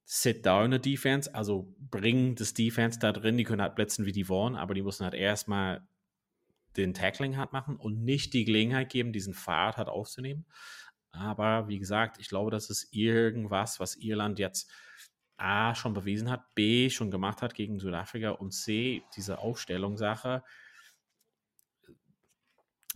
sit 0.05 0.45
down 0.45 0.65
eine 0.65 0.79
Defense, 0.79 1.33
also 1.33 1.73
bringen 1.79 2.35
das 2.35 2.53
Defense 2.53 2.99
da 2.99 3.11
drin, 3.11 3.37
die 3.37 3.43
können 3.43 3.61
halt 3.61 3.75
blitzen, 3.75 4.05
wie 4.05 4.11
die 4.11 4.29
wollen, 4.29 4.55
aber 4.55 4.73
die 4.73 4.81
müssen 4.81 5.03
halt 5.03 5.13
erstmal 5.13 5.87
den 6.77 6.93
Tackling 6.93 7.37
halt 7.37 7.53
machen 7.53 7.77
und 7.77 8.03
nicht 8.03 8.33
die 8.33 8.45
Gelegenheit 8.45 8.89
geben, 8.89 9.13
diesen 9.13 9.33
Fahrt 9.33 9.77
halt 9.77 9.87
aufzunehmen. 9.87 10.45
Aber 11.11 11.67
wie 11.67 11.77
gesagt, 11.77 12.17
ich 12.19 12.27
glaube, 12.27 12.49
das 12.49 12.69
ist 12.69 12.91
irgendwas, 12.91 13.79
was 13.79 13.95
Irland 13.95 14.39
jetzt 14.39 14.69
A 15.37 15.75
schon 15.75 15.93
bewiesen 15.93 16.29
hat, 16.29 16.53
B 16.55 16.89
schon 16.89 17.11
gemacht 17.11 17.41
hat 17.41 17.55
gegen 17.55 17.79
Südafrika 17.79 18.31
und 18.31 18.51
C 18.51 19.03
diese 19.15 19.39
Aufstellungssache. 19.39 20.43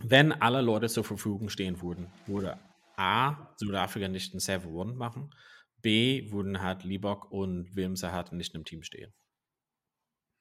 Wenn 0.00 0.32
alle 0.32 0.60
Leute 0.60 0.88
zur 0.88 1.04
Verfügung 1.04 1.48
stehen 1.48 1.82
würden, 1.82 2.10
würde 2.26 2.58
A 2.96 3.54
Südafrika 3.56 4.08
nicht 4.08 4.34
ein 4.34 4.40
7-1 4.40 4.94
machen, 4.94 5.34
B 5.82 6.30
würden 6.30 6.60
halt 6.62 6.84
Libok 6.84 7.30
und 7.30 7.74
Wilmser 7.74 8.12
halt 8.12 8.32
nicht 8.32 8.54
im 8.54 8.64
Team 8.64 8.82
stehen. 8.82 9.12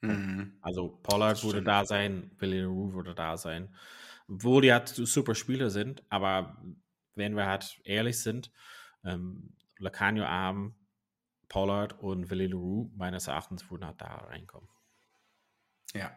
Mhm. 0.02 0.58
Also 0.62 1.00
Pollard 1.04 1.44
würde 1.44 1.64
da 1.64 1.86
sein, 1.86 2.32
Willie 2.38 2.66
Rue 2.66 2.94
würde 2.94 3.16
da 3.16 3.38
sein. 3.38 3.76
Wo 4.28 4.62
die 4.62 4.72
halt 4.72 4.90
super 4.90 5.36
Spieler 5.36 5.70
sind, 5.70 6.04
aber 6.10 6.62
wenn 7.16 7.36
wir 7.36 7.46
halt 7.48 7.80
ehrlich 7.84 8.20
sind, 8.20 8.52
ähm, 9.04 9.56
Lacanio 9.78 10.26
Arm, 10.26 10.76
Pollard 11.50 12.00
und 12.00 12.30
Willie 12.30 12.54
Rue 12.54 12.92
meines 12.96 13.28
Erachtens 13.28 13.70
würden 13.70 13.86
halt 13.86 14.02
da 14.02 14.08
reinkommen. 14.08 14.70
Ja. 15.94 16.12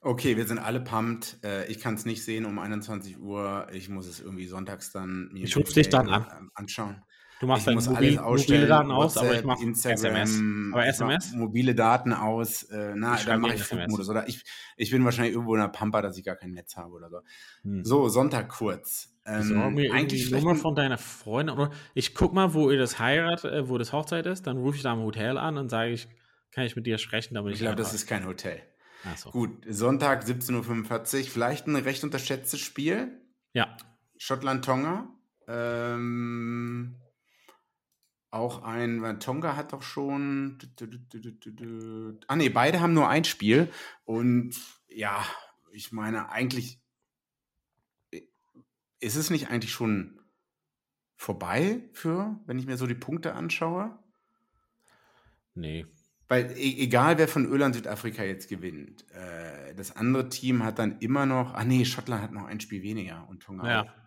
Okay, 0.00 0.36
wir 0.36 0.46
sind 0.46 0.58
alle 0.58 0.80
pumped. 0.80 1.38
Äh, 1.44 1.66
ich 1.70 1.78
kann 1.78 1.94
es 1.94 2.04
nicht 2.04 2.24
sehen 2.24 2.44
um 2.44 2.58
21 2.58 3.20
Uhr. 3.20 3.68
Ich 3.72 3.88
muss 3.88 4.06
es 4.06 4.20
irgendwie 4.20 4.46
sonntags 4.46 4.90
dann 4.90 5.28
mir 5.32 5.44
Ich 5.44 5.54
dich 5.54 5.88
dann 5.90 6.12
Hotel, 6.12 6.32
an. 6.32 6.50
anschauen. 6.54 7.04
Du 7.42 7.48
machst 7.48 7.62
ich 7.62 7.64
deine 7.64 7.74
muss 7.74 7.88
mobil, 7.88 8.08
alles 8.10 8.18
ausstellen. 8.20 8.60
mobile 8.60 8.68
Daten 8.68 8.90
aus, 8.92 9.16
aber 9.16 9.34
ich 9.34 9.42
mache 9.42 9.64
SMS. 9.64 10.40
Aber 10.72 10.86
SMS? 10.86 11.32
Mobile 11.32 11.74
Daten 11.74 12.12
aus. 12.12 12.62
Äh, 12.70 12.92
na, 12.94 13.16
Ich 13.16 13.24
dann 13.24 13.40
mache 13.40 13.54
ich. 13.54 13.64
Flugmodus. 13.64 14.08
Oder 14.08 14.28
ich, 14.28 14.44
ich 14.76 14.92
bin 14.92 15.04
wahrscheinlich 15.04 15.34
irgendwo 15.34 15.56
in 15.56 15.60
der 15.60 15.66
Pampa, 15.66 16.02
dass 16.02 16.16
ich 16.16 16.24
gar 16.24 16.36
kein 16.36 16.52
Netz 16.52 16.76
habe 16.76 16.92
oder 16.92 17.10
so. 17.10 17.18
Hm. 17.64 17.84
So, 17.84 18.08
Sonntag 18.08 18.48
kurz. 18.48 19.12
Ähm, 19.26 19.48
mir 19.48 19.54
irgendwie 19.56 19.90
eigentlich 19.90 20.28
die 20.28 20.34
Nummer 20.34 20.54
von 20.54 20.76
deiner 20.76 20.98
Freundin 20.98 21.56
oder 21.56 21.72
ich 21.94 22.14
guck 22.14 22.32
mal, 22.32 22.54
wo 22.54 22.70
ihr 22.70 22.78
das 22.78 23.00
heirat, 23.00 23.44
äh, 23.44 23.68
wo 23.68 23.76
das 23.76 23.92
Hochzeit 23.92 24.24
ist, 24.26 24.46
dann 24.46 24.58
rufe 24.58 24.76
ich 24.76 24.84
da 24.84 24.92
im 24.92 25.00
Hotel 25.00 25.36
an 25.36 25.58
und 25.58 25.68
sage 25.68 25.90
ich, 25.90 26.06
kann 26.52 26.64
ich 26.64 26.76
mit 26.76 26.86
dir 26.86 26.96
sprechen, 26.98 27.34
damit 27.34 27.54
Ich 27.54 27.56
ich 27.56 27.62
glaube, 27.62 27.74
da 27.74 27.82
das 27.82 27.92
ist 27.92 28.06
kein 28.06 28.24
Hotel. 28.24 28.62
So. 29.16 29.30
Gut, 29.32 29.64
Sonntag 29.68 30.22
17.45 30.22 31.18
Uhr. 31.18 31.24
Vielleicht 31.24 31.66
ein 31.66 31.74
recht 31.74 32.04
unterschätztes 32.04 32.60
Spiel. 32.60 33.20
Ja, 33.52 33.76
Schottland-Tonga. 34.16 35.08
Ähm, 35.48 37.01
auch 38.32 38.62
ein, 38.62 39.02
weil 39.02 39.18
Tonga 39.18 39.56
hat 39.56 39.72
doch 39.72 39.82
schon. 39.82 40.58
Ah, 42.26 42.36
nee, 42.36 42.48
beide 42.48 42.80
haben 42.80 42.94
nur 42.94 43.08
ein 43.08 43.24
Spiel. 43.24 43.70
Und 44.04 44.54
ja, 44.88 45.24
ich 45.70 45.92
meine, 45.92 46.30
eigentlich 46.30 46.80
ist 49.00 49.16
es 49.16 49.30
nicht 49.30 49.48
eigentlich 49.48 49.72
schon 49.72 50.20
vorbei 51.16 51.82
für, 51.92 52.40
wenn 52.46 52.58
ich 52.58 52.66
mir 52.66 52.76
so 52.76 52.86
die 52.86 52.94
Punkte 52.94 53.34
anschaue? 53.34 53.98
Nee. 55.54 55.86
Weil 56.28 56.52
e 56.56 56.82
egal, 56.82 57.18
wer 57.18 57.28
von 57.28 57.44
Irland 57.44 57.74
Südafrika 57.74 58.22
jetzt 58.24 58.48
gewinnt, 58.48 59.04
äh, 59.10 59.74
das 59.74 59.94
andere 59.94 60.30
Team 60.30 60.64
hat 60.64 60.78
dann 60.78 60.98
immer 61.00 61.26
noch, 61.26 61.52
ah 61.52 61.64
nee, 61.64 61.84
Schottland 61.84 62.22
hat 62.22 62.32
noch 62.32 62.46
ein 62.46 62.60
Spiel 62.60 62.82
weniger 62.82 63.28
und 63.28 63.42
Tonga 63.42 63.68
ja. 63.68 63.82
auch. 63.82 64.01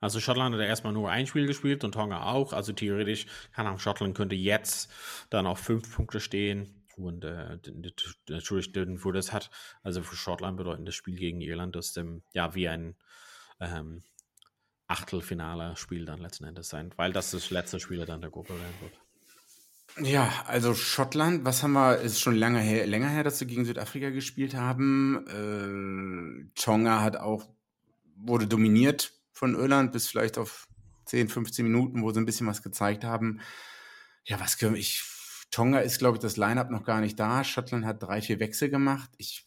Also 0.00 0.20
Schottland 0.20 0.54
hat 0.54 0.62
erstmal 0.62 0.92
nur 0.92 1.10
ein 1.10 1.26
Spiel 1.26 1.46
gespielt 1.46 1.82
und 1.84 1.92
Tonga 1.92 2.24
auch. 2.24 2.52
Also 2.52 2.72
theoretisch 2.72 3.26
kann 3.52 3.66
auch 3.66 3.80
Schottland 3.80 4.16
könnte 4.16 4.36
jetzt 4.36 4.90
dann 5.30 5.46
auf 5.46 5.58
fünf 5.58 5.94
Punkte 5.94 6.20
stehen. 6.20 6.74
Und 6.96 7.24
äh, 7.24 7.58
natürlich 8.28 8.72
wo 9.04 9.12
das 9.12 9.32
hat, 9.32 9.50
also 9.82 10.02
für 10.02 10.16
Schottland 10.16 10.56
bedeutet 10.56 10.86
das 10.86 10.96
Spiel 10.96 11.16
gegen 11.16 11.40
Irland, 11.40 11.76
das 11.76 11.96
ähm, 11.96 12.22
ja 12.32 12.54
wie 12.56 12.68
ein 12.68 12.96
ähm, 13.60 14.02
Achtelfinale-Spiel 14.88 16.06
dann 16.06 16.20
letzten 16.20 16.44
Endes 16.44 16.68
sein, 16.68 16.92
weil 16.96 17.12
das 17.12 17.30
das 17.30 17.50
letzte 17.50 17.78
Spiel 17.78 18.04
dann 18.04 18.20
der 18.20 18.30
Gruppe 18.30 18.54
werden 18.54 18.74
wird. 18.80 20.08
Ja, 20.08 20.32
also 20.46 20.74
Schottland, 20.74 21.44
was 21.44 21.62
haben 21.62 21.72
wir, 21.72 21.98
ist 21.98 22.20
schon 22.20 22.36
lange 22.36 22.60
her, 22.60 22.86
länger 22.86 23.08
her, 23.08 23.24
dass 23.24 23.38
sie 23.38 23.46
gegen 23.46 23.64
Südafrika 23.64 24.10
gespielt 24.10 24.54
haben. 24.54 25.24
Äh, 25.28 26.60
Tonga 26.60 27.00
hat 27.00 27.16
auch, 27.16 27.48
wurde 28.16 28.46
dominiert 28.46 29.17
von 29.38 29.54
Irland 29.54 29.92
bis 29.92 30.08
vielleicht 30.08 30.36
auf 30.36 30.66
10, 31.04 31.28
15 31.28 31.64
Minuten, 31.64 32.02
wo 32.02 32.10
sie 32.10 32.20
ein 32.20 32.26
bisschen 32.26 32.48
was 32.48 32.60
gezeigt 32.60 33.04
haben. 33.04 33.40
Ja, 34.24 34.40
was 34.40 34.58
können 34.58 34.74
ich, 34.74 35.04
Tonga 35.52 35.78
ist, 35.78 36.00
glaube 36.00 36.16
ich, 36.16 36.20
das 36.20 36.36
Line-Up 36.36 36.70
noch 36.70 36.84
gar 36.84 37.00
nicht 37.00 37.18
da. 37.20 37.44
Schottland 37.44 37.86
hat 37.86 38.02
drei, 38.02 38.20
vier 38.20 38.40
Wechsel 38.40 38.68
gemacht. 38.68 39.08
Ich, 39.16 39.46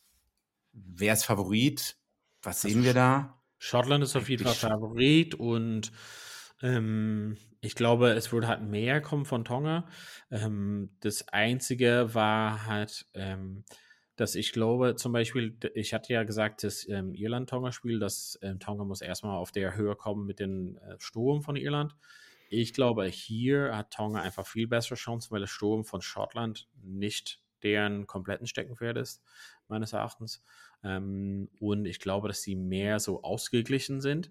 wer 0.72 1.14
ist 1.14 1.26
Favorit? 1.26 1.98
Was 2.42 2.64
also 2.64 2.74
sehen 2.74 2.86
wir 2.86 2.94
da? 2.94 3.38
Schottland 3.60 4.04
ist 4.04 4.16
auf 4.16 4.30
jeden 4.30 4.46
Fall 4.46 4.54
Favorit 4.54 5.36
und 5.36 5.92
ähm, 6.62 7.38
ich 7.60 7.76
glaube, 7.76 8.12
es 8.12 8.32
würde 8.32 8.48
halt 8.48 8.64
mehr 8.64 9.02
kommen 9.02 9.26
von 9.26 9.44
Tonga. 9.44 9.88
Ähm, 10.32 10.96
das 11.02 11.28
Einzige 11.28 12.14
war 12.14 12.66
halt, 12.66 13.08
ähm, 13.14 13.66
dass 14.22 14.36
ich 14.36 14.54
glaube, 14.54 14.96
zum 14.96 15.14
Beispiel, 15.14 15.58
ich 15.74 15.96
hatte 15.96 16.14
ja 16.14 16.22
gesagt, 16.24 16.64
das 16.64 16.88
ähm, 16.88 17.16
Irland-Tonga-Spiel, 17.16 17.98
dass 17.98 18.38
ähm, 18.44 18.60
Tonga 18.60 18.84
muss 18.84 19.02
erstmal 19.02 19.36
auf 19.36 19.52
der 19.52 19.76
Höhe 19.76 19.96
kommen 19.96 20.28
mit 20.28 20.40
dem 20.40 20.78
äh, 20.78 20.96
Sturm 21.00 21.42
von 21.42 21.56
Irland. 21.56 21.96
Ich 22.48 22.74
glaube, 22.74 23.08
hier 23.08 23.76
hat 23.76 23.92
Tonga 23.92 24.22
einfach 24.22 24.46
viel 24.46 24.68
bessere 24.68 24.94
Chancen, 24.94 25.32
weil 25.32 25.40
der 25.40 25.48
Sturm 25.48 25.86
von 25.86 26.04
Schottland 26.04 26.70
nicht 26.84 27.42
deren 27.64 28.06
kompletten 28.06 28.46
Steckenpferd 28.46 28.98
ist, 28.98 29.24
meines 29.68 29.94
Erachtens. 29.94 30.44
Ähm, 30.84 31.50
und 31.60 31.88
ich 31.88 32.00
glaube, 32.00 32.28
dass 32.28 32.44
sie 32.44 32.56
mehr 32.56 33.00
so 33.00 33.24
ausgeglichen 33.24 34.02
sind. 34.02 34.30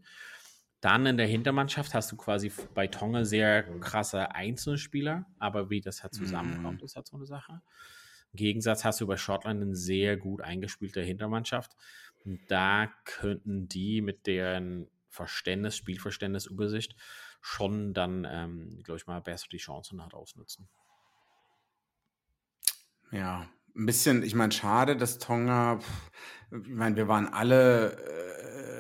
Dann 0.81 1.05
in 1.05 1.17
der 1.17 1.27
Hintermannschaft 1.27 1.95
hast 1.95 2.13
du 2.13 2.17
quasi 2.17 2.53
bei 2.75 2.87
Tonga 2.87 3.25
sehr 3.25 3.65
krasse 3.81 4.37
Einzelspieler, 4.37 5.27
aber 5.41 5.69
wie 5.69 5.81
das 5.81 6.05
halt 6.05 6.15
zusammenkommt, 6.15 6.81
mm. 6.81 6.85
ist 6.85 6.95
halt 6.95 7.09
so 7.09 7.17
eine 7.17 7.27
Sache. 7.27 7.61
Im 8.33 8.37
Gegensatz 8.37 8.85
hast 8.85 9.01
du 9.01 9.07
bei 9.07 9.17
Schottland 9.17 9.63
eine 9.63 9.75
sehr 9.75 10.17
gut 10.17 10.41
eingespielte 10.41 11.03
Hintermannschaft. 11.03 11.73
Und 12.25 12.41
da 12.49 12.93
könnten 13.05 13.69
die 13.69 14.03
mit 14.03 14.27
deren 14.27 14.89
Verständnis, 15.09 15.77
Spielverständnis, 15.77 16.47
Übersicht 16.47 16.95
schon 17.41 17.95
dann, 17.95 18.27
ähm, 18.31 18.83
glaube 18.85 18.99
ich 18.99 19.07
mal, 19.07 19.21
besser 19.21 19.49
die 19.51 19.59
Chancen 19.59 20.03
halt 20.03 20.15
ausnutzen. 20.15 20.69
Ja, 23.11 23.49
ein 23.75 23.87
bisschen, 23.87 24.23
ich 24.23 24.35
meine, 24.35 24.53
schade, 24.53 24.97
dass 24.97 25.19
Tonga, 25.19 25.81
ich 26.51 26.69
meine, 26.69 26.97
wir 26.97 27.09
waren 27.09 27.27
alle 27.27 27.93
äh, 27.97 28.80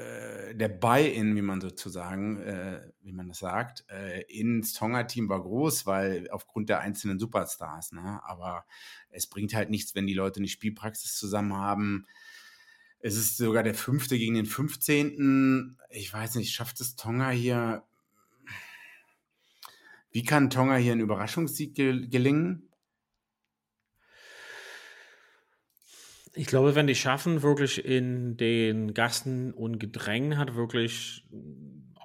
der 0.60 0.68
Buy-in, 0.68 1.34
wie 1.34 1.42
man 1.42 1.60
sozusagen, 1.60 2.40
äh, 2.42 2.80
wie 3.02 3.12
man 3.12 3.28
das 3.28 3.40
sagt, 3.40 3.84
äh, 3.90 4.22
ins 4.28 4.72
Tonga-Team 4.74 5.28
war 5.28 5.42
groß, 5.42 5.86
weil 5.86 6.30
aufgrund 6.30 6.68
der 6.68 6.80
einzelnen 6.80 7.18
Superstars, 7.18 7.92
ne? 7.92 8.20
Aber 8.24 8.64
es 9.10 9.26
bringt 9.26 9.54
halt 9.54 9.70
nichts, 9.70 9.94
wenn 9.94 10.06
die 10.06 10.14
Leute 10.14 10.40
nicht 10.40 10.52
Spielpraxis 10.52 11.16
zusammen 11.16 11.54
haben. 11.54 12.06
Es 13.00 13.16
ist 13.16 13.36
sogar 13.38 13.62
der 13.62 13.74
fünfte 13.74 14.18
gegen 14.18 14.34
den 14.34 14.46
15. 14.46 15.76
Ich 15.88 16.12
weiß 16.12 16.36
nicht, 16.36 16.52
schafft 16.52 16.80
es 16.80 16.96
Tonga 16.96 17.30
hier? 17.30 17.82
Wie 20.12 20.22
kann 20.22 20.50
Tonga 20.50 20.76
hier 20.76 20.92
ein 20.92 21.00
Überraschungssieg 21.00 21.74
ge 21.74 22.06
gelingen? 22.08 22.69
Ich 26.32 26.46
glaube, 26.46 26.74
wenn 26.74 26.86
die 26.86 26.94
schaffen, 26.94 27.42
wirklich 27.42 27.84
in 27.84 28.36
den 28.36 28.94
Gassen 28.94 29.52
und 29.52 29.78
Gedrängen 29.78 30.38
hat, 30.38 30.54
wirklich 30.54 31.26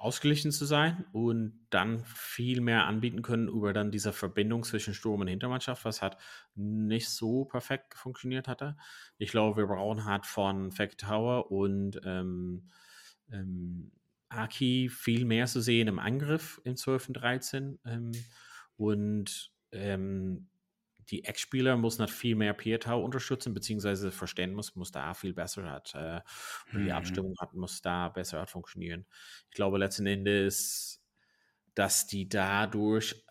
ausgeglichen 0.06 0.52
zu 0.52 0.66
sein 0.66 1.04
und 1.12 1.58
dann 1.70 2.04
viel 2.04 2.60
mehr 2.60 2.86
anbieten 2.86 3.22
können 3.22 3.48
über 3.48 3.72
dann 3.72 3.90
diese 3.90 4.12
Verbindung 4.12 4.62
zwischen 4.62 4.94
Sturm 4.94 5.22
und 5.22 5.26
Hintermannschaft, 5.26 5.84
was 5.84 6.02
hat 6.02 6.18
nicht 6.54 7.08
so 7.08 7.44
perfekt 7.44 7.94
funktioniert 7.94 8.46
hatte. 8.46 8.76
Ich 9.18 9.30
glaube, 9.30 9.56
wir 9.56 9.66
brauchen 9.66 10.04
halt 10.04 10.26
von 10.26 10.70
Fact 10.70 11.00
Tower 11.00 11.50
und 11.50 12.00
ähm, 12.04 12.68
ähm, 13.32 13.90
Aki 14.28 14.90
viel 14.90 15.24
mehr 15.24 15.46
zu 15.46 15.60
sehen 15.60 15.88
im 15.88 15.98
Angriff 15.98 16.60
im 16.64 16.76
12. 16.76 17.08
und 17.08 17.14
13. 17.14 17.78
Ähm, 17.84 18.12
und 18.76 19.50
ähm, 19.72 20.48
die 21.10 21.24
Ex-Spieler 21.24 21.76
muss 21.76 21.98
noch 21.98 22.10
viel 22.10 22.34
mehr 22.34 22.52
Pietau 22.52 23.02
unterstützen, 23.02 23.54
beziehungsweise 23.54 24.10
Verständnis 24.10 24.74
muss 24.74 24.90
da 24.90 25.14
viel 25.14 25.32
besser 25.32 25.70
hat. 25.70 25.94
Äh, 25.94 26.20
und 26.72 26.80
die 26.80 26.90
mhm. 26.90 26.92
Abstimmung 26.92 27.34
hat, 27.40 27.54
muss 27.54 27.80
da 27.82 28.08
besser 28.08 28.40
hat 28.40 28.50
funktionieren. 28.50 29.06
Ich 29.50 29.54
glaube 29.54 29.78
letzten 29.78 30.06
Endes, 30.06 31.02
dass 31.74 32.06
die 32.06 32.28
dadurch 32.28 33.24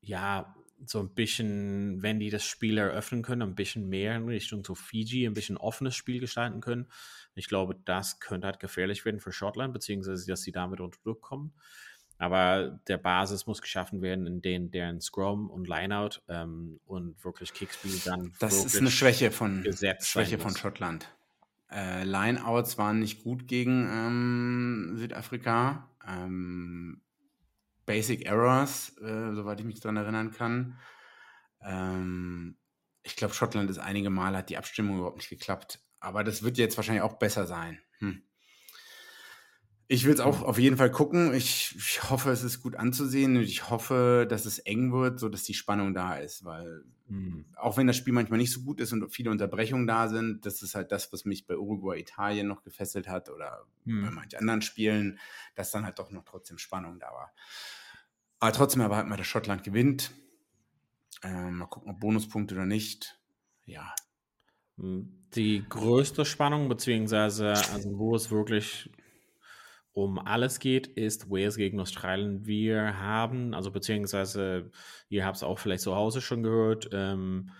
ja 0.00 0.54
so 0.86 0.98
ein 0.98 1.14
bisschen, 1.14 2.02
wenn 2.02 2.18
die 2.18 2.30
das 2.30 2.44
Spiel 2.44 2.78
eröffnen 2.78 3.22
können, 3.22 3.42
ein 3.42 3.54
bisschen 3.54 3.88
mehr 3.88 4.16
in 4.16 4.28
Richtung 4.28 4.64
so 4.64 4.74
Fiji, 4.74 5.26
ein 5.26 5.34
bisschen 5.34 5.56
offenes 5.56 5.94
Spiel 5.94 6.18
gestalten 6.18 6.60
können. 6.60 6.88
Ich 7.34 7.46
glaube, 7.46 7.76
das 7.84 8.20
könnte 8.20 8.46
halt 8.46 8.60
gefährlich 8.60 9.04
werden 9.04 9.20
für 9.20 9.32
Schottland, 9.32 9.72
beziehungsweise 9.72 10.26
dass 10.26 10.42
sie 10.42 10.52
damit 10.52 10.80
unter 10.80 10.98
Druck 11.02 11.22
kommen. 11.22 11.54
Aber 12.22 12.78
der 12.86 12.98
Basis 12.98 13.48
muss 13.48 13.60
geschaffen 13.60 14.00
werden, 14.00 14.28
in 14.28 14.42
denen 14.42 14.70
deren 14.70 15.00
Scrum 15.00 15.50
und 15.50 15.66
Lineout 15.66 16.20
ähm, 16.28 16.78
und 16.86 17.24
wirklich 17.24 17.52
Kickspiel 17.52 18.00
dann. 18.04 18.32
Das 18.38 18.64
ist 18.64 18.78
eine 18.78 18.92
Schwäche 18.92 19.32
von, 19.32 19.66
Schwäche 19.98 20.38
von 20.38 20.54
Schottland. 20.56 21.08
Äh, 21.68 22.04
Lineouts 22.04 22.78
waren 22.78 23.00
nicht 23.00 23.24
gut 23.24 23.48
gegen 23.48 23.88
ähm, 23.90 24.92
Südafrika. 24.98 25.90
Ähm, 26.06 27.02
Basic 27.86 28.24
Errors, 28.24 28.96
äh, 28.98 29.34
soweit 29.34 29.58
ich 29.58 29.66
mich 29.66 29.80
daran 29.80 29.96
erinnern 29.96 30.30
kann. 30.30 30.78
Ähm, 31.60 32.56
ich 33.02 33.16
glaube, 33.16 33.34
Schottland 33.34 33.68
ist 33.68 33.78
einige 33.78 34.10
Male 34.10 34.38
hat 34.38 34.48
die 34.48 34.58
Abstimmung 34.58 34.98
überhaupt 34.98 35.16
nicht 35.16 35.28
geklappt. 35.30 35.80
Aber 35.98 36.22
das 36.22 36.44
wird 36.44 36.56
jetzt 36.56 36.76
wahrscheinlich 36.76 37.02
auch 37.02 37.18
besser 37.18 37.48
sein. 37.48 37.80
Hm. 37.98 38.22
Ich 39.88 40.06
will 40.06 40.14
es 40.14 40.20
auch 40.20 40.42
auf 40.42 40.58
jeden 40.58 40.76
Fall 40.76 40.90
gucken. 40.90 41.34
Ich, 41.34 41.74
ich, 41.76 42.10
hoffe, 42.10 42.30
es 42.30 42.42
ist 42.42 42.62
gut 42.62 42.76
anzusehen 42.76 43.36
und 43.36 43.42
ich 43.42 43.68
hoffe, 43.68 44.26
dass 44.28 44.46
es 44.46 44.58
eng 44.60 44.92
wird, 44.92 45.20
sodass 45.20 45.42
die 45.42 45.54
Spannung 45.54 45.92
da 45.92 46.14
ist, 46.14 46.44
weil 46.44 46.84
mhm. 47.08 47.44
auch 47.56 47.76
wenn 47.76 47.86
das 47.86 47.96
Spiel 47.96 48.14
manchmal 48.14 48.38
nicht 48.38 48.52
so 48.52 48.62
gut 48.62 48.80
ist 48.80 48.92
und 48.92 49.10
viele 49.10 49.30
Unterbrechungen 49.30 49.86
da 49.86 50.08
sind, 50.08 50.46
das 50.46 50.62
ist 50.62 50.74
halt 50.74 50.92
das, 50.92 51.12
was 51.12 51.24
mich 51.24 51.46
bei 51.46 51.56
Uruguay 51.56 52.00
Italien 52.00 52.48
noch 52.48 52.62
gefesselt 52.62 53.08
hat 53.08 53.28
oder 53.28 53.66
mhm. 53.84 54.04
bei 54.04 54.10
manchen 54.10 54.38
anderen 54.38 54.62
Spielen, 54.62 55.18
dass 55.54 55.72
dann 55.72 55.84
halt 55.84 55.98
doch 55.98 56.10
noch 56.10 56.24
trotzdem 56.24 56.58
Spannung 56.58 56.98
da 56.98 57.08
war. 57.08 57.34
Aber 58.38 58.52
trotzdem 58.52 58.80
erwarten 58.80 59.10
wir, 59.10 59.16
dass 59.16 59.26
Schottland 59.26 59.62
gewinnt. 59.62 60.10
Ähm, 61.22 61.58
mal 61.58 61.66
gucken, 61.66 61.90
ob 61.90 62.00
Bonuspunkte 62.00 62.54
oder 62.54 62.66
nicht. 62.66 63.20
Ja. 63.66 63.94
Die 64.76 65.64
größte 65.68 66.24
Spannung, 66.24 66.68
beziehungsweise 66.68 67.52
also 67.52 67.98
wo 67.98 68.16
es 68.16 68.30
wirklich 68.30 68.90
um 69.92 70.18
alles 70.18 70.58
geht, 70.58 70.86
ist 70.86 71.30
Wales 71.30 71.56
gegen 71.56 71.78
Australien. 71.80 72.46
Wir 72.46 72.98
haben, 72.98 73.54
also 73.54 73.70
beziehungsweise 73.70 74.70
ihr 75.08 75.24
habt 75.24 75.36
es 75.36 75.42
auch 75.42 75.58
vielleicht 75.58 75.82
zu 75.82 75.94
Hause 75.94 76.20
schon 76.20 76.42
gehört, 76.42 76.88
ähm, 76.92 77.50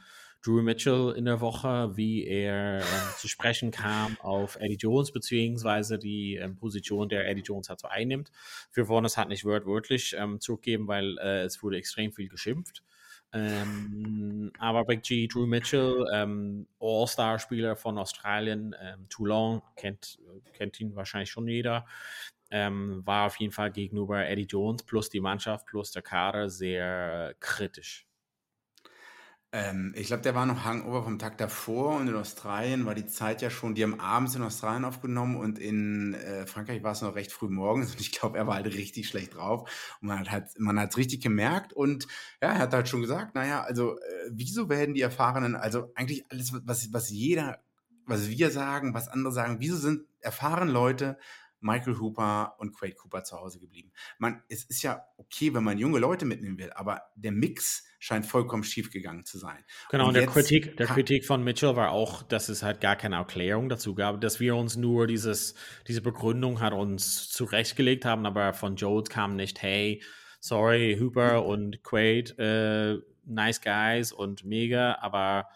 Drew 0.44 0.60
Mitchell 0.60 1.14
in 1.16 1.24
der 1.24 1.40
Woche, 1.40 1.96
wie 1.96 2.26
er 2.26 2.80
äh, 2.80 2.82
zu 3.16 3.28
sprechen 3.28 3.70
kam 3.70 4.16
auf 4.20 4.56
Eddie 4.56 4.76
Jones, 4.76 5.12
beziehungsweise 5.12 5.98
die 5.98 6.34
ähm, 6.34 6.56
Position, 6.56 7.08
der 7.08 7.28
Eddie 7.28 7.42
Jones 7.42 7.68
hat 7.68 7.78
so 7.78 7.86
einnimmt. 7.86 8.32
Wir 8.72 8.88
wollen 8.88 9.04
es 9.04 9.16
halt 9.16 9.28
nicht 9.28 9.44
wörtlich 9.44 10.16
ähm, 10.18 10.40
zurückgeben, 10.40 10.88
weil 10.88 11.16
äh, 11.18 11.42
es 11.42 11.62
wurde 11.62 11.76
extrem 11.76 12.12
viel 12.12 12.28
geschimpft. 12.28 12.82
Ähm, 13.34 14.52
aber 14.58 14.84
Big 14.84 15.02
G, 15.02 15.26
Drew 15.26 15.46
Mitchell, 15.46 16.04
ähm, 16.12 16.66
All-Star-Spieler 16.80 17.76
von 17.76 17.98
Australien, 17.98 18.74
ähm, 18.80 19.08
Toulon, 19.08 19.62
kennt, 19.76 20.18
kennt 20.52 20.78
ihn 20.80 20.94
wahrscheinlich 20.96 21.30
schon 21.30 21.48
jeder. 21.48 21.86
ähm, 22.50 23.02
war 23.06 23.26
auf 23.26 23.36
jeden 23.40 23.52
Fall 23.52 23.72
gegenüber 23.72 24.26
Eddie 24.26 24.46
Jones 24.46 24.82
plus 24.84 25.08
die 25.08 25.20
Mannschaft 25.20 25.66
plus 25.66 25.90
der 25.92 26.02
Kader 26.02 26.50
sehr 26.50 27.34
kritisch. 27.40 28.06
Ähm, 29.55 29.92
ich 29.94 30.07
glaube, 30.07 30.22
der 30.22 30.34
war 30.34 30.46
noch 30.46 30.64
Hangover 30.64 31.03
vom 31.03 31.18
Tag 31.18 31.36
davor 31.36 31.96
und 31.96 32.09
in 32.09 32.16
Australien 32.16 32.86
war 32.86 32.94
die 32.94 33.07
Zeit 33.07 33.42
ja 33.42 33.50
schon, 33.50 33.74
die 33.74 33.82
haben 33.82 34.00
abends 34.00 34.34
in 34.34 34.40
Australien 34.42 34.86
aufgenommen 34.86 35.36
und 35.36 35.59
in 35.59 36.14
äh, 36.14 36.46
Frankreich 36.46 36.82
war 36.82 36.92
es 36.92 37.03
noch 37.03 37.14
recht 37.14 37.32
früh 37.32 37.50
morgens 37.50 37.92
und 37.92 38.00
ich 38.00 38.12
glaube, 38.12 38.38
er 38.38 38.46
war 38.46 38.55
halt 38.55 38.66
richtig 38.66 39.09
schlecht 39.09 39.34
drauf. 39.34 39.98
Und 40.00 40.09
man 40.09 40.20
hat 40.20 40.30
halt, 40.30 40.59
man 40.59 40.78
es 40.78 40.96
richtig 40.96 41.22
gemerkt 41.22 41.74
und 41.74 42.07
ja, 42.40 42.53
er 42.53 42.59
hat 42.61 42.72
halt 42.72 42.88
schon 42.88 43.03
gesagt, 43.03 43.34
naja, 43.34 43.61
also 43.62 43.98
äh, 43.98 44.30
wieso 44.30 44.70
werden 44.70 44.94
die 44.94 45.03
Erfahrenen, 45.03 45.55
also 45.55 45.92
eigentlich 45.96 46.24
alles, 46.30 46.55
was, 46.64 46.90
was 46.90 47.11
jeder, 47.11 47.62
was 48.07 48.30
wir 48.30 48.50
sagen, 48.50 48.94
was 48.94 49.09
andere 49.09 49.34
sagen, 49.34 49.57
wieso 49.61 49.76
sind 49.76 50.07
erfahrene 50.20 50.72
Leute 50.72 51.18
Michael 51.62 51.98
Hooper 51.98 52.56
und 52.58 52.74
Quade 52.74 52.94
Cooper 52.94 53.24
zu 53.24 53.38
Hause 53.38 53.60
geblieben. 53.60 53.92
Man, 54.18 54.42
es 54.48 54.64
ist 54.64 54.82
ja 54.82 55.04
okay, 55.16 55.54
wenn 55.54 55.64
man 55.64 55.78
junge 55.78 55.98
Leute 55.98 56.24
mitnehmen 56.24 56.58
will, 56.58 56.72
aber 56.72 57.02
der 57.16 57.32
Mix 57.32 57.84
scheint 57.98 58.26
vollkommen 58.26 58.64
schief 58.64 58.90
gegangen 58.90 59.24
zu 59.24 59.38
sein. 59.38 59.64
Genau, 59.90 60.08
und, 60.08 60.14
der, 60.14 60.26
Kritik, 60.26 60.76
der 60.76 60.86
Kritik 60.86 61.24
von 61.24 61.44
Mitchell 61.44 61.76
war 61.76 61.90
auch, 61.92 62.22
dass 62.22 62.48
es 62.48 62.62
halt 62.62 62.80
gar 62.80 62.96
keine 62.96 63.16
Erklärung 63.16 63.68
dazu 63.68 63.94
gab, 63.94 64.20
dass 64.20 64.40
wir 64.40 64.56
uns 64.56 64.76
nur 64.76 65.06
dieses, 65.06 65.54
diese 65.86 66.02
Begründung 66.02 66.60
hat 66.60 66.72
uns 66.72 67.28
zurechtgelegt 67.28 68.04
haben, 68.04 68.26
aber 68.26 68.52
von 68.52 68.76
Jones 68.76 69.08
kam 69.08 69.36
nicht, 69.36 69.62
hey, 69.62 70.02
sorry, 70.40 70.98
Hooper 71.00 71.44
und 71.46 71.82
Quade, 71.84 73.02
äh, 73.02 73.12
nice 73.24 73.60
guys 73.60 74.12
und 74.12 74.44
mega, 74.44 74.98
aber 75.00 75.46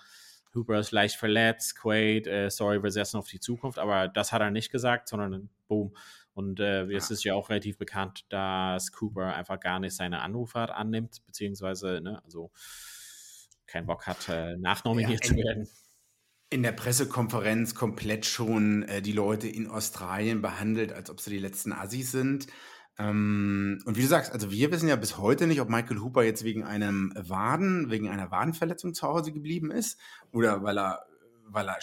Hooper 0.54 0.78
ist 0.78 0.90
leicht 0.90 1.16
verletzt, 1.16 1.76
Quaid, 1.76 2.26
äh, 2.26 2.50
sorry, 2.50 2.82
wir 2.82 2.90
setzen 2.90 3.18
auf 3.18 3.28
die 3.28 3.40
Zukunft, 3.40 3.78
aber 3.78 4.09
das 4.09 4.32
hat 4.32 4.40
er 4.40 4.50
nicht 4.50 4.72
gesagt, 4.72 5.09
sondern 5.09 5.50
boom. 5.66 5.94
Und 6.32 6.60
äh, 6.60 6.84
es 6.92 7.10
ist 7.10 7.24
ja 7.24 7.34
auch 7.34 7.48
relativ 7.48 7.78
bekannt, 7.78 8.26
dass 8.28 8.92
Cooper 8.92 9.34
einfach 9.34 9.58
gar 9.58 9.80
nicht 9.80 9.96
seine 9.96 10.20
Anrufe 10.20 10.74
annimmt, 10.74 11.24
beziehungsweise, 11.24 12.00
ne, 12.02 12.22
also 12.24 12.50
keinen 13.66 13.86
Bock 13.86 14.06
hat, 14.06 14.28
äh, 14.28 14.56
nachnominiert 14.56 15.24
ja, 15.24 15.30
zu 15.30 15.36
werden. 15.36 15.68
In 16.50 16.62
der 16.62 16.72
Pressekonferenz 16.72 17.74
komplett 17.74 18.26
schon 18.26 18.84
äh, 18.84 19.02
die 19.02 19.12
Leute 19.12 19.48
in 19.48 19.66
Australien 19.66 20.42
behandelt, 20.42 20.92
als 20.92 21.10
ob 21.10 21.20
sie 21.20 21.30
die 21.30 21.38
letzten 21.38 21.72
Assis 21.72 22.12
sind. 22.12 22.46
Ähm, 22.98 23.82
und 23.84 23.96
wie 23.96 24.02
du 24.02 24.06
sagst, 24.06 24.32
also 24.32 24.50
wir 24.50 24.70
wissen 24.70 24.88
ja 24.88 24.96
bis 24.96 25.18
heute 25.18 25.46
nicht, 25.46 25.60
ob 25.60 25.68
Michael 25.68 26.00
Hooper 26.00 26.22
jetzt 26.22 26.44
wegen 26.44 26.64
einem 26.64 27.12
Waden, 27.16 27.90
wegen 27.90 28.08
einer 28.08 28.30
Wadenverletzung 28.30 28.94
zu 28.94 29.06
Hause 29.06 29.32
geblieben 29.32 29.70
ist 29.70 29.98
oder 30.32 30.62
weil 30.62 30.78
er, 30.78 31.04
weil 31.46 31.68
er 31.68 31.78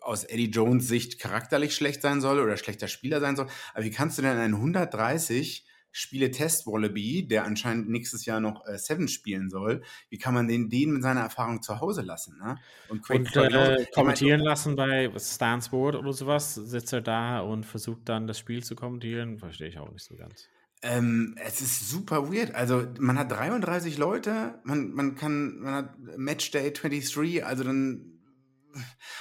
aus 0.00 0.24
Eddie 0.24 0.50
Jones 0.50 0.88
Sicht 0.88 1.18
charakterlich 1.18 1.74
schlecht 1.74 2.02
sein 2.02 2.20
soll 2.20 2.40
oder 2.40 2.56
schlechter 2.56 2.88
Spieler 2.88 3.20
sein 3.20 3.36
soll. 3.36 3.46
Aber 3.74 3.84
wie 3.84 3.90
kannst 3.90 4.18
du 4.18 4.22
denn 4.22 4.38
einen 4.38 4.54
130 4.54 5.66
Spiele 5.92 6.30
Test 6.30 6.66
Wallaby, 6.66 7.26
der 7.26 7.44
anscheinend 7.44 7.88
nächstes 7.88 8.24
Jahr 8.24 8.40
noch 8.40 8.64
äh, 8.66 8.78
Seven 8.78 9.08
spielen 9.08 9.50
soll, 9.50 9.82
wie 10.08 10.18
kann 10.18 10.34
man 10.34 10.46
den, 10.46 10.68
den 10.68 10.92
mit 10.92 11.02
seiner 11.02 11.22
Erfahrung 11.22 11.62
zu 11.62 11.80
Hause 11.80 12.02
lassen? 12.02 12.38
Ne? 12.38 12.56
Und, 12.88 13.08
und 13.10 13.36
äh, 13.36 13.86
kommentieren 13.92 14.40
lassen 14.40 14.76
bei 14.76 15.10
Stansport 15.18 15.96
oder 15.96 16.12
sowas, 16.12 16.54
sitzt 16.54 16.92
er 16.92 17.00
da 17.00 17.40
und 17.40 17.66
versucht 17.66 18.08
dann 18.08 18.28
das 18.28 18.38
Spiel 18.38 18.62
zu 18.62 18.76
kommentieren? 18.76 19.38
Verstehe 19.38 19.68
ich 19.68 19.78
auch 19.78 19.90
nicht 19.90 20.04
so 20.04 20.16
ganz. 20.16 20.48
Ähm, 20.82 21.34
es 21.44 21.60
ist 21.60 21.90
super 21.90 22.32
weird. 22.32 22.54
Also 22.54 22.86
man 22.98 23.18
hat 23.18 23.32
33 23.32 23.98
Leute, 23.98 24.60
man, 24.64 24.92
man 24.92 25.14
kann, 25.14 25.58
man 25.58 25.74
hat 25.74 25.98
Matchday 26.16 26.72
23, 26.72 27.44
also 27.44 27.64
dann 27.64 28.19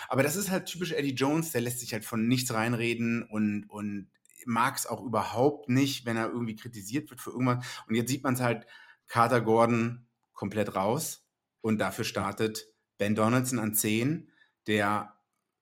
aber 0.07 0.23
das 0.23 0.35
ist 0.35 0.49
halt 0.49 0.65
typisch 0.65 0.91
Eddie 0.91 1.15
Jones, 1.15 1.51
der 1.51 1.61
lässt 1.61 1.79
sich 1.79 1.93
halt 1.93 2.05
von 2.05 2.27
nichts 2.27 2.53
reinreden 2.53 3.23
und, 3.23 3.65
und 3.69 4.09
mag 4.45 4.77
es 4.77 4.87
auch 4.87 5.03
überhaupt 5.03 5.69
nicht, 5.69 6.05
wenn 6.05 6.17
er 6.17 6.29
irgendwie 6.29 6.55
kritisiert 6.55 7.09
wird 7.09 7.21
für 7.21 7.31
irgendwas. 7.31 7.65
Und 7.87 7.95
jetzt 7.95 8.09
sieht 8.09 8.23
man 8.23 8.33
es 8.33 8.41
halt, 8.41 8.65
Carter 9.07 9.41
Gordon 9.41 10.07
komplett 10.33 10.75
raus 10.75 11.27
und 11.61 11.79
dafür 11.79 12.05
startet 12.05 12.67
Ben 12.97 13.15
Donaldson 13.15 13.59
an 13.59 13.73
10, 13.73 14.31
der, 14.67 15.15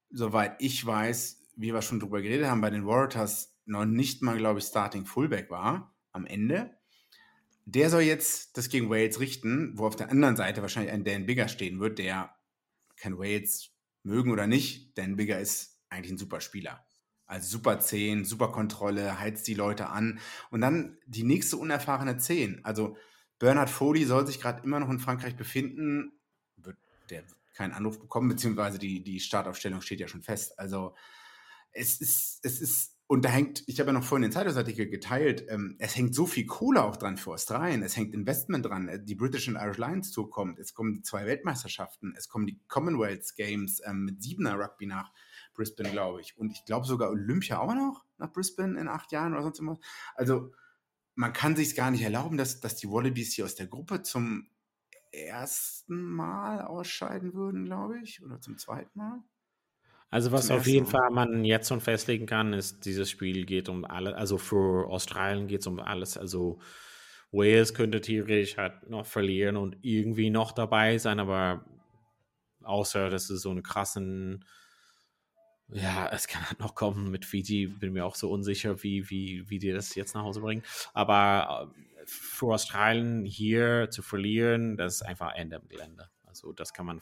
soweit 0.10 0.56
ich 0.60 0.86
weiß, 0.86 1.42
wie 1.56 1.74
wir 1.74 1.82
schon 1.82 2.00
drüber 2.00 2.22
geredet 2.22 2.48
haben, 2.48 2.62
bei 2.62 2.70
den 2.70 2.86
Warriors 2.86 3.58
noch 3.66 3.86
nicht 3.86 4.22
mal, 4.22 4.38
glaube 4.38 4.60
ich, 4.60 4.66
Starting 4.66 5.06
Fullback 5.06 5.50
war 5.50 5.96
am 6.12 6.26
Ende. 6.26 6.78
Der 7.66 7.90
soll 7.90 8.02
jetzt 8.02 8.58
das 8.58 8.70
gegen 8.70 8.90
Wales 8.90 9.20
richten, 9.20 9.78
wo 9.78 9.88
auf 9.88 9.96
der 9.96 10.10
anderen 10.10 10.36
Seite 10.36 10.62
wahrscheinlich 10.62 10.94
ein 10.94 11.04
Dan 11.04 11.26
Bigger 11.26 11.48
stehen 11.48 11.80
wird, 11.80 12.00
der 12.00 12.34
kann 12.96 13.18
Wales 13.18 13.72
mögen 14.08 14.32
oder 14.32 14.48
nicht. 14.48 14.98
Dan 14.98 15.16
Bigger 15.16 15.40
ist 15.40 15.80
eigentlich 15.90 16.14
ein 16.14 16.18
super 16.18 16.42
Spieler. 16.42 16.84
Also 17.28 17.58
super 17.58 17.80
10, 17.80 18.26
super 18.26 18.52
Kontrolle, 18.52 19.20
heizt 19.20 19.48
die 19.48 19.54
Leute 19.54 19.90
an. 19.90 20.20
Und 20.50 20.62
dann 20.62 20.98
die 21.06 21.24
nächste 21.24 21.58
unerfahrene 21.58 22.18
10. 22.18 22.64
Also 22.64 22.98
Bernard 23.38 23.70
Foley 23.70 24.06
soll 24.06 24.26
sich 24.26 24.40
gerade 24.40 24.64
immer 24.64 24.80
noch 24.80 24.90
in 24.90 25.00
Frankreich 25.00 25.36
befinden. 25.36 26.14
Wird 26.56 26.78
der 27.10 27.24
keinen 27.54 27.74
Anruf 27.74 28.00
bekommen, 28.00 28.30
beziehungsweise 28.30 28.80
die, 28.80 29.04
die 29.04 29.20
Startaufstellung 29.20 29.82
steht 29.82 30.00
ja 30.00 30.08
schon 30.08 30.22
fest. 30.22 30.58
Also 30.58 30.96
es 31.72 32.00
ist, 32.00 32.40
es 32.44 32.62
ist, 32.62 32.97
und 33.10 33.24
da 33.24 33.30
hängt, 33.30 33.64
ich 33.68 33.80
habe 33.80 33.88
ja 33.88 33.94
noch 33.94 34.04
vorhin 34.04 34.24
den 34.24 34.32
Zeitungsartikel 34.34 34.90
geteilt, 34.90 35.46
ähm, 35.48 35.78
es 35.80 35.96
hängt 35.96 36.14
so 36.14 36.26
viel 36.26 36.46
Kohle 36.46 36.84
auch 36.84 36.98
dran 36.98 37.16
für 37.16 37.32
Australien, 37.32 37.82
es 37.82 37.96
hängt 37.96 38.14
Investment 38.14 38.66
dran, 38.66 39.02
die 39.06 39.16
British 39.16 39.48
and 39.48 39.58
Irish 39.58 39.78
Lions 39.78 40.12
Tour 40.12 40.30
kommt, 40.30 40.60
es 40.60 40.74
kommen 40.74 41.06
zwei 41.06 41.26
Weltmeisterschaften, 41.26 42.14
es 42.18 42.28
kommen 42.28 42.46
die 42.46 42.60
Commonwealth 42.68 43.36
Games 43.38 43.82
ähm, 43.86 44.04
mit 44.04 44.22
siebener 44.22 44.60
Rugby 44.60 44.88
nach 44.88 45.14
Brisbane, 45.54 45.92
glaube 45.92 46.20
ich. 46.20 46.38
Und 46.38 46.52
ich 46.52 46.66
glaube 46.66 46.86
sogar 46.86 47.10
Olympia 47.10 47.60
auch 47.60 47.74
noch 47.74 48.04
nach 48.18 48.32
Brisbane 48.34 48.80
in 48.80 48.90
acht 48.90 49.12
Jahren 49.14 49.34
oder 49.34 49.44
sonst 49.44 49.60
immer. 49.60 49.80
Also 50.16 50.52
man 51.16 51.32
kann 51.32 51.56
sich 51.56 51.76
gar 51.76 51.92
nicht 51.92 52.04
erlauben, 52.04 52.38
dass, 52.38 52.60
dass 52.60 52.76
die 52.76 52.90
Wallabies 52.90 53.34
hier 53.34 53.46
aus 53.46 53.56
der 53.56 53.68
Gruppe 53.68 54.04
zum 54.04 54.50
ersten 55.12 56.00
Mal 56.02 56.62
ausscheiden 56.62 57.34
würden, 57.34 57.66
glaube 57.66 58.00
ich, 58.00 58.22
oder 58.22 58.42
zum 58.42 58.58
zweiten 58.58 59.00
Mal. 59.00 59.24
Also 60.10 60.32
was 60.32 60.50
auf 60.52 60.66
jeden 60.68 60.86
Fall 60.86 61.10
man 61.12 61.44
jetzt 61.44 61.68
schon 61.68 61.82
festlegen 61.82 62.26
kann, 62.26 62.54
ist, 62.54 62.86
dieses 62.86 63.10
Spiel 63.10 63.46
geht 63.46 63.68
um 63.68 63.84
alles, 63.84 64.14
also 64.14 64.38
für 64.38 64.88
Australien 64.90 65.48
geht 65.48 65.62
es 65.62 65.68
um 65.68 65.80
alles. 65.80 66.18
Also 66.18 66.60
Wales 67.32 67.74
könnte 67.74 68.00
theoretisch 68.00 68.56
halt 68.58 68.90
noch 68.90 69.06
verlieren 69.06 69.58
und 69.58 69.78
irgendwie 69.82 70.30
noch 70.30 70.54
dabei 70.54 70.98
sein, 70.98 71.20
aber 71.20 71.66
außer 72.64 73.10
dass 73.10 73.30
es 73.30 73.42
so 73.42 73.52
einen 73.52 73.64
krassen 73.64 74.46
ja, 75.70 76.10
es 76.10 76.28
kann 76.28 76.48
halt 76.48 76.60
noch 76.60 76.76
kommen 76.76 77.12
mit 77.12 77.26
Fiji, 77.26 77.68
bin 77.68 77.94
mir 77.94 78.06
auch 78.06 78.16
so 78.16 78.32
unsicher, 78.32 78.84
wie, 78.84 79.10
wie, 79.10 79.50
wie 79.50 79.60
die 79.60 79.72
das 79.72 79.96
jetzt 79.96 80.16
nach 80.16 80.24
Hause 80.24 80.40
bringen. 80.40 80.64
Aber 80.94 81.74
äh, 81.76 82.04
für 82.06 82.54
Australien 82.54 83.26
hier 83.26 83.90
zu 83.92 84.02
verlieren, 84.02 84.78
das 84.78 84.96
ist 84.96 85.02
einfach 85.02 85.34
Ende 85.36 85.58
im 85.58 85.68
Gelände. 85.68 86.10
Also 86.26 86.54
das 86.54 86.74
kann 86.74 86.86
man 86.86 87.02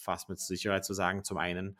fast 0.00 0.30
mit 0.30 0.40
Sicherheit 0.40 0.86
so 0.86 0.94
sagen. 0.94 1.22
Zum 1.22 1.36
einen 1.36 1.76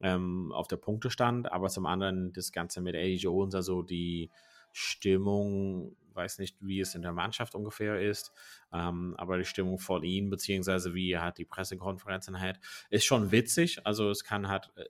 ähm, 0.00 0.52
auf 0.52 0.68
der 0.68 0.76
Punktestand, 0.76 1.50
aber 1.50 1.68
zum 1.68 1.86
anderen 1.86 2.32
das 2.32 2.52
Ganze 2.52 2.80
mit 2.80 2.94
Eddie 2.94 3.16
Jones, 3.16 3.54
also 3.54 3.82
die 3.82 4.30
Stimmung 4.72 5.96
weiß 6.16 6.38
nicht, 6.38 6.56
wie 6.60 6.80
es 6.80 6.94
in 6.94 7.02
der 7.02 7.12
Mannschaft 7.12 7.54
ungefähr 7.54 8.00
ist, 8.00 8.32
ähm, 8.72 9.14
aber 9.18 9.38
die 9.38 9.44
Stimmung 9.44 9.78
von 9.78 10.02
ihm, 10.02 10.30
beziehungsweise 10.30 10.94
wie 10.94 11.12
er 11.12 11.22
halt 11.22 11.38
die 11.38 11.44
Pressekonferenzen 11.44 12.40
hat, 12.40 12.58
ist 12.90 13.04
schon 13.04 13.30
witzig. 13.30 13.86
Also 13.86 14.10
es 14.10 14.24
kann 14.24 14.48
halt, 14.48 14.72
äh, 14.76 14.84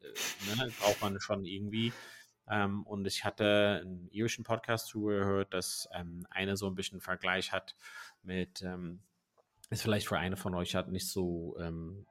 ne, 0.57 0.71
braucht 0.81 1.03
man 1.03 1.21
schon 1.21 1.45
irgendwie. 1.45 1.93
Ähm, 2.49 2.85
und 2.85 3.07
ich 3.07 3.25
hatte 3.25 3.81
einen 3.83 4.09
irischen 4.11 4.45
Podcast 4.45 4.87
zugehört, 4.87 5.53
dass 5.53 5.89
ähm, 5.93 6.27
eine 6.31 6.57
so 6.57 6.69
ein 6.69 6.77
bisschen 6.77 7.01
Vergleich 7.01 7.53
hat 7.53 7.77
mit, 8.23 8.63
ähm, 8.63 9.01
ist 9.69 9.83
vielleicht 9.83 10.07
für 10.07 10.19
eine 10.19 10.37
von 10.37 10.55
euch 10.55 10.77
hat 10.77 10.89
nicht 10.89 11.09
so 11.09 11.57
ähm, 11.59 12.07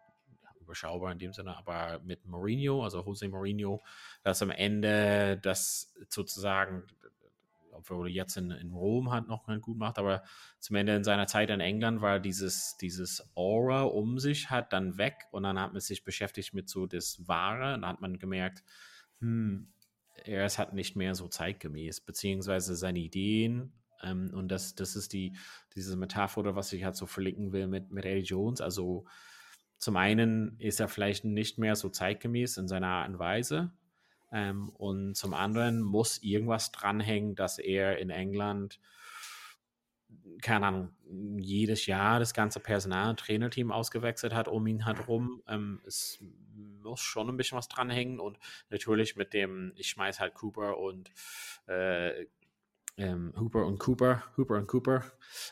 überschaubar 0.65 1.11
in 1.11 1.19
dem 1.19 1.33
Sinne, 1.33 1.57
aber 1.57 1.99
mit 2.03 2.25
Mourinho, 2.25 2.83
also 2.83 3.01
Jose 3.01 3.27
Mourinho, 3.29 3.81
dass 4.23 4.41
am 4.41 4.51
Ende 4.51 5.39
das 5.41 5.93
sozusagen 6.09 6.83
obwohl 7.75 8.07
er 8.07 8.13
jetzt 8.13 8.37
in, 8.37 8.51
in 8.51 8.71
Rom 8.71 9.11
hat 9.11 9.27
noch 9.27 9.45
ganz 9.45 9.61
gut 9.61 9.77
macht, 9.77 9.99
aber 9.99 10.23
zum 10.59 10.75
Ende 10.75 10.95
in 10.95 11.03
seiner 11.03 11.27
Zeit 11.27 11.49
in 11.49 11.59
England 11.59 12.01
war 12.01 12.19
dieses, 12.19 12.77
dieses 12.77 13.29
Aura 13.35 13.83
um 13.83 14.17
sich 14.17 14.49
hat 14.49 14.73
dann 14.73 14.97
weg 14.97 15.25
und 15.31 15.43
dann 15.43 15.59
hat 15.59 15.73
man 15.73 15.81
sich 15.81 16.03
beschäftigt 16.03 16.53
mit 16.53 16.69
so 16.69 16.87
das 16.87 17.27
Wahre 17.27 17.75
und 17.75 17.81
dann 17.81 17.91
hat 17.91 18.01
man 18.01 18.17
gemerkt, 18.17 18.63
hm, 19.19 19.67
er 20.23 20.45
ist 20.45 20.57
halt 20.57 20.73
nicht 20.73 20.95
mehr 20.95 21.13
so 21.13 21.27
zeitgemäß, 21.27 22.01
beziehungsweise 22.01 22.75
seine 22.75 22.99
Ideen 22.99 23.73
ähm, 24.01 24.31
und 24.33 24.49
das, 24.49 24.75
das 24.75 24.95
ist 24.95 25.13
die, 25.13 25.35
diese 25.75 25.97
Metapher, 25.97 26.55
was 26.55 26.73
ich 26.73 26.83
halt 26.83 26.95
so 26.95 27.05
verlinken 27.05 27.51
will 27.51 27.67
mit, 27.67 27.91
mit 27.91 28.05
Eddie 28.05 28.21
Jones, 28.21 28.61
also 28.61 29.05
zum 29.85 29.97
einen 29.97 30.59
ist 30.59 30.79
er 30.79 30.87
vielleicht 30.87 31.25
nicht 31.25 31.59
mehr 31.59 31.75
so 31.75 31.89
zeitgemäß 31.89 32.57
in 32.57 32.67
seiner 32.67 32.87
Art 32.87 33.09
und 33.09 33.19
Weise, 33.19 33.71
ähm, 34.31 34.69
und 34.69 35.13
zum 35.13 35.35
anderen 35.35 35.83
muss 35.83 36.23
irgendwas 36.23 36.71
dranhängen, 36.71 37.35
dass 37.35 37.59
er 37.59 37.99
in 37.99 38.09
England, 38.09 38.79
keine 40.41 40.65
Ahnung, 40.65 40.89
jedes 41.37 41.85
Jahr 41.85 42.17
das 42.17 42.33
ganze 42.33 42.59
Personal- 42.59 43.15
Trainerteam 43.15 43.71
ausgewechselt 43.71 44.33
hat 44.33 44.47
um 44.47 44.65
ihn 44.65 44.85
herum. 44.85 45.43
Ähm, 45.47 45.79
es 45.85 46.17
muss 46.81 47.01
schon 47.01 47.29
ein 47.29 47.37
bisschen 47.37 47.59
was 47.59 47.67
dranhängen 47.67 48.19
und 48.19 48.39
natürlich 48.71 49.15
mit 49.15 49.33
dem, 49.33 49.71
ich 49.75 49.89
schmeiß 49.89 50.19
halt 50.19 50.33
Cooper 50.33 50.79
und 50.79 51.11
äh, 51.67 52.25
ähm, 52.97 53.33
Hooper 53.37 53.65
und 53.65 53.79
Cooper, 53.79 54.23
Hooper 54.37 54.55
und 54.55 54.67
Cooper 54.67 55.03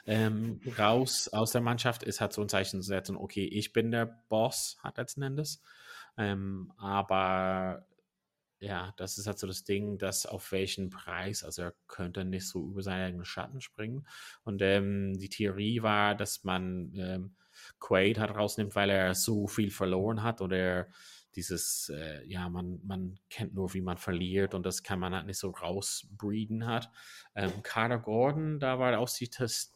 ähm, 0.06 0.62
raus 0.78 1.28
aus 1.28 1.52
der 1.52 1.62
Mannschaft 1.62 2.04
ist, 2.04 2.22
hat 2.22 2.34
so 2.34 2.42
ein 2.42 2.50
Zeichen 2.50 2.82
zu 2.82 2.88
setzen, 2.88 3.18
okay, 3.18 3.46
ich 3.46 3.74
bin 3.74 3.92
der 3.92 4.06
Boss, 4.30 4.78
hat 4.82 4.98
letzten 4.98 5.24
Endes. 5.24 5.62
Ähm, 6.18 6.72
aber 6.78 7.86
ja, 8.60 8.94
das 8.96 9.18
ist 9.18 9.28
halt 9.28 9.40
so 9.40 9.48
das 9.48 9.66
Ding, 9.66 9.98
dass 9.98 10.26
auf 10.26 10.54
welchen 10.54 10.90
Preis, 10.90 11.44
also 11.44 11.64
er 11.64 11.74
könnte 11.88 12.24
nicht 12.24 12.48
so 12.48 12.66
über 12.66 12.82
seinen 12.82 13.08
eigenen 13.08 13.26
Schatten 13.26 13.60
springen. 13.60 14.08
Und 14.46 14.62
ähm, 14.62 15.18
die 15.20 15.30
Theorie 15.30 15.82
war, 15.82 16.16
dass 16.16 16.46
man 16.46 16.94
ähm, 16.96 17.36
Quaid 17.80 18.20
hat 18.20 18.36
rausnimmt, 18.36 18.76
weil 18.76 18.90
er 18.90 19.16
so 19.16 19.48
viel 19.48 19.70
verloren 19.70 20.24
hat 20.24 20.40
oder 20.42 20.88
dieses, 21.36 21.90
äh, 21.90 22.24
ja, 22.26 22.50
man, 22.50 22.80
man 22.84 23.20
kennt 23.30 23.54
nur, 23.54 23.74
wie 23.74 23.82
man 23.82 23.98
verliert 23.98 24.54
und 24.54 24.66
das 24.66 24.84
kann 24.84 25.00
man 25.00 25.14
halt 25.14 25.26
nicht 25.26 25.40
so 25.40 25.50
rausbreeden 25.50 26.66
hat. 26.66 26.92
Ähm, 27.36 27.52
Carter 27.64 28.00
Gordon, 28.00 28.60
da 28.60 28.80
war 28.80 28.98
auch 29.00 29.10
die 29.10 29.30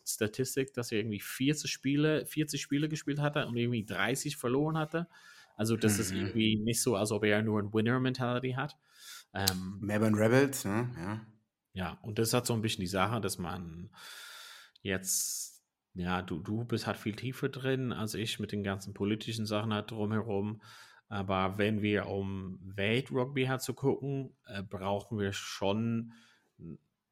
Statistik, 0.05 0.73
dass 0.73 0.91
er 0.91 0.99
irgendwie 0.99 1.19
40 1.19 1.71
Spiele, 1.71 2.25
40 2.25 2.61
Spiele 2.61 2.89
gespielt 2.89 3.19
hatte 3.19 3.47
und 3.47 3.57
irgendwie 3.57 3.85
30 3.85 4.37
verloren 4.37 4.77
hatte. 4.77 5.07
Also 5.55 5.75
das 5.75 5.95
mhm. 5.95 5.99
ist 6.01 6.11
irgendwie 6.11 6.57
nicht 6.57 6.81
so, 6.81 6.95
als 6.95 7.11
ob 7.11 7.23
er 7.23 7.41
nur 7.41 7.59
ein 7.59 7.73
Winner-Mentality 7.73 8.53
hat. 8.53 8.77
Ähm, 9.33 9.79
Melbourne 9.81 10.17
Rebels, 10.17 10.65
ne? 10.65 10.89
ja. 10.97 11.25
Ja, 11.73 11.99
und 12.01 12.17
das 12.17 12.33
hat 12.33 12.47
so 12.47 12.55
ein 12.55 12.63
bisschen 12.63 12.81
die 12.81 12.87
Sache, 12.87 13.21
dass 13.21 13.37
man 13.37 13.91
jetzt, 14.81 15.63
ja, 15.93 16.23
du, 16.23 16.39
du 16.39 16.65
bist 16.65 16.87
halt 16.87 16.97
viel 16.97 17.15
tiefer 17.15 17.49
drin 17.49 17.93
als 17.93 18.15
ich 18.15 18.39
mit 18.39 18.51
den 18.51 18.63
ganzen 18.63 18.95
politischen 18.95 19.45
Sachen 19.45 19.71
halt 19.71 19.91
drumherum. 19.91 20.59
Aber 21.09 21.57
wenn 21.57 21.81
wir 21.81 22.07
um 22.07 22.59
Welt-Rugby 22.61 23.45
halt 23.45 23.61
zu 23.61 23.73
gucken, 23.73 24.35
äh, 24.45 24.61
brauchen 24.61 25.19
wir 25.19 25.31
schon, 25.31 26.13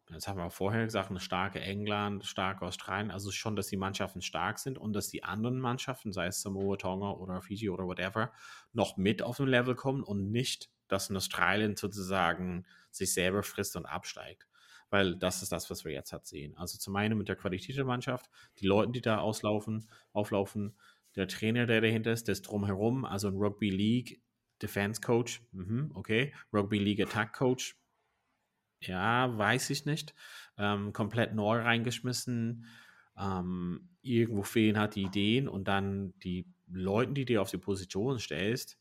das 0.07 0.27
haben 0.27 0.37
wir 0.37 0.49
vorher 0.49 0.83
gesagt, 0.83 1.09
eine 1.09 1.19
starke 1.19 1.61
England, 1.61 2.25
starke 2.25 2.65
Australien, 2.65 3.11
also 3.11 3.31
schon, 3.31 3.55
dass 3.55 3.67
die 3.67 3.77
Mannschaften 3.77 4.21
stark 4.21 4.59
sind 4.59 4.77
und 4.77 4.93
dass 4.93 5.09
die 5.09 5.23
anderen 5.23 5.59
Mannschaften, 5.59 6.11
sei 6.11 6.27
es 6.27 6.41
Samoa, 6.41 6.75
Tonga 6.75 7.11
oder 7.11 7.41
Fiji 7.41 7.69
oder 7.69 7.85
whatever, 7.85 8.31
noch 8.73 8.97
mit 8.97 9.21
auf 9.21 9.37
dem 9.37 9.47
Level 9.47 9.75
kommen 9.75 10.03
und 10.03 10.29
nicht, 10.31 10.69
dass 10.87 11.09
in 11.09 11.15
Australien 11.15 11.75
sozusagen 11.75 12.65
sich 12.91 13.13
selber 13.13 13.43
frisst 13.43 13.75
und 13.75 13.85
absteigt 13.85 14.47
weil 14.89 15.15
das 15.15 15.41
ist 15.41 15.51
das, 15.51 15.69
was 15.69 15.83
wir 15.83 15.91
jetzt 15.91 16.13
halt 16.13 16.25
sehen. 16.25 16.55
Also 16.57 16.77
zum 16.77 16.95
einen 16.95 17.17
mit 17.17 17.27
der 17.27 17.35
Qualität 17.35 17.75
der 17.75 17.85
Mannschaft, 17.85 18.29
die 18.59 18.67
Leute, 18.67 18.91
die 18.91 19.01
da 19.01 19.17
auslaufen, 19.17 19.89
auflaufen, 20.13 20.77
der 21.16 21.28
Trainer, 21.28 21.66
der 21.66 21.82
dahinter 21.82 22.11
ist, 22.11 22.28
das 22.28 22.41
drumherum, 22.41 23.05
also 23.05 23.28
ein 23.28 23.36
Rugby 23.36 23.70
League 23.70 24.22
Defense 24.61 25.01
Coach, 25.01 25.41
mhm, 25.51 25.91
okay, 25.93 26.34
Rugby 26.53 26.78
League 26.78 27.01
Attack 27.01 27.34
Coach, 27.34 27.78
ja, 28.82 29.38
weiß 29.38 29.70
ich 29.70 29.86
nicht, 29.86 30.13
ähm, 30.57 30.93
komplett 30.93 31.34
neu 31.34 31.59
reingeschmissen, 31.59 32.66
ähm, 33.18 33.89
irgendwo 34.01 34.43
fehlen 34.43 34.78
halt 34.78 34.95
die 34.95 35.03
Ideen 35.03 35.47
und 35.47 35.68
dann 35.68 36.18
die 36.20 36.47
Leute, 36.68 37.13
die 37.13 37.26
dir 37.26 37.41
auf 37.41 37.51
die 37.51 37.57
Position 37.57 38.20
stellst, 38.20 38.78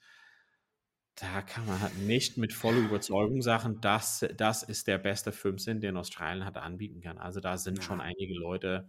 da 1.17 1.43
kann 1.43 1.67
man 1.67 1.81
halt 1.81 1.97
nicht 1.99 2.39
mit 2.39 2.53
voller 2.53 2.79
Überzeugung 2.79 3.41
sagen, 3.41 3.81
dass 3.81 4.27
das 4.37 4.65
ist 4.65 4.89
der 4.89 4.99
beste 4.99 5.31
15, 5.31 5.81
den 5.81 5.97
Australien 5.97 6.45
hat 6.45 6.57
anbieten 6.57 7.01
kann. 7.01 7.19
Also 7.19 7.41
da 7.41 7.57
sind 7.57 7.85
schon 7.85 8.01
einige 8.01 8.35
Leute, 8.35 8.89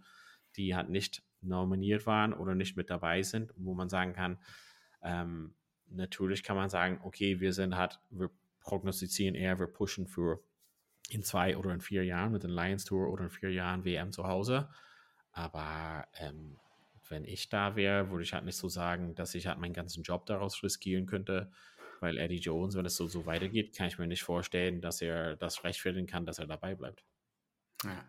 die 0.56 0.74
halt 0.74 0.88
nicht 0.88 1.22
nominiert 1.46 2.06
waren 2.06 2.32
oder 2.32 2.54
nicht 2.54 2.76
mit 2.76 2.90
dabei 2.90 3.22
sind, 3.22 3.52
wo 3.56 3.74
man 3.74 3.88
sagen 3.88 4.12
kann, 4.12 4.38
ähm, 5.02 5.54
natürlich 5.88 6.42
kann 6.42 6.56
man 6.56 6.68
sagen, 6.68 7.00
okay, 7.04 7.40
wir 7.40 7.52
sind 7.52 7.76
halt, 7.76 8.00
wir 8.10 8.30
prognostizieren 8.60 9.34
eher, 9.34 9.58
wir 9.58 9.68
pushen 9.68 10.06
für 10.06 10.40
in 11.08 11.22
zwei 11.22 11.56
oder 11.56 11.72
in 11.72 11.80
vier 11.80 12.04
Jahren 12.04 12.32
mit 12.32 12.42
den 12.42 12.50
Lions 12.50 12.84
Tour 12.84 13.10
oder 13.10 13.24
in 13.24 13.30
vier 13.30 13.52
Jahren 13.52 13.84
WM 13.84 14.12
zu 14.12 14.26
Hause. 14.26 14.68
Aber 15.30 16.06
ähm, 16.18 16.58
wenn 17.08 17.24
ich 17.24 17.48
da 17.48 17.76
wäre, 17.76 18.10
würde 18.10 18.24
ich 18.24 18.32
halt 18.32 18.44
nicht 18.44 18.56
so 18.56 18.68
sagen, 18.68 19.14
dass 19.14 19.34
ich 19.34 19.46
halt 19.46 19.58
meinen 19.58 19.74
ganzen 19.74 20.02
Job 20.02 20.26
daraus 20.26 20.62
riskieren 20.62 21.06
könnte, 21.06 21.52
weil 22.00 22.18
Eddie 22.18 22.40
Jones, 22.40 22.76
wenn 22.76 22.86
es 22.86 22.96
so, 22.96 23.06
so 23.06 23.26
weitergeht, 23.26 23.76
kann 23.76 23.86
ich 23.86 23.98
mir 23.98 24.06
nicht 24.06 24.22
vorstellen, 24.22 24.80
dass 24.80 25.00
er 25.00 25.36
das 25.36 25.62
rechtfertigen 25.62 26.06
kann, 26.06 26.26
dass 26.26 26.38
er 26.38 26.46
dabei 26.46 26.74
bleibt. 26.74 27.04
Ja. 27.84 28.04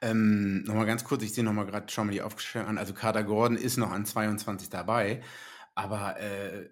Ähm, 0.00 0.64
nochmal 0.64 0.86
ganz 0.86 1.04
kurz, 1.04 1.22
ich 1.22 1.32
sehe 1.32 1.44
nochmal 1.44 1.66
gerade, 1.66 1.86
schau 1.88 2.04
mal 2.04 2.12
die 2.12 2.22
Aufstellung 2.22 2.68
an. 2.68 2.78
Also 2.78 2.92
Carter 2.92 3.24
Gordon 3.24 3.56
ist 3.56 3.76
noch 3.76 3.90
an 3.90 4.04
22 4.04 4.68
dabei, 4.68 5.22
aber 5.74 6.18
äh, 6.20 6.68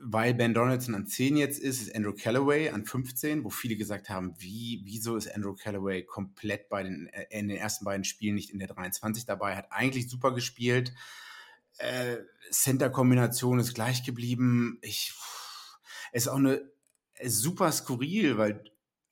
weil 0.00 0.34
Ben 0.34 0.54
Donaldson 0.54 0.94
an 0.94 1.06
10 1.06 1.36
jetzt 1.36 1.58
ist, 1.58 1.82
ist 1.82 1.94
Andrew 1.94 2.12
Callaway 2.12 2.70
an 2.70 2.84
15, 2.84 3.44
wo 3.44 3.50
viele 3.50 3.76
gesagt 3.76 4.08
haben, 4.08 4.34
wie, 4.38 4.82
wieso 4.84 5.16
ist 5.16 5.34
Andrew 5.34 5.54
Callaway 5.54 6.04
komplett 6.04 6.68
bei 6.68 6.82
den, 6.82 7.08
äh, 7.08 7.26
in 7.30 7.48
den 7.48 7.58
ersten 7.58 7.84
beiden 7.84 8.04
Spielen 8.04 8.36
nicht 8.36 8.50
in 8.50 8.58
der 8.58 8.68
23 8.68 9.26
dabei, 9.26 9.56
hat 9.56 9.72
eigentlich 9.72 10.08
super 10.08 10.32
gespielt. 10.32 10.92
Äh, 11.78 12.18
Center-Kombination 12.50 13.58
ist 13.58 13.74
gleich 13.74 14.04
geblieben. 14.04 14.78
Ich, 14.82 15.14
ist 16.12 16.28
auch 16.28 16.36
eine 16.36 16.62
super 17.24 17.72
skurril, 17.72 18.38
weil 18.38 18.64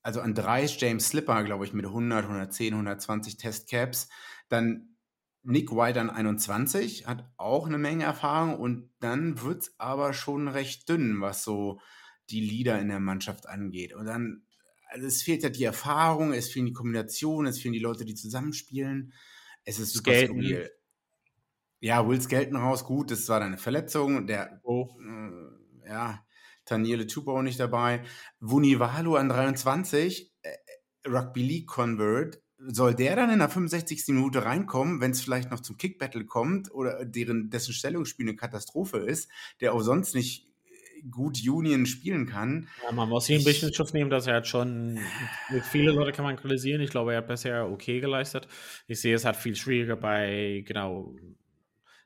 also 0.07 0.21
an 0.21 0.35
drei 0.35 0.63
ist 0.63 0.81
James 0.81 1.09
Slipper, 1.09 1.43
glaube 1.43 1.65
ich, 1.65 1.73
mit 1.73 1.85
100, 1.85 2.27
110, 2.27 2.75
120 2.75 3.39
Testcaps. 3.39 4.09
Dann 4.49 4.97
Nick 5.43 5.73
White 5.73 6.01
an 6.01 6.11
21, 6.11 7.09
hat 7.09 7.29
auch 7.37 7.67
eine 7.67 7.77
Menge 7.77 8.05
Erfahrung 8.05 8.57
und 8.57 8.89
dann 9.01 9.43
wird 9.43 9.63
es 9.63 9.75
aber 9.79 10.13
schon 10.13 10.47
recht 10.47 10.89
dünn, 10.89 11.21
was 11.21 11.43
so 11.43 11.81
die 12.31 12.41
Leader 12.41 12.79
in 12.79 12.87
der 12.87 13.01
Mannschaft 13.01 13.49
angeht. 13.49 13.95
Und 13.95 14.07
dann, 14.07 14.45
also 14.91 15.09
es 15.09 15.23
fehlt 15.23 15.43
ja 15.43 15.49
die 15.49 15.65
Erfahrung, 15.65 16.33
es 16.33 16.53
fehlen 16.53 16.67
die 16.67 16.73
Kombinationen, 16.73 17.51
es 17.51 17.59
fehlen 17.59 17.75
die 17.75 17.81
Leute, 17.81 18.05
die 18.05 18.15
zusammenspielen. 18.15 19.13
Es 19.65 19.81
ist 19.81 19.93
super 19.93 20.13
Skelton. 20.13 20.41
skurril. 20.41 20.71
Ja, 21.81 22.09
Will 22.09 22.21
Skelton 22.21 22.59
raus, 22.59 22.85
gut, 22.85 23.11
das 23.11 23.29
war 23.29 23.41
eine 23.41 23.59
Verletzung. 23.59 24.29
Der, 24.29 24.61
oh. 24.63 24.89
äh, 25.01 25.89
ja, 25.89 26.25
Taniele 26.67 27.07
Tupo 27.07 27.41
nicht 27.41 27.59
dabei. 27.59 28.03
Vunivalu 28.41 29.17
an 29.17 29.31
23, 29.31 30.33
äh, 30.43 30.51
Rugby 31.09 31.43
League 31.43 31.67
Convert. 31.67 32.43
Soll 32.59 32.95
der 32.95 33.17
dann 33.17 33.31
in 33.31 33.39
der 33.39 33.49
65. 33.49 34.05
Minute 34.09 34.45
reinkommen, 34.45 35.01
wenn 35.01 35.11
es 35.11 35.21
vielleicht 35.21 35.51
noch 35.51 35.61
zum 35.61 35.77
Kick-Battle 35.77 36.25
kommt 36.25 36.73
oder 36.73 37.05
deren, 37.05 37.51
dessen 37.51 37.75
Stellungsspiel 37.75 38.27
eine 38.27 38.37
Katastrophe 38.37 38.99
ist, 38.99 39.31
der 39.61 39.75
auch 39.75 39.83
sonst 39.83 40.15
nicht 40.15 40.47
gut 41.11 41.39
Union 41.47 41.87
spielen 41.87 42.27
kann. 42.27 42.69
Ja, 42.83 42.93
man 42.93 43.09
muss 43.09 43.27
hier 43.27 43.39
ein 43.39 43.45
bisschen 43.45 43.73
Schutz 43.73 43.93
nehmen, 43.93 44.11
dass 44.11 44.27
er 44.27 44.37
hat 44.37 44.47
schon, 44.47 44.99
viele 45.71 45.93
Leute 45.93 46.13
kann 46.13 46.25
man 46.25 46.37
kritisieren, 46.37 46.81
ich 46.81 46.91
glaube, 46.91 47.13
er 47.13 47.19
hat 47.19 47.29
bisher 47.29 47.71
okay 47.71 48.01
geleistet. 48.01 48.49
Ich 48.87 49.01
sehe, 49.01 49.15
es 49.15 49.25
hat 49.25 49.37
viel 49.37 49.55
schwieriger 49.55 49.97
bei, 49.97 50.65
genau, 50.67 51.15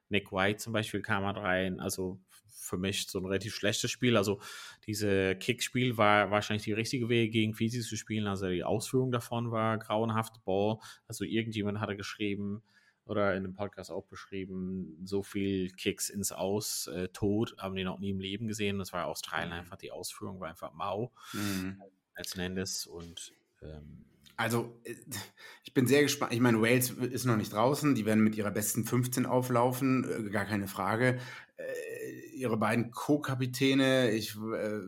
Nick 0.08 0.32
White 0.32 0.58
zum 0.58 0.72
Beispiel 0.72 1.00
kam 1.00 1.24
halt 1.24 1.36
rein, 1.36 1.80
also 1.80 2.20
für 2.61 2.76
mich 2.76 3.06
so 3.08 3.18
ein 3.18 3.24
relativ 3.24 3.54
schlechtes 3.54 3.90
Spiel. 3.90 4.16
Also 4.16 4.40
diese 4.86 5.34
Kickspiel 5.36 5.96
war 5.96 6.30
wahrscheinlich 6.30 6.64
die 6.64 6.72
richtige 6.72 7.08
Weg, 7.08 7.32
gegen 7.32 7.54
Fisi 7.54 7.80
zu 7.80 7.96
spielen. 7.96 8.26
Also 8.26 8.48
die 8.48 8.64
Ausführung 8.64 9.11
davon 9.11 9.50
war 9.50 9.78
grauenhaft. 9.78 10.44
Ball, 10.44 10.78
also 11.08 11.24
irgendjemand 11.24 11.80
hatte 11.80 11.96
geschrieben 11.96 12.62
oder 13.06 13.34
in 13.34 13.42
dem 13.42 13.54
Podcast 13.54 13.90
auch 13.90 14.06
beschrieben, 14.06 14.96
so 15.04 15.22
viel 15.22 15.70
Kicks 15.70 16.11
ins 16.11 16.30
Aus, 16.30 16.86
äh, 16.86 17.08
tot, 17.08 17.56
haben 17.58 17.74
die 17.74 17.82
noch 17.82 17.98
nie 17.98 18.11
im 18.11 18.20
Leben 18.20 18.46
gesehen. 18.46 18.78
Das 18.78 18.92
war 18.92 19.06
Australien 19.06 19.48
mhm. 19.48 19.54
einfach, 19.54 19.76
die 19.76 19.90
Ausführung 19.90 20.38
war 20.38 20.48
einfach 20.48 20.72
mau 20.74 21.11
mhm. 21.32 21.82
letzten 22.16 22.40
Endes 22.40 22.86
und 22.86 23.32
ähm, 23.62 24.04
also, 24.36 24.80
äh, 24.84 24.94
ich 25.64 25.74
bin 25.74 25.86
sehr 25.86 26.02
gespannt. 26.02 26.32
Ich 26.32 26.40
meine, 26.40 26.62
Wales 26.62 26.90
ist 26.90 27.26
noch 27.26 27.36
nicht 27.36 27.52
draußen. 27.52 27.94
Die 27.94 28.06
werden 28.06 28.24
mit 28.24 28.36
ihrer 28.36 28.50
besten 28.50 28.84
15 28.84 29.26
auflaufen, 29.26 30.28
äh, 30.28 30.30
gar 30.30 30.46
keine 30.46 30.66
Frage. 30.66 31.18
Ihre 32.41 32.57
beiden 32.57 32.91
Co-Kapitäne, 32.91 34.11
ich, 34.11 34.36
äh, 34.36 34.80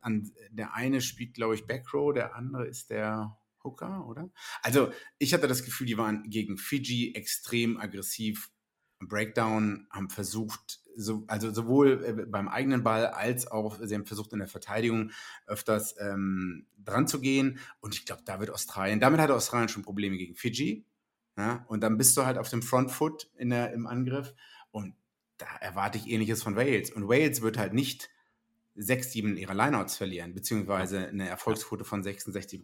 an, 0.00 0.30
der 0.50 0.74
eine 0.74 1.00
spielt, 1.00 1.34
glaube 1.34 1.54
ich, 1.54 1.66
Backrow, 1.66 2.12
der 2.12 2.34
andere 2.34 2.66
ist 2.66 2.90
der 2.90 3.38
Hooker, 3.62 4.06
oder? 4.06 4.30
Also, 4.62 4.90
ich 5.18 5.34
hatte 5.34 5.48
das 5.48 5.64
Gefühl, 5.64 5.86
die 5.86 5.98
waren 5.98 6.28
gegen 6.28 6.58
Fiji 6.58 7.14
extrem 7.14 7.78
aggressiv. 7.78 8.50
Breakdown, 9.00 9.86
haben 9.90 10.08
versucht, 10.08 10.80
so, 10.96 11.24
also 11.26 11.52
sowohl 11.52 12.04
äh, 12.04 12.26
beim 12.26 12.48
eigenen 12.48 12.82
Ball 12.82 13.06
als 13.06 13.46
auch, 13.46 13.78
sie 13.82 13.94
haben 13.94 14.06
versucht 14.06 14.32
in 14.32 14.38
der 14.38 14.48
Verteidigung 14.48 15.10
öfters 15.46 15.96
ähm, 16.00 16.66
dran 16.78 17.06
zu 17.06 17.20
gehen. 17.20 17.58
Und 17.80 17.94
ich 17.94 18.06
glaube, 18.06 18.22
da 18.24 18.40
wird 18.40 18.50
Australien, 18.50 19.00
damit 19.00 19.20
hatte 19.20 19.34
Australien 19.34 19.68
schon 19.68 19.82
Probleme 19.82 20.16
gegen 20.16 20.34
Fiji. 20.34 20.86
Ja? 21.36 21.64
Und 21.68 21.82
dann 21.82 21.98
bist 21.98 22.16
du 22.16 22.24
halt 22.24 22.38
auf 22.38 22.48
dem 22.48 22.62
Front 22.62 22.90
Foot 22.90 23.30
in 23.36 23.50
der, 23.50 23.72
im 23.72 23.86
Angriff. 23.86 24.34
Und 24.70 24.94
da 25.38 25.46
erwarte 25.60 25.98
ich 25.98 26.08
ähnliches 26.08 26.42
von 26.42 26.56
Wales. 26.56 26.90
Und 26.90 27.08
Wales 27.08 27.42
wird 27.42 27.58
halt 27.58 27.74
nicht 27.74 28.10
sechs, 28.74 29.12
sieben 29.12 29.36
ihrer 29.36 29.54
Lineouts 29.54 29.96
verlieren, 29.96 30.34
beziehungsweise 30.34 31.08
eine 31.08 31.28
Erfolgsquote 31.28 31.84
von 31.84 32.02
66 32.02 32.62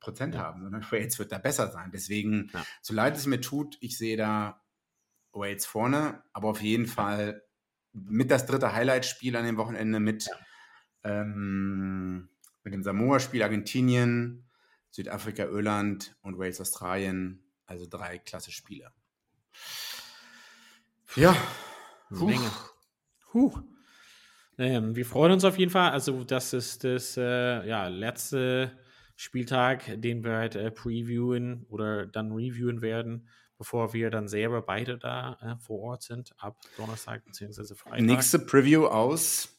Prozent 0.00 0.34
ja. 0.34 0.42
haben, 0.42 0.62
sondern 0.62 0.84
Wales 0.90 1.18
wird 1.18 1.32
da 1.32 1.38
besser 1.38 1.70
sein. 1.70 1.90
Deswegen, 1.92 2.50
ja. 2.52 2.64
so 2.80 2.94
leid 2.94 3.16
es 3.16 3.26
mir 3.26 3.40
tut, 3.40 3.76
ich 3.80 3.98
sehe 3.98 4.16
da 4.16 4.62
Wales 5.32 5.66
vorne, 5.66 6.22
aber 6.32 6.48
auf 6.48 6.62
jeden 6.62 6.86
Fall 6.86 7.42
mit 7.92 8.30
das 8.30 8.46
dritte 8.46 8.72
Highlight-Spiel 8.72 9.36
an 9.36 9.44
dem 9.44 9.56
Wochenende 9.56 10.00
mit, 10.00 10.26
ja. 10.26 10.32
ähm, 11.04 12.30
mit 12.62 12.72
dem 12.72 12.82
Samoa-Spiel 12.82 13.42
Argentinien, 13.42 14.48
Südafrika, 14.90 15.44
Irland 15.44 16.16
und 16.22 16.38
Wales, 16.38 16.60
Australien. 16.60 17.44
Also 17.66 17.86
drei 17.88 18.18
klasse 18.18 18.50
Spiele. 18.50 18.92
Ja. 21.14 21.36
Menge. 22.10 22.50
Huh. 23.32 23.52
Ähm, 24.58 24.94
wir 24.94 25.06
freuen 25.06 25.32
uns 25.32 25.44
auf 25.44 25.58
jeden 25.58 25.70
Fall. 25.70 25.90
Also, 25.90 26.24
das 26.24 26.52
ist 26.52 26.84
das 26.84 27.16
äh, 27.16 27.66
ja, 27.66 27.88
letzte 27.88 28.72
Spieltag, 29.16 30.00
den 30.00 30.22
wir 30.24 30.36
halt 30.36 30.56
äh, 30.56 30.70
previewen 30.70 31.64
oder 31.68 32.06
dann 32.06 32.32
reviewen 32.32 32.82
werden, 32.82 33.28
bevor 33.58 33.92
wir 33.92 34.10
dann 34.10 34.28
selber 34.28 34.62
beide 34.62 34.98
da 34.98 35.38
äh, 35.40 35.56
vor 35.58 35.80
Ort 35.80 36.02
sind, 36.02 36.32
ab 36.38 36.58
Donnerstag 36.76 37.24
bzw. 37.24 37.74
Freitag. 37.74 38.00
Nächste 38.00 38.38
Preview 38.38 38.86
aus 38.86 39.56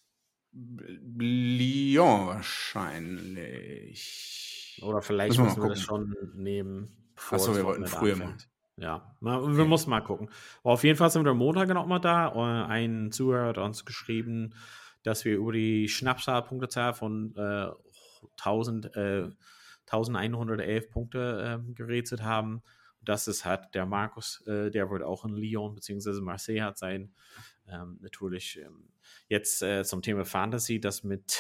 Lyon 0.52 2.28
wahrscheinlich. 2.28 4.80
Oder 4.82 5.02
vielleicht 5.02 5.39
müssen 5.39 5.43
wir, 5.43 5.45
müssen 5.45 5.64
wir 5.64 5.70
das 5.70 5.82
schon 5.82 6.14
nehmen. 6.36 7.14
Achso, 7.30 7.56
wir 7.56 7.64
wollten 7.64 7.88
früher 7.88 8.18
machen. 8.18 8.36
Ja, 8.82 9.16
mal, 9.20 9.56
wir 9.56 9.66
müssen 9.66 9.92
mal 9.92 10.02
gucken. 10.02 10.30
Aber 10.64 10.74
auf 10.74 10.84
jeden 10.84 10.98
Fall 10.98 11.12
sind 11.12 11.24
wir 11.24 11.36
Montag 11.36 11.70
noch 11.70 11.86
mal 11.86 12.00
da. 12.00 12.30
Äh, 12.34 12.66
ein 12.68 13.12
Zuhörer 13.12 13.50
hat 13.50 13.60
uns 13.60 13.86
geschrieben, 13.86 14.56
dass 15.04 15.24
wir 15.24 15.36
über 15.36 15.52
die 15.52 15.88
Schnappzahl-Punktezahl 15.88 16.96
von 16.96 17.36
äh, 17.36 17.68
1000, 18.40 18.96
äh, 18.96 19.30
1111 19.86 20.90
Punkte 20.90 21.62
äh, 21.62 21.74
gerätselt 21.74 22.24
haben. 22.24 22.64
Das 23.04 23.28
ist 23.28 23.46
halt 23.46 23.76
der 23.76 23.86
Markus, 23.86 24.42
äh, 24.48 24.72
der 24.72 24.90
wird 24.90 25.04
auch 25.04 25.26
in 25.26 25.36
Lyon 25.36 25.76
bzw. 25.76 26.20
Marseille 26.22 26.64
hat 26.64 26.80
sein. 26.80 27.14
Ähm, 27.68 28.00
natürlich 28.02 28.60
ähm, 28.66 28.90
jetzt 29.28 29.62
äh, 29.62 29.84
zum 29.84 30.02
Thema 30.02 30.26
Fantasy, 30.26 30.80
das 30.80 31.04
mit 31.04 31.40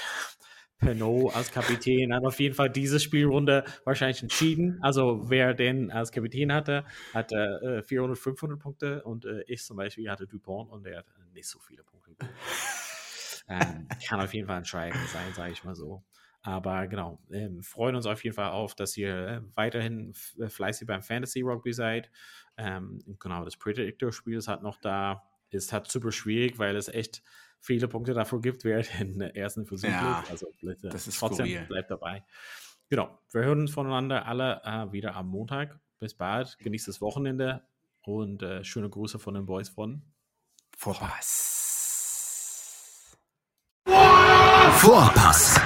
Penault 0.81 1.35
als 1.35 1.51
Kapitän 1.51 2.13
hat 2.13 2.25
auf 2.25 2.39
jeden 2.39 2.55
Fall 2.55 2.69
diese 2.69 2.99
Spielrunde 2.99 3.63
wahrscheinlich 3.85 4.21
entschieden. 4.21 4.79
Also 4.81 5.29
wer 5.29 5.53
den 5.53 5.91
als 5.91 6.11
Kapitän 6.11 6.51
hatte, 6.51 6.83
hatte 7.13 7.81
äh, 7.81 7.83
400, 7.83 8.17
500 8.17 8.59
Punkte 8.59 9.03
und 9.03 9.25
äh, 9.25 9.43
ich 9.47 9.63
zum 9.63 9.77
Beispiel 9.77 10.09
hatte 10.09 10.25
Dupont 10.27 10.71
und 10.71 10.83
der 10.83 10.99
hat 10.99 11.05
nicht 11.33 11.47
so 11.47 11.59
viele 11.59 11.83
Punkte. 11.83 12.15
ähm, 13.47 13.87
kann 14.07 14.19
auf 14.19 14.33
jeden 14.33 14.47
Fall 14.47 14.57
entscheidend 14.57 15.07
sein, 15.09 15.33
sage 15.33 15.53
ich 15.53 15.63
mal 15.63 15.75
so. 15.75 16.03
Aber 16.43 16.87
genau, 16.87 17.19
ähm, 17.31 17.61
freuen 17.61 17.95
uns 17.95 18.07
auf 18.07 18.23
jeden 18.23 18.35
Fall 18.35 18.49
auf, 18.49 18.73
dass 18.73 18.97
ihr 18.97 19.27
äh, 19.27 19.41
weiterhin 19.53 20.13
äh, 20.39 20.49
fleißig 20.49 20.87
beim 20.87 21.03
Fantasy 21.03 21.41
Rugby 21.41 21.73
seid. 21.73 22.09
Ähm, 22.57 22.99
genau, 23.19 23.45
das 23.45 23.57
Predictor-Spiel 23.57 24.37
ist 24.37 24.47
halt 24.47 24.63
noch 24.63 24.77
da. 24.77 25.23
Ist 25.51 25.73
halt 25.73 25.91
super 25.91 26.11
schwierig, 26.11 26.57
weil 26.57 26.75
es 26.75 26.87
echt 26.87 27.21
viele 27.61 27.87
Punkte 27.87 28.13
dafür 28.13 28.41
gibt, 28.41 28.63
wer 28.65 28.81
den 28.81 29.21
ersten 29.21 29.65
Versuch 29.65 29.89
ja, 29.89 30.23
Also 30.29 30.47
bitte, 30.61 30.89
das 30.89 31.07
ist 31.07 31.17
trotzdem 31.19 31.45
skurril. 31.45 31.67
bleibt 31.67 31.91
dabei. 31.91 32.23
Genau, 32.89 33.17
wir 33.31 33.43
hören 33.43 33.61
uns 33.61 33.71
voneinander 33.71 34.25
alle 34.25 34.61
äh, 34.65 34.91
wieder 34.91 35.15
am 35.15 35.29
Montag. 35.29 35.79
Bis 35.99 36.13
bald, 36.15 36.57
genießt 36.59 36.87
das 36.87 36.99
Wochenende 36.99 37.61
und 38.01 38.41
äh, 38.41 38.63
schöne 38.63 38.89
Grüße 38.89 39.19
von 39.19 39.35
den 39.35 39.45
Boys 39.45 39.69
von 39.69 40.01
Vorpass. 40.75 41.47
Vorpass, 44.77 45.61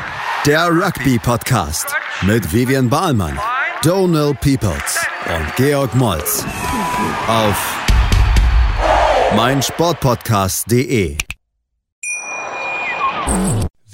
der 0.45 0.67
Rugby-Podcast 0.67 1.95
mit 2.23 2.51
Vivian 2.51 2.89
Bahlmann, 2.89 3.39
Donald 3.81 4.41
Peoples 4.41 5.05
und 5.27 5.55
Georg 5.55 5.95
Moltz 5.95 6.45
auf 7.27 7.81
meinsportpodcast.de. 9.35 11.17